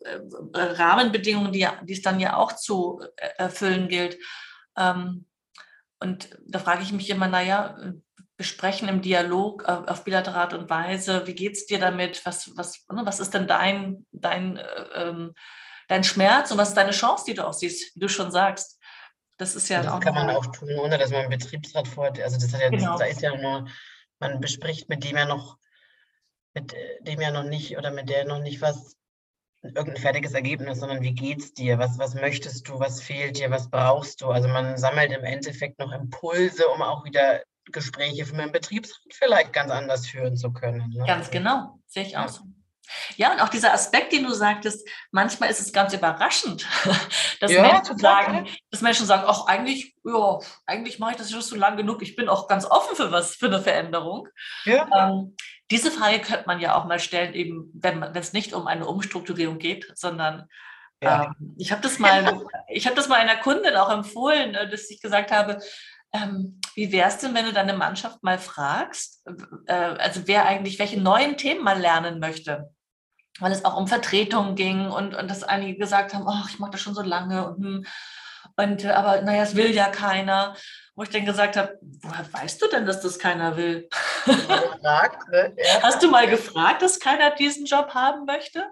äh, 0.00 0.18
Rahmenbedingungen, 0.54 1.52
die, 1.52 1.68
die 1.82 1.92
es 1.92 2.00
dann 2.00 2.20
ja 2.20 2.36
auch 2.36 2.52
zu 2.56 3.02
äh, 3.16 3.28
erfüllen 3.36 3.88
gilt. 3.88 4.16
Ähm, 4.78 5.26
und 6.00 6.30
da 6.46 6.58
frage 6.58 6.82
ich 6.82 6.92
mich 6.92 7.10
immer, 7.10 7.28
naja, 7.28 7.76
besprechen 8.38 8.88
im 8.88 9.02
Dialog 9.02 9.64
auf, 9.64 10.04
bilaterale 10.04 10.40
Art 10.40 10.54
und 10.54 10.70
Weise, 10.70 11.26
wie 11.26 11.34
geht 11.34 11.52
es 11.52 11.66
dir 11.66 11.78
damit? 11.78 12.24
Was, 12.24 12.50
was, 12.56 12.86
ne, 12.90 13.02
was 13.04 13.20
ist 13.20 13.34
denn 13.34 13.46
dein, 13.46 14.06
dein 14.10 14.56
äh, 14.56 14.84
ähm, 14.94 15.34
dein 15.88 16.04
Schmerz 16.04 16.50
und 16.50 16.58
was 16.58 16.70
ist 16.70 16.76
deine 16.76 16.92
Chance, 16.92 17.24
die 17.26 17.34
du 17.34 17.46
auch 17.46 17.52
siehst, 17.52 17.94
wie 17.94 18.00
du 18.00 18.08
schon 18.08 18.30
sagst. 18.30 18.73
Das 19.36 19.56
ist 19.56 19.68
ja 19.68 19.82
das 19.82 20.00
kann 20.00 20.14
man 20.14 20.30
auch 20.30 20.46
tun, 20.46 20.70
ohne 20.78 20.96
dass 20.96 21.10
man 21.10 21.20
einen 21.20 21.30
Betriebsrat 21.30 21.88
vor, 21.88 22.06
also 22.06 22.38
das 22.38 22.52
hat 22.52 22.60
ja, 22.60 22.68
genau. 22.68 22.96
da 22.96 23.04
ist 23.04 23.20
ja 23.20 23.36
nur, 23.36 23.66
man 24.20 24.40
bespricht 24.40 24.88
mit 24.88 25.02
dem 25.02 25.16
ja 25.16 25.24
noch, 25.24 25.58
mit 26.54 26.74
dem 27.00 27.20
ja 27.20 27.32
noch 27.32 27.42
nicht 27.42 27.76
oder 27.76 27.90
mit 27.90 28.08
der 28.08 28.24
noch 28.26 28.38
nicht 28.38 28.60
was 28.60 28.96
irgendein 29.62 29.96
fertiges 29.96 30.34
Ergebnis, 30.34 30.78
sondern 30.78 31.02
wie 31.02 31.14
geht's 31.14 31.54
dir? 31.54 31.78
Was, 31.78 31.98
was 31.98 32.14
möchtest 32.14 32.68
du? 32.68 32.78
Was 32.78 33.00
fehlt 33.00 33.38
dir? 33.38 33.50
Was 33.50 33.70
brauchst 33.70 34.20
du? 34.20 34.28
Also 34.28 34.46
man 34.46 34.76
sammelt 34.76 35.10
im 35.10 35.24
Endeffekt 35.24 35.78
noch 35.78 35.90
Impulse, 35.90 36.68
um 36.68 36.82
auch 36.82 37.04
wieder 37.04 37.42
Gespräche 37.72 38.26
mit 38.26 38.44
dem 38.44 38.52
Betriebsrat 38.52 39.00
vielleicht 39.10 39.52
ganz 39.52 39.70
anders 39.70 40.06
führen 40.06 40.36
zu 40.36 40.52
können. 40.52 40.90
Ne? 40.90 41.04
Ganz 41.06 41.30
genau, 41.30 41.80
sehe 41.86 42.04
ich 42.04 42.16
auch 42.16 42.28
so. 42.28 42.44
Ja, 43.16 43.32
und 43.32 43.40
auch 43.40 43.48
dieser 43.48 43.72
Aspekt, 43.72 44.12
den 44.12 44.24
du 44.24 44.32
sagtest, 44.32 44.86
manchmal 45.10 45.50
ist 45.50 45.60
es 45.60 45.72
ganz 45.72 45.92
überraschend, 45.94 46.66
dass, 47.40 47.50
ja, 47.50 47.62
Menschen, 47.62 47.98
sagen, 47.98 48.48
dass 48.70 48.80
Menschen 48.82 49.06
sagen, 49.06 49.24
ach, 49.26 49.46
eigentlich, 49.46 49.94
ja, 50.04 50.38
eigentlich 50.66 50.98
mache 50.98 51.12
ich 51.12 51.16
das 51.16 51.30
schon 51.30 51.42
so 51.42 51.56
lang 51.56 51.76
genug, 51.76 52.02
ich 52.02 52.16
bin 52.16 52.28
auch 52.28 52.48
ganz 52.48 52.64
offen 52.66 52.96
für 52.96 53.12
was, 53.12 53.36
für 53.36 53.46
eine 53.46 53.60
Veränderung. 53.60 54.28
Ja. 54.64 54.88
Ähm, 54.94 55.36
diese 55.70 55.90
Frage 55.90 56.20
könnte 56.20 56.44
man 56.46 56.60
ja 56.60 56.74
auch 56.74 56.84
mal 56.84 57.00
stellen, 57.00 57.34
eben 57.34 57.70
wenn 57.74 58.02
es 58.02 58.32
nicht 58.32 58.52
um 58.52 58.66
eine 58.66 58.86
Umstrukturierung 58.86 59.58
geht, 59.58 59.90
sondern 59.94 60.48
ja. 61.02 61.24
ähm, 61.24 61.54
ich 61.58 61.72
habe 61.72 61.82
das 61.82 61.98
mal, 61.98 62.42
ich 62.68 62.86
habe 62.86 62.96
das 62.96 63.08
mal 63.08 63.18
einer 63.18 63.36
Kundin 63.36 63.76
auch 63.76 63.90
empfohlen, 63.90 64.54
äh, 64.54 64.68
dass 64.68 64.90
ich 64.90 65.00
gesagt 65.00 65.30
habe, 65.30 65.60
ähm, 66.14 66.60
wie 66.74 66.90
wäre 66.90 67.08
es 67.08 67.18
denn, 67.18 67.34
wenn 67.34 67.44
du 67.44 67.52
deine 67.52 67.74
Mannschaft 67.74 68.22
mal 68.22 68.38
fragst, 68.38 69.22
äh, 69.66 69.74
also 69.74 70.22
wer 70.24 70.46
eigentlich 70.46 70.78
welche 70.78 71.00
neuen 71.00 71.36
Themen 71.36 71.62
mal 71.62 71.78
lernen 71.78 72.20
möchte? 72.20 72.74
weil 73.40 73.52
es 73.52 73.64
auch 73.64 73.76
um 73.76 73.88
Vertretungen 73.88 74.54
ging 74.54 74.90
und, 74.90 75.14
und 75.14 75.30
dass 75.30 75.42
einige 75.42 75.78
gesagt 75.78 76.14
haben, 76.14 76.26
oh, 76.26 76.46
ich 76.48 76.58
mache 76.58 76.72
das 76.72 76.80
schon 76.80 76.94
so 76.94 77.02
lange 77.02 77.48
und, 77.48 77.64
hm, 77.64 77.86
und 78.56 78.86
aber 78.86 79.22
naja, 79.22 79.42
es 79.42 79.56
will 79.56 79.74
ja 79.74 79.88
keiner. 79.88 80.54
Wo 80.96 81.02
ich 81.02 81.08
dann 81.08 81.24
gesagt 81.24 81.56
habe, 81.56 81.76
woher 81.80 82.32
weißt 82.32 82.62
du 82.62 82.68
denn, 82.68 82.86
dass 82.86 83.00
das 83.00 83.18
keiner 83.18 83.56
will? 83.56 83.88
Gefragt, 84.24 85.28
ne? 85.28 85.52
ja. 85.56 85.82
Hast 85.82 86.00
du 86.04 86.08
mal 86.08 86.28
gefragt, 86.28 86.82
dass 86.82 87.00
keiner 87.00 87.32
diesen 87.32 87.66
Job 87.66 87.94
haben 87.94 88.26
möchte? 88.26 88.70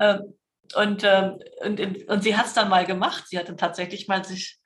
Ähm, 0.00 0.36
und, 0.74 1.04
ähm, 1.04 1.38
und, 1.60 2.08
und 2.08 2.22
sie 2.24 2.36
hat 2.36 2.46
es 2.46 2.54
dann 2.54 2.68
mal 2.68 2.84
gemacht. 2.84 3.28
Sie 3.28 3.38
hat 3.38 3.48
dann 3.48 3.58
tatsächlich 3.58 4.08
mal 4.08 4.24
sich 4.24 4.60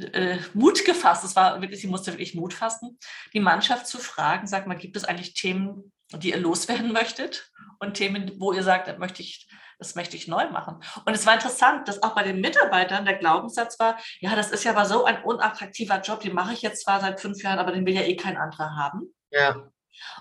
äh, 0.00 0.38
Mut 0.54 0.84
gefasst. 0.84 1.24
Es 1.24 1.36
war 1.36 1.60
wirklich, 1.60 1.80
sie 1.80 1.88
musste 1.88 2.12
wirklich 2.12 2.34
Mut 2.34 2.54
fassen, 2.54 2.98
die 3.32 3.40
Mannschaft 3.40 3.86
zu 3.86 3.98
fragen, 3.98 4.46
sag 4.46 4.66
mal, 4.66 4.74
gibt 4.74 4.96
es 4.96 5.04
eigentlich 5.04 5.34
Themen, 5.34 5.92
die 6.12 6.30
ihr 6.30 6.38
loswerden 6.38 6.92
möchtet? 6.92 7.50
und 7.80 7.94
Themen, 7.94 8.32
wo 8.38 8.52
ihr 8.52 8.62
sagt, 8.62 8.86
das 8.86 8.98
möchte 8.98 9.22
ich, 9.22 9.48
das 9.78 9.94
möchte 9.94 10.16
ich 10.16 10.28
neu 10.28 10.48
machen. 10.50 10.82
Und 11.06 11.14
es 11.14 11.26
war 11.26 11.34
interessant, 11.34 11.88
dass 11.88 12.02
auch 12.02 12.14
bei 12.14 12.22
den 12.22 12.40
Mitarbeitern 12.40 13.06
der 13.06 13.16
Glaubenssatz 13.16 13.78
war, 13.80 13.98
ja, 14.20 14.36
das 14.36 14.50
ist 14.50 14.64
ja 14.64 14.72
aber 14.72 14.84
so 14.84 15.04
ein 15.04 15.24
unattraktiver 15.24 16.00
Job, 16.00 16.20
den 16.20 16.34
mache 16.34 16.52
ich 16.52 16.62
jetzt 16.62 16.84
zwar 16.84 17.00
seit 17.00 17.20
fünf 17.20 17.42
Jahren, 17.42 17.58
aber 17.58 17.72
den 17.72 17.86
will 17.86 17.94
ja 17.94 18.02
eh 18.02 18.16
kein 18.16 18.36
anderer 18.36 18.76
haben. 18.76 19.14
Ja. 19.30 19.70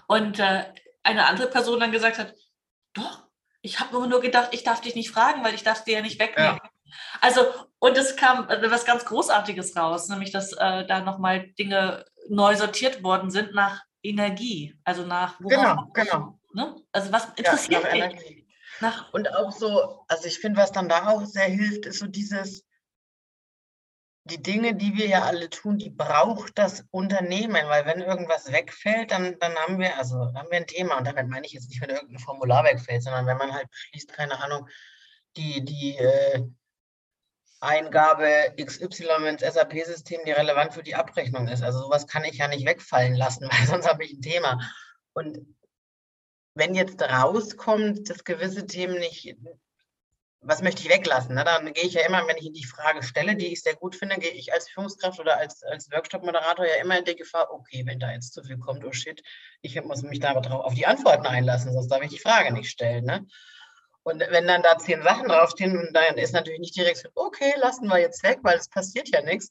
Und 0.08 0.40
äh, 0.40 0.74
eine 1.04 1.28
andere 1.28 1.48
Person 1.48 1.80
dann 1.80 1.92
gesagt 1.92 2.18
hat, 2.18 2.34
doch, 2.94 3.28
ich 3.62 3.80
habe 3.80 4.08
nur 4.08 4.22
gedacht, 4.22 4.50
ich 4.54 4.64
darf 4.64 4.80
dich 4.80 4.96
nicht 4.96 5.12
fragen, 5.12 5.44
weil 5.44 5.54
ich 5.54 5.64
darf 5.64 5.84
dir 5.84 5.96
ja 5.96 6.02
nicht 6.02 6.20
wegnehmen. 6.20 6.60
Ja. 6.64 6.70
Also, 7.22 7.42
und 7.80 7.98
es 7.98 8.16
kam 8.16 8.50
äh, 8.50 8.72
was 8.72 8.86
ganz 8.86 9.06
Großartiges 9.06 9.76
raus, 9.76 10.08
nämlich 10.10 10.32
dass 10.32 10.54
äh, 10.54 10.86
da 10.86 11.02
nochmal 11.02 11.48
Dinge 11.54 12.06
neu 12.30 12.56
sortiert 12.56 13.04
worden 13.04 13.32
sind 13.32 13.54
nach 13.54 13.84
Energie, 14.04 14.78
also 14.84 15.06
nach 15.06 15.40
Genau, 15.40 15.90
genau. 15.94 16.40
Ne? 16.54 16.76
Also 16.92 17.12
was 17.12 17.26
interessiert 17.36 17.84
ja, 17.84 18.08
nach 18.08 18.14
mich? 18.14 18.46
Nach 18.82 19.14
und 19.14 19.34
auch 19.36 19.52
so, 19.52 20.06
also 20.08 20.26
ich 20.26 20.40
finde, 20.40 20.60
was 20.60 20.72
dann 20.72 20.90
da 20.90 21.10
auch 21.10 21.26
sehr 21.26 21.48
hilft, 21.48 21.86
ist 21.86 22.00
so 22.00 22.08
dieses, 22.08 22.64
die 24.30 24.42
Dinge, 24.42 24.76
die 24.76 24.96
wir 24.96 25.08
ja 25.08 25.24
alle 25.24 25.50
tun, 25.50 25.78
die 25.78 25.90
braucht 25.90 26.58
das 26.58 26.86
Unternehmen, 26.92 27.68
weil 27.68 27.86
wenn 27.86 28.02
irgendwas 28.02 28.52
wegfällt, 28.52 29.12
dann, 29.12 29.38
dann 29.40 29.56
haben 29.56 29.80
wir, 29.80 29.98
also 29.98 30.18
haben 30.18 30.50
wir 30.50 30.58
ein 30.58 30.68
Thema. 30.68 30.98
Und 30.98 31.08
damit 31.08 31.28
meine 31.28 31.46
ich 31.46 31.54
jetzt 31.54 31.70
nicht, 31.70 31.82
wenn 31.82 31.90
irgendein 31.90 32.20
Formular 32.20 32.64
wegfällt, 32.64 33.04
sondern 33.04 33.26
wenn 33.26 33.38
man 33.38 33.54
halt 33.54 33.70
beschließt, 33.70 34.14
keine 34.14 34.42
Ahnung, 34.42 34.68
die, 35.36 35.64
die 35.64 35.98
äh, 35.98 36.44
Eingabe 37.62 38.54
XY 38.58 39.28
ins 39.28 39.42
SAP-System, 39.42 40.22
die 40.26 40.32
relevant 40.32 40.74
für 40.74 40.84
die 40.84 40.96
Abrechnung 40.96 41.48
ist. 41.48 41.64
Also 41.64 41.80
sowas 41.80 42.08
kann 42.08 42.24
ich 42.24 42.38
ja 42.38 42.48
nicht 42.48 42.66
wegfallen 42.66 43.16
lassen, 43.16 43.48
weil 43.52 43.68
sonst 43.68 43.88
habe 43.88 44.04
ich 44.04 44.14
ein 44.14 44.22
Thema. 44.22 44.60
Und 45.14 45.40
wenn 46.56 46.76
jetzt 46.76 47.02
rauskommt, 47.02 48.10
dass 48.10 48.24
gewisse 48.24 48.66
Themen 48.66 49.00
nicht, 49.00 49.36
was 50.42 50.62
möchte 50.62 50.82
ich 50.82 50.90
weglassen? 50.90 51.36
Ne? 51.36 51.44
Dann 51.44 51.74
gehe 51.74 51.84
ich 51.84 51.94
ja 51.94 52.06
immer, 52.06 52.26
wenn 52.28 52.38
ich 52.38 52.52
die 52.54 52.66
Frage 52.66 53.04
stelle, 53.04 53.36
die 53.36 53.52
ich 53.52 53.62
sehr 53.62 53.76
gut 53.76 53.96
finde, 53.96 54.18
gehe 54.18 54.32
ich 54.32 54.54
als 54.54 54.70
Führungskraft 54.70 55.20
oder 55.20 55.38
als, 55.38 55.64
als 55.64 55.92
Workshop-Moderator 55.92 56.66
ja 56.66 56.76
immer 56.82 57.00
in 57.00 57.06
die 57.06 57.16
Gefahr, 57.16 57.52
okay, 57.52 57.84
wenn 57.86 58.00
da 58.00 58.12
jetzt 58.12 58.34
zu 58.34 58.44
viel 58.44 58.58
kommt, 58.58 58.86
oh 58.86 58.94
shit, 58.94 59.22
ich 59.62 59.82
muss 59.84 60.02
mich 60.02 60.20
da 60.20 60.32
aber 60.32 60.42
drauf 60.42 60.64
auf 60.64 60.74
die 60.74 60.86
Antworten 60.86 61.28
einlassen, 61.28 61.74
sonst 61.74 61.90
darf 61.90 62.02
ich 62.04 62.12
die 62.12 62.20
Frage 62.20 62.54
nicht 62.54 62.70
stellen. 62.70 63.04
Ne? 63.04 63.28
Und 64.04 64.22
wenn 64.22 64.48
dann 64.48 64.64
da 64.64 64.78
zehn 64.78 65.04
Sachen 65.04 65.28
draufstehen, 65.28 65.90
dann 65.94 66.18
ist 66.18 66.34
natürlich 66.34 66.60
nicht 66.60 66.76
direkt 66.76 66.98
so, 66.98 67.10
okay, 67.16 67.54
lassen 67.58 67.88
wir 67.88 68.00
jetzt 68.00 68.24
weg, 68.24 68.40
weil 68.44 68.58
es 68.58 68.70
passiert 68.70 69.10
ja 69.10 69.22
nichts, 69.22 69.50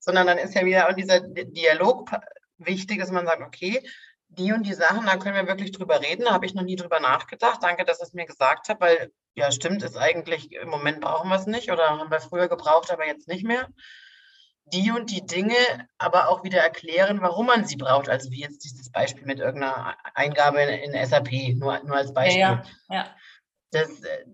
sondern 0.00 0.26
dann 0.26 0.38
ist 0.38 0.54
ja 0.54 0.64
wieder 0.64 0.88
auch 0.88 0.94
dieser 0.94 1.20
Dialog 1.20 2.10
wichtig, 2.58 3.00
dass 3.00 3.10
man 3.10 3.26
sagt, 3.26 3.42
okay, 3.42 3.82
die 4.28 4.52
und 4.52 4.64
die 4.64 4.74
Sachen, 4.74 5.06
da 5.06 5.16
können 5.16 5.36
wir 5.36 5.46
wirklich 5.46 5.72
drüber 5.72 6.00
reden, 6.00 6.24
da 6.24 6.32
habe 6.32 6.46
ich 6.46 6.54
noch 6.54 6.62
nie 6.62 6.76
drüber 6.76 7.00
nachgedacht. 7.00 7.62
Danke, 7.62 7.84
dass 7.84 8.02
es 8.02 8.12
mir 8.12 8.26
gesagt 8.26 8.68
habt, 8.68 8.80
weil 8.80 9.12
ja, 9.34 9.50
stimmt, 9.50 9.82
ist 9.82 9.96
eigentlich, 9.96 10.52
im 10.52 10.68
Moment 10.68 11.00
brauchen 11.00 11.28
wir 11.28 11.36
es 11.36 11.46
nicht 11.46 11.70
oder 11.70 11.90
haben 11.90 12.10
wir 12.10 12.20
früher 12.20 12.48
gebraucht, 12.48 12.90
aber 12.90 13.06
jetzt 13.06 13.28
nicht 13.28 13.44
mehr. 13.44 13.68
Die 14.66 14.90
und 14.90 15.10
die 15.10 15.26
Dinge 15.26 15.54
aber 15.98 16.28
auch 16.28 16.42
wieder 16.42 16.60
erklären, 16.60 17.20
warum 17.20 17.46
man 17.46 17.66
sie 17.66 17.76
braucht. 17.76 18.08
Also 18.08 18.30
wie 18.30 18.40
jetzt 18.40 18.64
dieses 18.64 18.90
Beispiel 18.90 19.26
mit 19.26 19.38
irgendeiner 19.38 19.96
Eingabe 20.14 20.62
in, 20.62 20.94
in 20.94 21.06
SAP, 21.06 21.30
nur, 21.56 21.80
nur 21.84 21.96
als 21.96 22.14
Beispiel. 22.14 22.40
Ja, 22.40 22.62
ja. 22.88 23.14
Das, 23.74 23.88
äh, 23.88 24.24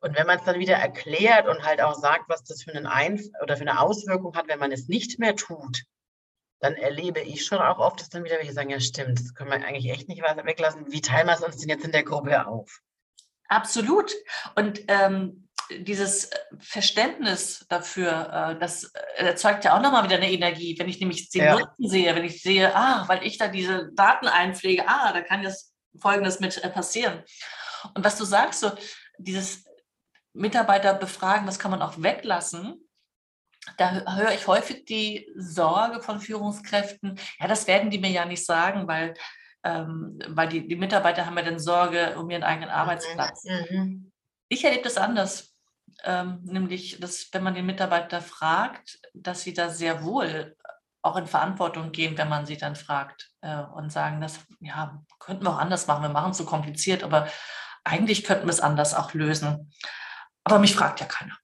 und 0.00 0.16
wenn 0.16 0.26
man 0.26 0.38
es 0.38 0.44
dann 0.44 0.58
wieder 0.58 0.74
erklärt 0.74 1.48
und 1.48 1.64
halt 1.64 1.80
auch 1.80 1.94
sagt, 1.94 2.28
was 2.28 2.44
das 2.44 2.62
für 2.62 2.72
einen 2.72 2.86
Einf 2.86 3.22
oder 3.42 3.56
für 3.56 3.62
eine 3.62 3.80
Auswirkung 3.80 4.36
hat, 4.36 4.48
wenn 4.48 4.58
man 4.58 4.70
es 4.70 4.86
nicht 4.88 5.18
mehr 5.18 5.34
tut, 5.34 5.82
dann 6.60 6.74
erlebe 6.74 7.20
ich 7.20 7.44
schon 7.44 7.58
auch 7.58 7.78
oft, 7.78 8.00
dass 8.00 8.08
dann 8.08 8.24
wieder 8.24 8.36
welche 8.36 8.52
sagen, 8.52 8.70
ja 8.70 8.80
stimmt, 8.80 9.18
das 9.18 9.34
können 9.34 9.50
wir 9.50 9.56
eigentlich 9.56 9.90
echt 9.90 10.08
nicht 10.08 10.22
weglassen. 10.22 10.90
Wie 10.92 11.00
teilen 11.00 11.26
wir 11.26 11.34
es 11.34 11.42
uns 11.42 11.58
denn 11.58 11.68
jetzt 11.68 11.84
in 11.84 11.92
der 11.92 12.04
Gruppe 12.04 12.46
auf? 12.46 12.80
Absolut. 13.48 14.12
Und 14.54 14.82
ähm, 14.88 15.48
dieses 15.70 16.30
Verständnis 16.58 17.66
dafür, 17.68 18.54
äh, 18.54 18.58
das 18.58 18.92
erzeugt 19.16 19.64
ja 19.64 19.76
auch 19.76 19.82
nochmal 19.82 20.04
wieder 20.04 20.16
eine 20.16 20.30
Energie. 20.30 20.78
Wenn 20.78 20.88
ich 20.88 21.00
nämlich 21.00 21.30
den 21.30 21.44
ja. 21.44 21.58
Nutzen 21.58 21.88
sehe, 21.88 22.14
wenn 22.14 22.24
ich 22.24 22.42
sehe, 22.42 22.74
ah, 22.74 23.04
weil 23.08 23.24
ich 23.26 23.38
da 23.38 23.48
diese 23.48 23.90
Daten 23.92 24.26
einpflege, 24.26 24.84
ah, 24.86 25.12
da 25.12 25.20
kann 25.22 25.42
jetzt 25.42 25.72
Folgendes 25.98 26.40
mit 26.40 26.62
äh, 26.62 26.70
passieren. 26.70 27.22
Und 27.94 28.04
was 28.04 28.16
du 28.16 28.24
sagst, 28.24 28.60
so 28.60 28.72
dieses 29.18 29.64
Mitarbeiter 30.32 30.94
befragen, 30.94 31.46
das 31.46 31.58
kann 31.58 31.70
man 31.70 31.82
auch 31.82 32.02
weglassen. 32.02 32.80
Da 33.78 34.16
höre 34.16 34.32
ich 34.32 34.46
häufig 34.46 34.84
die 34.84 35.30
Sorge 35.36 36.02
von 36.02 36.20
Führungskräften, 36.20 37.18
ja, 37.40 37.48
das 37.48 37.66
werden 37.66 37.90
die 37.90 37.98
mir 37.98 38.10
ja 38.10 38.26
nicht 38.26 38.44
sagen, 38.44 38.86
weil, 38.86 39.14
ähm, 39.62 40.18
weil 40.28 40.48
die, 40.48 40.66
die 40.66 40.76
Mitarbeiter 40.76 41.24
haben 41.24 41.38
ja 41.38 41.44
dann 41.44 41.58
Sorge 41.58 42.18
um 42.18 42.28
ihren 42.28 42.42
eigenen 42.42 42.68
Arbeitsplatz. 42.68 43.44
Mhm. 43.44 44.12
Ich 44.48 44.64
erlebe 44.64 44.84
das 44.84 44.98
anders. 44.98 45.54
Ähm, 46.02 46.40
nämlich, 46.42 46.98
dass 47.00 47.28
wenn 47.32 47.42
man 47.42 47.54
den 47.54 47.66
Mitarbeiter 47.66 48.20
fragt, 48.20 48.98
dass 49.14 49.42
sie 49.42 49.54
da 49.54 49.70
sehr 49.70 50.02
wohl 50.02 50.56
auch 51.02 51.16
in 51.16 51.26
Verantwortung 51.26 51.92
gehen, 51.92 52.16
wenn 52.18 52.28
man 52.28 52.46
sie 52.46 52.56
dann 52.56 52.76
fragt 52.76 53.30
äh, 53.42 53.62
und 53.62 53.92
sagen, 53.92 54.20
das 54.20 54.40
ja, 54.60 55.02
könnten 55.18 55.44
wir 55.44 55.50
auch 55.50 55.58
anders 55.58 55.86
machen, 55.86 56.02
wir 56.02 56.08
machen 56.08 56.32
es 56.32 56.38
so 56.38 56.46
kompliziert, 56.46 57.04
aber 57.04 57.28
eigentlich 57.84 58.24
könnten 58.24 58.46
wir 58.46 58.52
es 58.52 58.60
anders 58.60 58.94
auch 58.94 59.14
lösen. 59.14 59.72
Aber 60.42 60.58
mich 60.58 60.74
fragt 60.74 61.00
ja 61.00 61.06
keiner. 61.06 61.36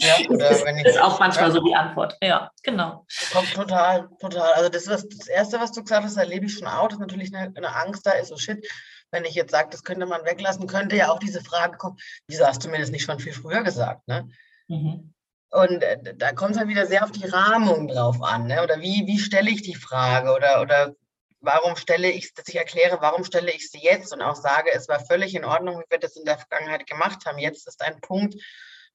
Ja, 0.00 0.16
das 0.38 0.62
ist 0.62 1.00
auch 1.00 1.18
manchmal 1.20 1.48
ja. 1.48 1.54
so 1.54 1.64
die 1.64 1.74
Antwort. 1.74 2.16
Ja, 2.22 2.50
genau. 2.62 3.06
Total, 3.54 4.08
total. 4.20 4.52
Also 4.52 4.68
das, 4.68 4.88
was, 4.88 5.08
das 5.08 5.28
Erste, 5.28 5.60
was 5.60 5.72
du 5.72 5.82
gesagt 5.82 6.04
hast, 6.04 6.16
erlebe 6.16 6.46
ich 6.46 6.54
schon 6.54 6.68
auch, 6.68 6.88
dass 6.88 6.98
natürlich 6.98 7.34
eine, 7.34 7.54
eine 7.56 7.74
Angst 7.74 8.06
da 8.06 8.12
ist, 8.12 8.28
so 8.28 8.36
shit, 8.36 8.66
wenn 9.10 9.24
ich 9.24 9.34
jetzt 9.34 9.50
sage, 9.50 9.68
das 9.70 9.82
könnte 9.82 10.06
man 10.06 10.24
weglassen, 10.24 10.66
könnte 10.66 10.96
ja 10.96 11.10
auch 11.10 11.18
diese 11.18 11.42
Frage 11.42 11.76
kommen, 11.76 11.96
wieso 12.28 12.46
hast 12.46 12.64
du 12.64 12.68
mir 12.68 12.78
das 12.78 12.90
nicht 12.90 13.04
schon 13.04 13.18
viel 13.18 13.32
früher 13.32 13.62
gesagt? 13.62 14.06
Ne? 14.06 14.28
Mhm. 14.68 15.14
Und 15.50 15.82
äh, 15.82 16.14
da 16.16 16.32
kommt 16.32 16.52
es 16.52 16.58
halt 16.58 16.68
wieder 16.68 16.86
sehr 16.86 17.02
auf 17.02 17.10
die 17.10 17.26
Rahmung 17.26 17.88
drauf 17.88 18.22
an. 18.22 18.46
Ne? 18.46 18.62
Oder 18.62 18.80
wie, 18.80 19.04
wie 19.06 19.18
stelle 19.18 19.50
ich 19.50 19.62
die 19.62 19.74
Frage? 19.74 20.32
Oder, 20.32 20.60
oder 20.60 20.94
warum 21.40 21.76
stelle 21.76 22.10
ich, 22.10 22.34
dass 22.34 22.48
ich 22.48 22.56
erkläre, 22.56 23.00
warum 23.00 23.24
stelle 23.24 23.52
ich 23.52 23.70
sie 23.70 23.80
jetzt 23.82 24.12
und 24.12 24.22
auch 24.22 24.36
sage, 24.36 24.70
es 24.72 24.88
war 24.88 25.04
völlig 25.04 25.34
in 25.34 25.44
Ordnung, 25.44 25.80
wie 25.80 25.90
wir 25.90 25.98
das 25.98 26.16
in 26.16 26.24
der 26.24 26.38
Vergangenheit 26.38 26.86
gemacht 26.86 27.24
haben. 27.26 27.38
Jetzt 27.38 27.66
ist 27.66 27.82
ein 27.82 28.00
Punkt, 28.00 28.34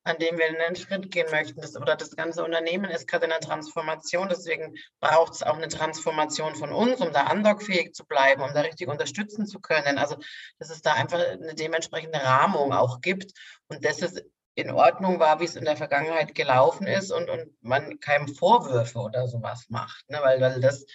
an 0.06 0.20
dem 0.20 0.38
wir 0.38 0.46
einen 0.46 0.76
Schritt 0.76 1.10
gehen 1.12 1.30
möchten. 1.32 1.60
Das, 1.62 1.76
oder 1.76 1.96
das 1.96 2.16
ganze 2.16 2.44
Unternehmen 2.44 2.92
ist 2.92 3.08
gerade 3.08 3.26
in 3.26 3.32
der 3.32 3.40
Transformation. 3.40 4.30
Deswegen 4.30 4.76
braucht 5.00 5.34
es 5.34 5.44
auch 5.44 5.56
eine 5.56 5.68
Transformation 5.68 6.56
von 6.56 6.72
uns, 6.72 7.02
um 7.02 7.12
da 7.12 7.24
andockfähig 7.24 7.94
zu 7.94 8.06
bleiben, 8.06 8.44
um 8.44 8.54
da 8.54 8.62
richtig 8.62 8.88
unterstützen 8.88 9.48
zu 9.48 9.60
können. 9.60 9.98
Also, 9.98 10.18
dass 10.60 10.70
es 10.70 10.84
da 10.84 10.94
einfach 10.94 11.20
eine 11.20 11.56
dementsprechende 11.56 12.20
Rahmung 12.22 12.72
auch 12.72 13.02
gibt 13.02 13.32
und 13.68 13.84
dass 13.84 14.04
es 14.04 14.22
in 14.54 14.70
Ordnung 14.70 15.20
war, 15.20 15.40
wie 15.40 15.46
es 15.46 15.56
in 15.56 15.66
der 15.66 15.76
Vergangenheit 15.76 16.36
gelaufen 16.36 16.86
ist 16.86 17.12
und, 17.12 17.30
und 17.30 17.52
man 17.62 18.00
keinem 18.00 18.28
Vorwürfe 18.28 19.00
oder 19.00 19.28
sowas 19.28 19.66
macht. 19.70 20.08
Ne? 20.10 20.20
Weil, 20.22 20.40
weil 20.40 20.62
das 20.62 20.86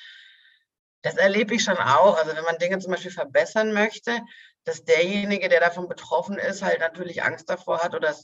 das 1.02 1.16
erlebe 1.16 1.54
ich 1.54 1.64
schon 1.64 1.76
auch. 1.76 2.16
Also 2.18 2.34
wenn 2.36 2.44
man 2.44 2.58
Dinge 2.58 2.78
zum 2.78 2.92
Beispiel 2.92 3.10
verbessern 3.10 3.72
möchte, 3.72 4.20
dass 4.64 4.84
derjenige, 4.84 5.48
der 5.48 5.60
davon 5.60 5.88
betroffen 5.88 6.36
ist, 6.38 6.62
halt 6.62 6.80
natürlich 6.80 7.22
Angst 7.22 7.48
davor 7.48 7.82
hat 7.82 7.94
oder 7.94 8.14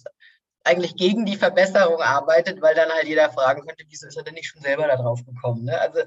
eigentlich 0.65 0.97
gegen 0.97 1.25
die 1.25 1.37
Verbesserung 1.37 2.01
arbeitet, 2.01 2.61
weil 2.61 2.75
dann 2.75 2.91
halt 2.91 3.07
jeder 3.07 3.31
fragen 3.31 3.67
könnte, 3.67 3.85
wieso 3.89 4.07
ist 4.07 4.17
er 4.17 4.25
denn 4.25 4.35
nicht 4.35 4.49
schon 4.49 4.63
selber 4.63 4.87
da 4.87 4.97
drauf 4.97 5.25
gekommen? 5.25 5.65
Ne? 5.65 5.81
Also 5.81 6.01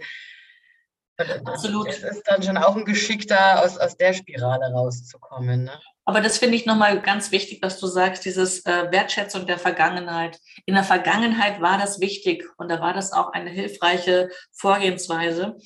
Absolut. 1.45 1.87
Das 1.87 1.97
ist 1.97 2.23
dann 2.27 2.41
schon 2.41 2.57
auch 2.57 2.75
ein 2.75 2.85
Geschick 2.85 3.27
da, 3.27 3.61
aus, 3.61 3.77
aus 3.77 3.97
der 3.97 4.13
Spirale 4.13 4.71
rauszukommen. 4.71 5.65
Ne? 5.65 5.79
Aber 6.05 6.21
das 6.21 6.37
finde 6.37 6.55
ich 6.55 6.65
nochmal 6.65 7.01
ganz 7.01 7.31
wichtig, 7.31 7.61
dass 7.61 7.79
du 7.79 7.87
sagst, 7.87 8.23
dieses 8.25 8.65
äh, 8.65 8.91
Wertschätzung 8.91 9.45
der 9.45 9.59
Vergangenheit. 9.59 10.39
In 10.65 10.75
der 10.75 10.83
Vergangenheit 10.83 11.61
war 11.61 11.77
das 11.77 11.99
wichtig 11.99 12.45
und 12.57 12.69
da 12.69 12.79
war 12.79 12.93
das 12.93 13.11
auch 13.11 13.33
eine 13.33 13.49
hilfreiche 13.49 14.29
Vorgehensweise 14.53 15.57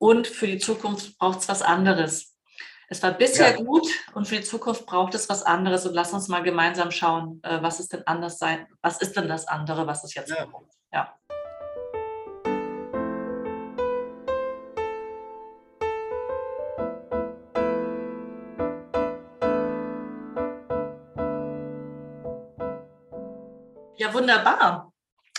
und 0.00 0.26
für 0.26 0.46
die 0.46 0.58
Zukunft 0.58 1.18
braucht 1.18 1.40
es 1.40 1.48
was 1.48 1.60
anderes. 1.60 2.34
Es 2.88 3.02
war 3.02 3.12
bisher 3.12 3.50
ja. 3.50 3.56
gut 3.56 3.86
und 4.14 4.26
für 4.26 4.36
die 4.36 4.42
Zukunft 4.42 4.86
braucht 4.86 5.14
es 5.14 5.28
was 5.28 5.42
anderes 5.42 5.86
und 5.86 5.94
lass 5.94 6.12
uns 6.12 6.26
mal 6.26 6.42
gemeinsam 6.42 6.90
schauen, 6.90 7.40
äh, 7.44 7.62
was 7.62 7.78
ist 7.78 7.92
denn 7.92 8.04
anders 8.06 8.38
sein, 8.38 8.66
was 8.80 9.00
ist 9.00 9.14
denn 9.14 9.28
das 9.28 9.46
andere, 9.46 9.86
was 9.86 10.02
es 10.02 10.14
jetzt 10.14 10.30
ja. 10.30 10.46
braucht. 10.46 10.72
Ja. 10.92 11.14
Ja, 23.96 24.14
wunderbar. 24.14 24.89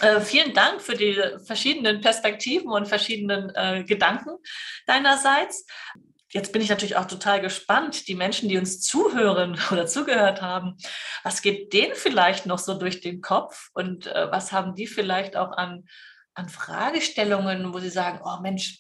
Äh, 0.02 0.20
vielen 0.22 0.54
Dank 0.56 0.82
für 0.82 0.96
die 0.96 1.22
verschiedenen 1.46 2.02
Perspektiven 2.02 2.72
und 2.72 2.88
verschiedenen 2.88 3.54
äh, 3.54 3.84
Gedanken 3.84 4.32
deinerseits. 4.88 5.66
Jetzt 6.30 6.52
bin 6.52 6.62
ich 6.62 6.70
natürlich 6.70 6.96
auch 6.96 7.06
total 7.06 7.40
gespannt, 7.40 8.08
die 8.08 8.16
Menschen, 8.16 8.50
die 8.50 8.58
uns 8.58 8.82
zuhören 8.82 9.60
oder 9.72 9.86
zugehört 9.86 10.42
haben, 10.42 10.78
was 11.24 11.44
geht 11.44 11.72
denen 11.72 11.94
vielleicht 11.94 12.48
noch 12.48 12.58
so 12.58 12.74
durch 12.74 13.02
den 13.02 13.22
Kopf 13.22 13.70
und 13.74 14.08
äh, 14.08 14.32
was 14.32 14.52
haben 14.52 14.74
die 14.74 14.88
vielleicht 14.88 15.38
auch 15.38 15.52
an, 15.52 15.86
an 16.34 16.50
Fragestellungen, 16.50 17.72
wo 17.72 17.80
sie 17.80 17.90
sagen, 17.90 18.22
oh 18.24 18.42
Mensch, 18.42 18.80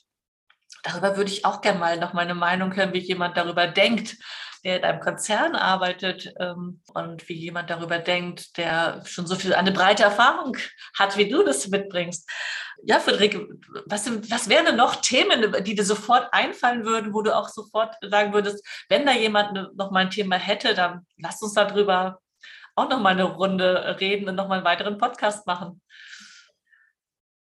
darüber 0.82 1.18
würde 1.18 1.30
ich 1.30 1.46
auch 1.46 1.62
gerne 1.62 1.78
mal 1.78 2.00
noch 2.00 2.14
meine 2.14 2.34
Meinung 2.34 2.76
hören, 2.76 2.94
wie 2.94 3.00
jemand 3.00 3.38
darüber 3.38 3.68
denkt. 3.68 4.18
Der 4.64 4.78
in 4.78 4.84
einem 4.84 5.00
Konzern 5.00 5.56
arbeitet 5.56 6.34
ähm, 6.40 6.82
und 6.94 7.28
wie 7.28 7.34
jemand 7.34 7.70
darüber 7.70 7.98
denkt, 7.98 8.58
der 8.58 9.04
schon 9.06 9.26
so 9.26 9.36
viel 9.36 9.54
eine 9.54 9.72
breite 9.72 10.04
Erfahrung 10.04 10.58
hat, 10.98 11.18
wie 11.18 11.30
du 11.30 11.44
das 11.44 11.68
mitbringst. 11.68 12.30
Ja, 12.84 13.00
Friederike, 13.00 13.48
was, 13.86 14.10
was 14.30 14.50
wären 14.50 14.66
denn 14.66 14.76
noch 14.76 14.98
Themen, 14.98 15.56
die 15.64 15.76
dir 15.76 15.86
sofort 15.86 16.28
einfallen 16.32 16.86
würden, 16.86 17.14
wo 17.14 17.22
du 17.22 17.36
auch 17.36 17.50
sofort 17.50 17.96
sagen 18.02 18.34
würdest, 18.34 18.66
wenn 18.90 19.06
da 19.06 19.14
jemand 19.14 19.54
ne, 19.54 19.70
noch 19.76 19.92
mal 19.92 20.00
ein 20.00 20.12
Thema 20.12 20.36
hätte, 20.36 20.74
dann 20.74 21.06
lass 21.18 21.42
uns 21.42 21.54
darüber 21.54 22.20
auch 22.76 22.90
noch 22.90 23.00
mal 23.00 23.10
eine 23.10 23.24
Runde 23.24 23.98
reden 24.00 24.30
und 24.30 24.36
noch 24.36 24.48
mal 24.48 24.56
einen 24.56 24.66
weiteren 24.66 24.98
Podcast 24.98 25.46
machen. 25.46 25.82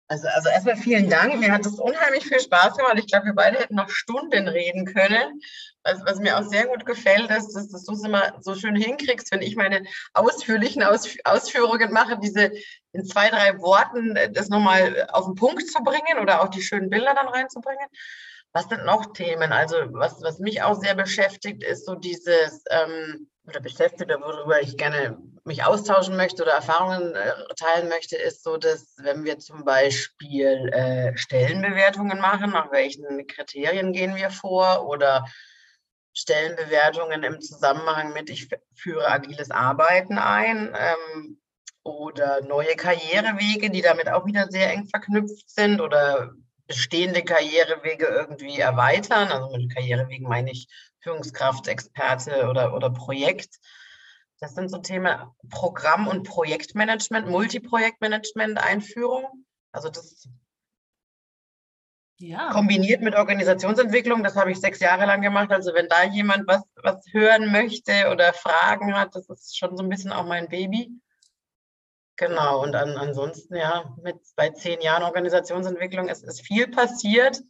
Also, 0.09 0.27
also 0.29 0.49
erstmal 0.49 0.77
vielen 0.77 1.09
Dank. 1.09 1.37
Mir 1.37 1.51
hat 1.51 1.65
es 1.65 1.79
unheimlich 1.79 2.25
viel 2.25 2.39
Spaß 2.39 2.77
gemacht. 2.77 2.95
Ich 2.97 3.07
glaube, 3.07 3.25
wir 3.25 3.33
beide 3.33 3.59
hätten 3.59 3.75
noch 3.75 3.89
Stunden 3.89 4.47
reden 4.47 4.85
können. 4.85 5.41
Was, 5.83 6.03
was 6.05 6.19
mir 6.19 6.37
auch 6.37 6.43
sehr 6.43 6.67
gut 6.67 6.85
gefällt, 6.85 7.29
ist, 7.29 7.53
dass, 7.53 7.69
dass 7.69 7.83
du 7.83 7.93
es 7.93 8.03
immer 8.03 8.33
so 8.39 8.55
schön 8.55 8.75
hinkriegst, 8.75 9.31
wenn 9.31 9.41
ich 9.41 9.57
meine 9.57 9.85
ausführlichen 10.13 10.83
Aus, 10.83 11.09
Ausführungen 11.25 11.91
mache, 11.91 12.17
diese 12.19 12.51
in 12.93 13.05
zwei, 13.05 13.29
drei 13.29 13.59
Worten 13.59 14.15
äh, 14.15 14.31
das 14.31 14.47
nochmal 14.47 15.07
auf 15.11 15.25
den 15.25 15.35
Punkt 15.35 15.69
zu 15.69 15.83
bringen 15.83 16.19
oder 16.21 16.41
auch 16.41 16.47
die 16.47 16.61
schönen 16.61 16.89
Bilder 16.89 17.13
dann 17.13 17.27
reinzubringen. 17.27 17.87
Was 18.53 18.69
sind 18.69 18.85
noch 18.85 19.11
Themen? 19.11 19.51
Also 19.51 19.75
was, 19.89 20.21
was 20.21 20.39
mich 20.39 20.61
auch 20.61 20.79
sehr 20.79 20.95
beschäftigt, 20.95 21.63
ist 21.63 21.85
so 21.85 21.95
dieses, 21.95 22.63
ähm, 22.69 23.29
oder 23.47 23.59
beschäftigt, 23.59 24.09
worüber 24.09 24.61
ich 24.61 24.77
gerne 24.77 25.17
mich 25.45 25.63
austauschen 25.63 26.17
möchte 26.17 26.43
oder 26.43 26.53
Erfahrungen 26.53 27.15
äh, 27.15 27.31
teilen 27.55 27.87
möchte, 27.87 28.17
ist 28.17 28.43
so, 28.43 28.57
dass 28.57 28.95
wenn 28.97 29.23
wir 29.23 29.39
zum 29.39 29.63
Beispiel 29.63 30.69
äh, 30.73 31.17
Stellenbewertungen 31.17 32.19
machen, 32.19 32.51
nach 32.51 32.71
welchen 32.71 33.25
Kriterien 33.27 33.93
gehen 33.93 34.15
wir 34.15 34.29
vor 34.29 34.87
oder 34.87 35.25
Stellenbewertungen 36.13 37.23
im 37.23 37.39
Zusammenhang 37.39 38.11
mit, 38.13 38.29
ich 38.29 38.49
führe 38.75 39.07
agiles 39.07 39.51
Arbeiten 39.51 40.17
ein 40.17 40.75
ähm, 40.77 41.39
oder 41.83 42.41
neue 42.41 42.75
Karrierewege, 42.75 43.69
die 43.69 43.81
damit 43.81 44.09
auch 44.09 44.25
wieder 44.25 44.47
sehr 44.49 44.71
eng 44.71 44.87
verknüpft 44.87 45.49
sind 45.49 45.79
oder 45.79 46.33
bestehende 46.67 47.23
Karrierewege 47.23 48.05
irgendwie 48.05 48.59
erweitern. 48.59 49.29
Also 49.29 49.55
mit 49.55 49.73
Karrierewegen 49.73 50.27
meine 50.27 50.51
ich 50.51 50.67
Führungskraft, 51.07 51.69
Experte 51.69 52.49
oder, 52.49 52.73
oder 52.75 52.89
Projekt. 52.89 53.59
Das 54.39 54.53
sind 54.55 54.69
so 54.69 54.77
Themen 54.79 55.17
Programm- 55.49 56.07
und 56.07 56.27
Projektmanagement, 56.27 57.29
Multiprojektmanagement, 57.29 58.61
Einführung. 58.61 59.45
Also 59.71 59.89
das 59.89 60.27
ja. 62.19 62.51
kombiniert 62.51 63.01
mit 63.01 63.15
Organisationsentwicklung, 63.15 64.21
das 64.21 64.35
habe 64.35 64.51
ich 64.51 64.59
sechs 64.59 64.79
Jahre 64.79 65.05
lang 65.05 65.21
gemacht. 65.21 65.51
Also 65.51 65.73
wenn 65.73 65.87
da 65.87 66.03
jemand 66.03 66.45
was, 66.47 66.63
was 66.83 67.05
hören 67.11 67.51
möchte 67.51 68.09
oder 68.11 68.33
Fragen 68.33 68.93
hat, 68.93 69.15
das 69.15 69.29
ist 69.29 69.57
schon 69.57 69.77
so 69.77 69.83
ein 69.83 69.89
bisschen 69.89 70.11
auch 70.11 70.25
mein 70.25 70.49
Baby. 70.49 70.91
Genau, 72.17 72.63
und 72.63 72.75
an, 72.75 72.97
ansonsten, 72.97 73.55
ja, 73.55 73.95
mit 74.01 74.17
bei 74.35 74.49
zehn 74.49 74.81
Jahren 74.81 75.03
Organisationsentwicklung 75.03 76.09
ist, 76.09 76.23
ist 76.23 76.41
viel 76.41 76.67
passiert. 76.67 77.41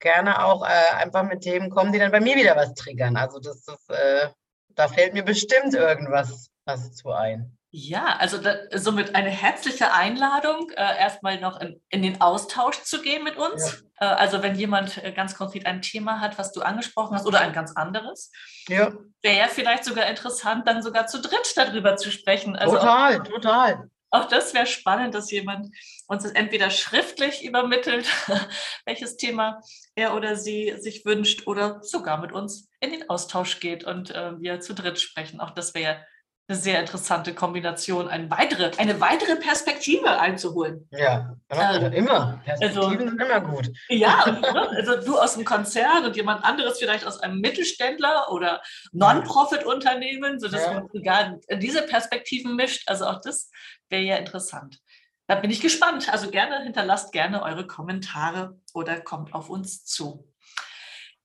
Gerne 0.00 0.44
auch 0.44 0.66
äh, 0.66 0.94
einfach 0.96 1.22
mit 1.22 1.42
Themen 1.42 1.70
kommen, 1.70 1.92
die 1.92 1.98
dann 1.98 2.10
bei 2.10 2.20
mir 2.20 2.36
wieder 2.36 2.56
was 2.56 2.74
triggern. 2.74 3.16
Also 3.16 3.38
das 3.38 3.68
ist, 3.68 3.90
äh, 3.90 4.28
da 4.70 4.88
fällt 4.88 5.14
mir 5.14 5.22
bestimmt 5.22 5.74
irgendwas 5.74 6.50
was 6.64 6.92
zu 6.92 7.10
ein. 7.12 7.56
Ja, 7.72 8.16
also 8.18 8.38
da, 8.38 8.56
somit 8.74 9.14
eine 9.14 9.30
herzliche 9.30 9.92
Einladung, 9.92 10.70
äh, 10.70 10.98
erstmal 10.98 11.40
noch 11.40 11.60
in, 11.60 11.80
in, 11.88 12.02
den 12.02 12.20
Austausch 12.20 12.82
zu 12.82 13.00
gehen 13.00 13.22
mit 13.22 13.36
uns. 13.36 13.84
Ja. 14.00 14.12
Äh, 14.12 14.14
also 14.16 14.42
wenn 14.42 14.56
jemand 14.56 15.02
äh, 15.04 15.12
ganz 15.12 15.36
konkret 15.36 15.66
ein 15.66 15.80
Thema 15.80 16.18
hat, 16.18 16.36
was 16.36 16.50
du 16.50 16.62
angesprochen 16.62 17.14
hast, 17.14 17.26
oder 17.26 17.40
ein 17.40 17.52
ganz 17.52 17.76
anderes, 17.76 18.32
ja. 18.66 18.92
wäre 19.22 19.38
ja 19.38 19.46
vielleicht 19.46 19.84
sogar 19.84 20.06
interessant, 20.06 20.66
dann 20.66 20.82
sogar 20.82 21.06
zu 21.06 21.20
dritt 21.20 21.52
darüber 21.54 21.94
zu 21.94 22.10
sprechen. 22.10 22.56
Also 22.56 22.76
total, 22.76 23.20
auch, 23.20 23.24
total. 23.24 23.90
Auch 24.10 24.26
das 24.26 24.54
wäre 24.54 24.66
spannend, 24.66 25.14
dass 25.14 25.30
jemand 25.30 25.68
uns 26.08 26.24
entweder 26.24 26.70
schriftlich 26.70 27.44
übermittelt, 27.44 28.08
welches 28.84 29.16
Thema 29.16 29.60
er 29.94 30.14
oder 30.14 30.36
sie 30.36 30.74
sich 30.78 31.04
wünscht, 31.04 31.46
oder 31.46 31.80
sogar 31.82 32.20
mit 32.20 32.32
uns 32.32 32.68
in 32.80 32.90
den 32.90 33.08
Austausch 33.08 33.60
geht 33.60 33.84
und 33.84 34.10
äh, 34.10 34.40
wir 34.40 34.60
zu 34.60 34.74
dritt 34.74 34.98
sprechen. 34.98 35.40
Auch 35.40 35.50
das 35.50 35.74
wäre 35.74 36.04
eine 36.50 36.58
sehr 36.58 36.80
interessante 36.80 37.32
Kombination, 37.32 38.08
eine 38.08 38.28
weitere, 38.28 38.72
eine 38.76 39.00
weitere 39.00 39.36
Perspektive 39.36 40.18
einzuholen. 40.18 40.88
Ja, 40.90 41.36
also, 41.48 41.86
immer. 41.86 42.40
Perspektiven 42.44 42.82
also, 42.82 42.98
sind 42.98 43.22
immer 43.22 43.40
gut. 43.40 43.70
Ja, 43.88 44.26
ne, 44.26 44.68
also 44.70 45.00
du 45.00 45.16
aus 45.16 45.34
dem 45.34 45.44
Konzern 45.44 46.04
und 46.04 46.16
jemand 46.16 46.44
anderes 46.44 46.78
vielleicht 46.78 47.06
aus 47.06 47.20
einem 47.20 47.40
Mittelständler 47.40 48.32
oder 48.32 48.60
Non-Profit-Unternehmen, 48.90 50.40
sodass 50.40 50.64
ja. 50.64 50.74
man 50.74 50.88
sogar 50.92 51.38
diese 51.52 51.82
Perspektiven 51.82 52.56
mischt. 52.56 52.82
Also 52.88 53.06
auch 53.06 53.20
das 53.20 53.50
wäre 53.88 54.02
ja 54.02 54.16
interessant. 54.16 54.80
Da 55.28 55.36
bin 55.36 55.52
ich 55.52 55.60
gespannt. 55.60 56.12
Also 56.12 56.32
gerne 56.32 56.64
hinterlasst 56.64 57.12
gerne 57.12 57.44
eure 57.44 57.64
Kommentare 57.64 58.58
oder 58.74 59.00
kommt 59.00 59.34
auf 59.34 59.50
uns 59.50 59.84
zu. 59.84 60.26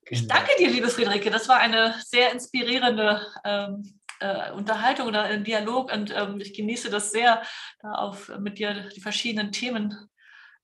Ich 0.07 0.21
genau. 0.21 0.36
danke 0.36 0.51
dir, 0.59 0.69
liebe 0.69 0.89
Friederike. 0.89 1.32
Das 1.32 1.49
war 1.49 1.57
eine 1.57 1.95
sehr 2.05 2.32
inspirierende 2.32 3.26
ähm, 3.43 3.95
äh, 4.20 4.51
Unterhaltung 4.51 5.07
oder 5.07 5.24
ein 5.24 5.43
Dialog 5.43 5.91
und 5.91 6.13
ähm, 6.16 6.39
ich 6.39 6.53
genieße 6.53 6.89
das 6.89 7.11
sehr, 7.11 7.41
da 7.80 7.91
auf, 7.93 8.32
mit 8.39 8.57
dir 8.57 8.89
die 8.89 9.01
verschiedenen 9.01 9.51
Themen 9.51 10.09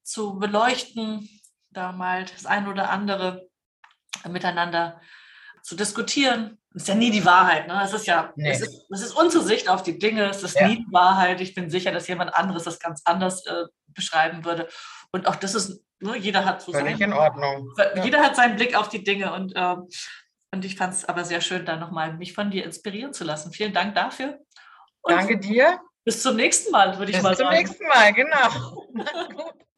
zu 0.03 0.37
beleuchten, 0.39 1.29
da 1.69 1.91
mal 1.91 2.25
das 2.25 2.45
eine 2.45 2.69
oder 2.69 2.89
andere 2.89 3.47
miteinander 4.29 4.99
zu 5.63 5.75
diskutieren. 5.75 6.57
Das 6.73 6.83
ist 6.83 6.87
ja 6.87 6.95
nie 6.95 7.11
die 7.11 7.25
Wahrheit. 7.25 7.67
Ne? 7.67 7.73
Das 7.73 7.93
ist 7.93 8.07
ja, 8.07 8.31
nee. 8.35 8.49
das, 8.49 8.61
ist, 8.61 8.85
das 8.89 9.01
ist 9.01 9.11
unsere 9.11 9.43
Sicht 9.43 9.67
auf 9.69 9.83
die 9.83 9.99
Dinge. 9.99 10.29
Es 10.29 10.41
ist 10.41 10.55
ja. 10.55 10.67
nie 10.67 10.77
die 10.77 10.91
Wahrheit. 10.91 11.41
Ich 11.41 11.53
bin 11.53 11.69
sicher, 11.69 11.91
dass 11.91 12.07
jemand 12.07 12.33
anderes 12.33 12.63
das 12.63 12.79
ganz 12.79 13.01
anders 13.05 13.45
äh, 13.45 13.65
beschreiben 13.87 14.45
würde. 14.45 14.67
Und 15.11 15.27
auch 15.27 15.35
das 15.35 15.53
ist, 15.53 15.83
ne, 15.99 16.17
jeder 16.17 16.45
hat 16.45 16.61
so 16.61 16.71
Völlig 16.71 16.97
seinen, 16.97 17.11
in 17.11 17.17
Ordnung. 17.17 17.73
Jeder 18.03 18.19
ja. 18.19 18.25
hat 18.25 18.35
seinen 18.35 18.55
Blick 18.55 18.75
auf 18.75 18.89
die 18.89 19.03
Dinge 19.03 19.33
und 19.33 19.53
ähm, 19.55 19.87
und 20.51 20.65
ich 20.65 20.75
fand 20.75 20.93
es 20.93 21.05
aber 21.05 21.23
sehr 21.23 21.41
schön, 21.41 21.65
da 21.65 21.77
nochmal 21.77 22.13
mich 22.13 22.33
von 22.33 22.51
dir 22.51 22.65
inspirieren 22.65 23.13
zu 23.13 23.23
lassen. 23.23 23.51
Vielen 23.51 23.73
Dank 23.73 23.95
dafür. 23.95 24.39
Und 25.01 25.13
Danke 25.13 25.39
dir. 25.39 25.79
Bis 26.03 26.21
zum 26.21 26.35
nächsten 26.35 26.71
Mal, 26.71 26.97
würde 26.97 27.11
ich 27.11 27.17
bis 27.17 27.23
mal 27.23 27.35
sagen. 27.35 27.49
Bis 27.57 27.77
zum 27.77 27.77
nächsten 27.77 27.87
Mal, 27.87 28.13
genau. 28.13 29.53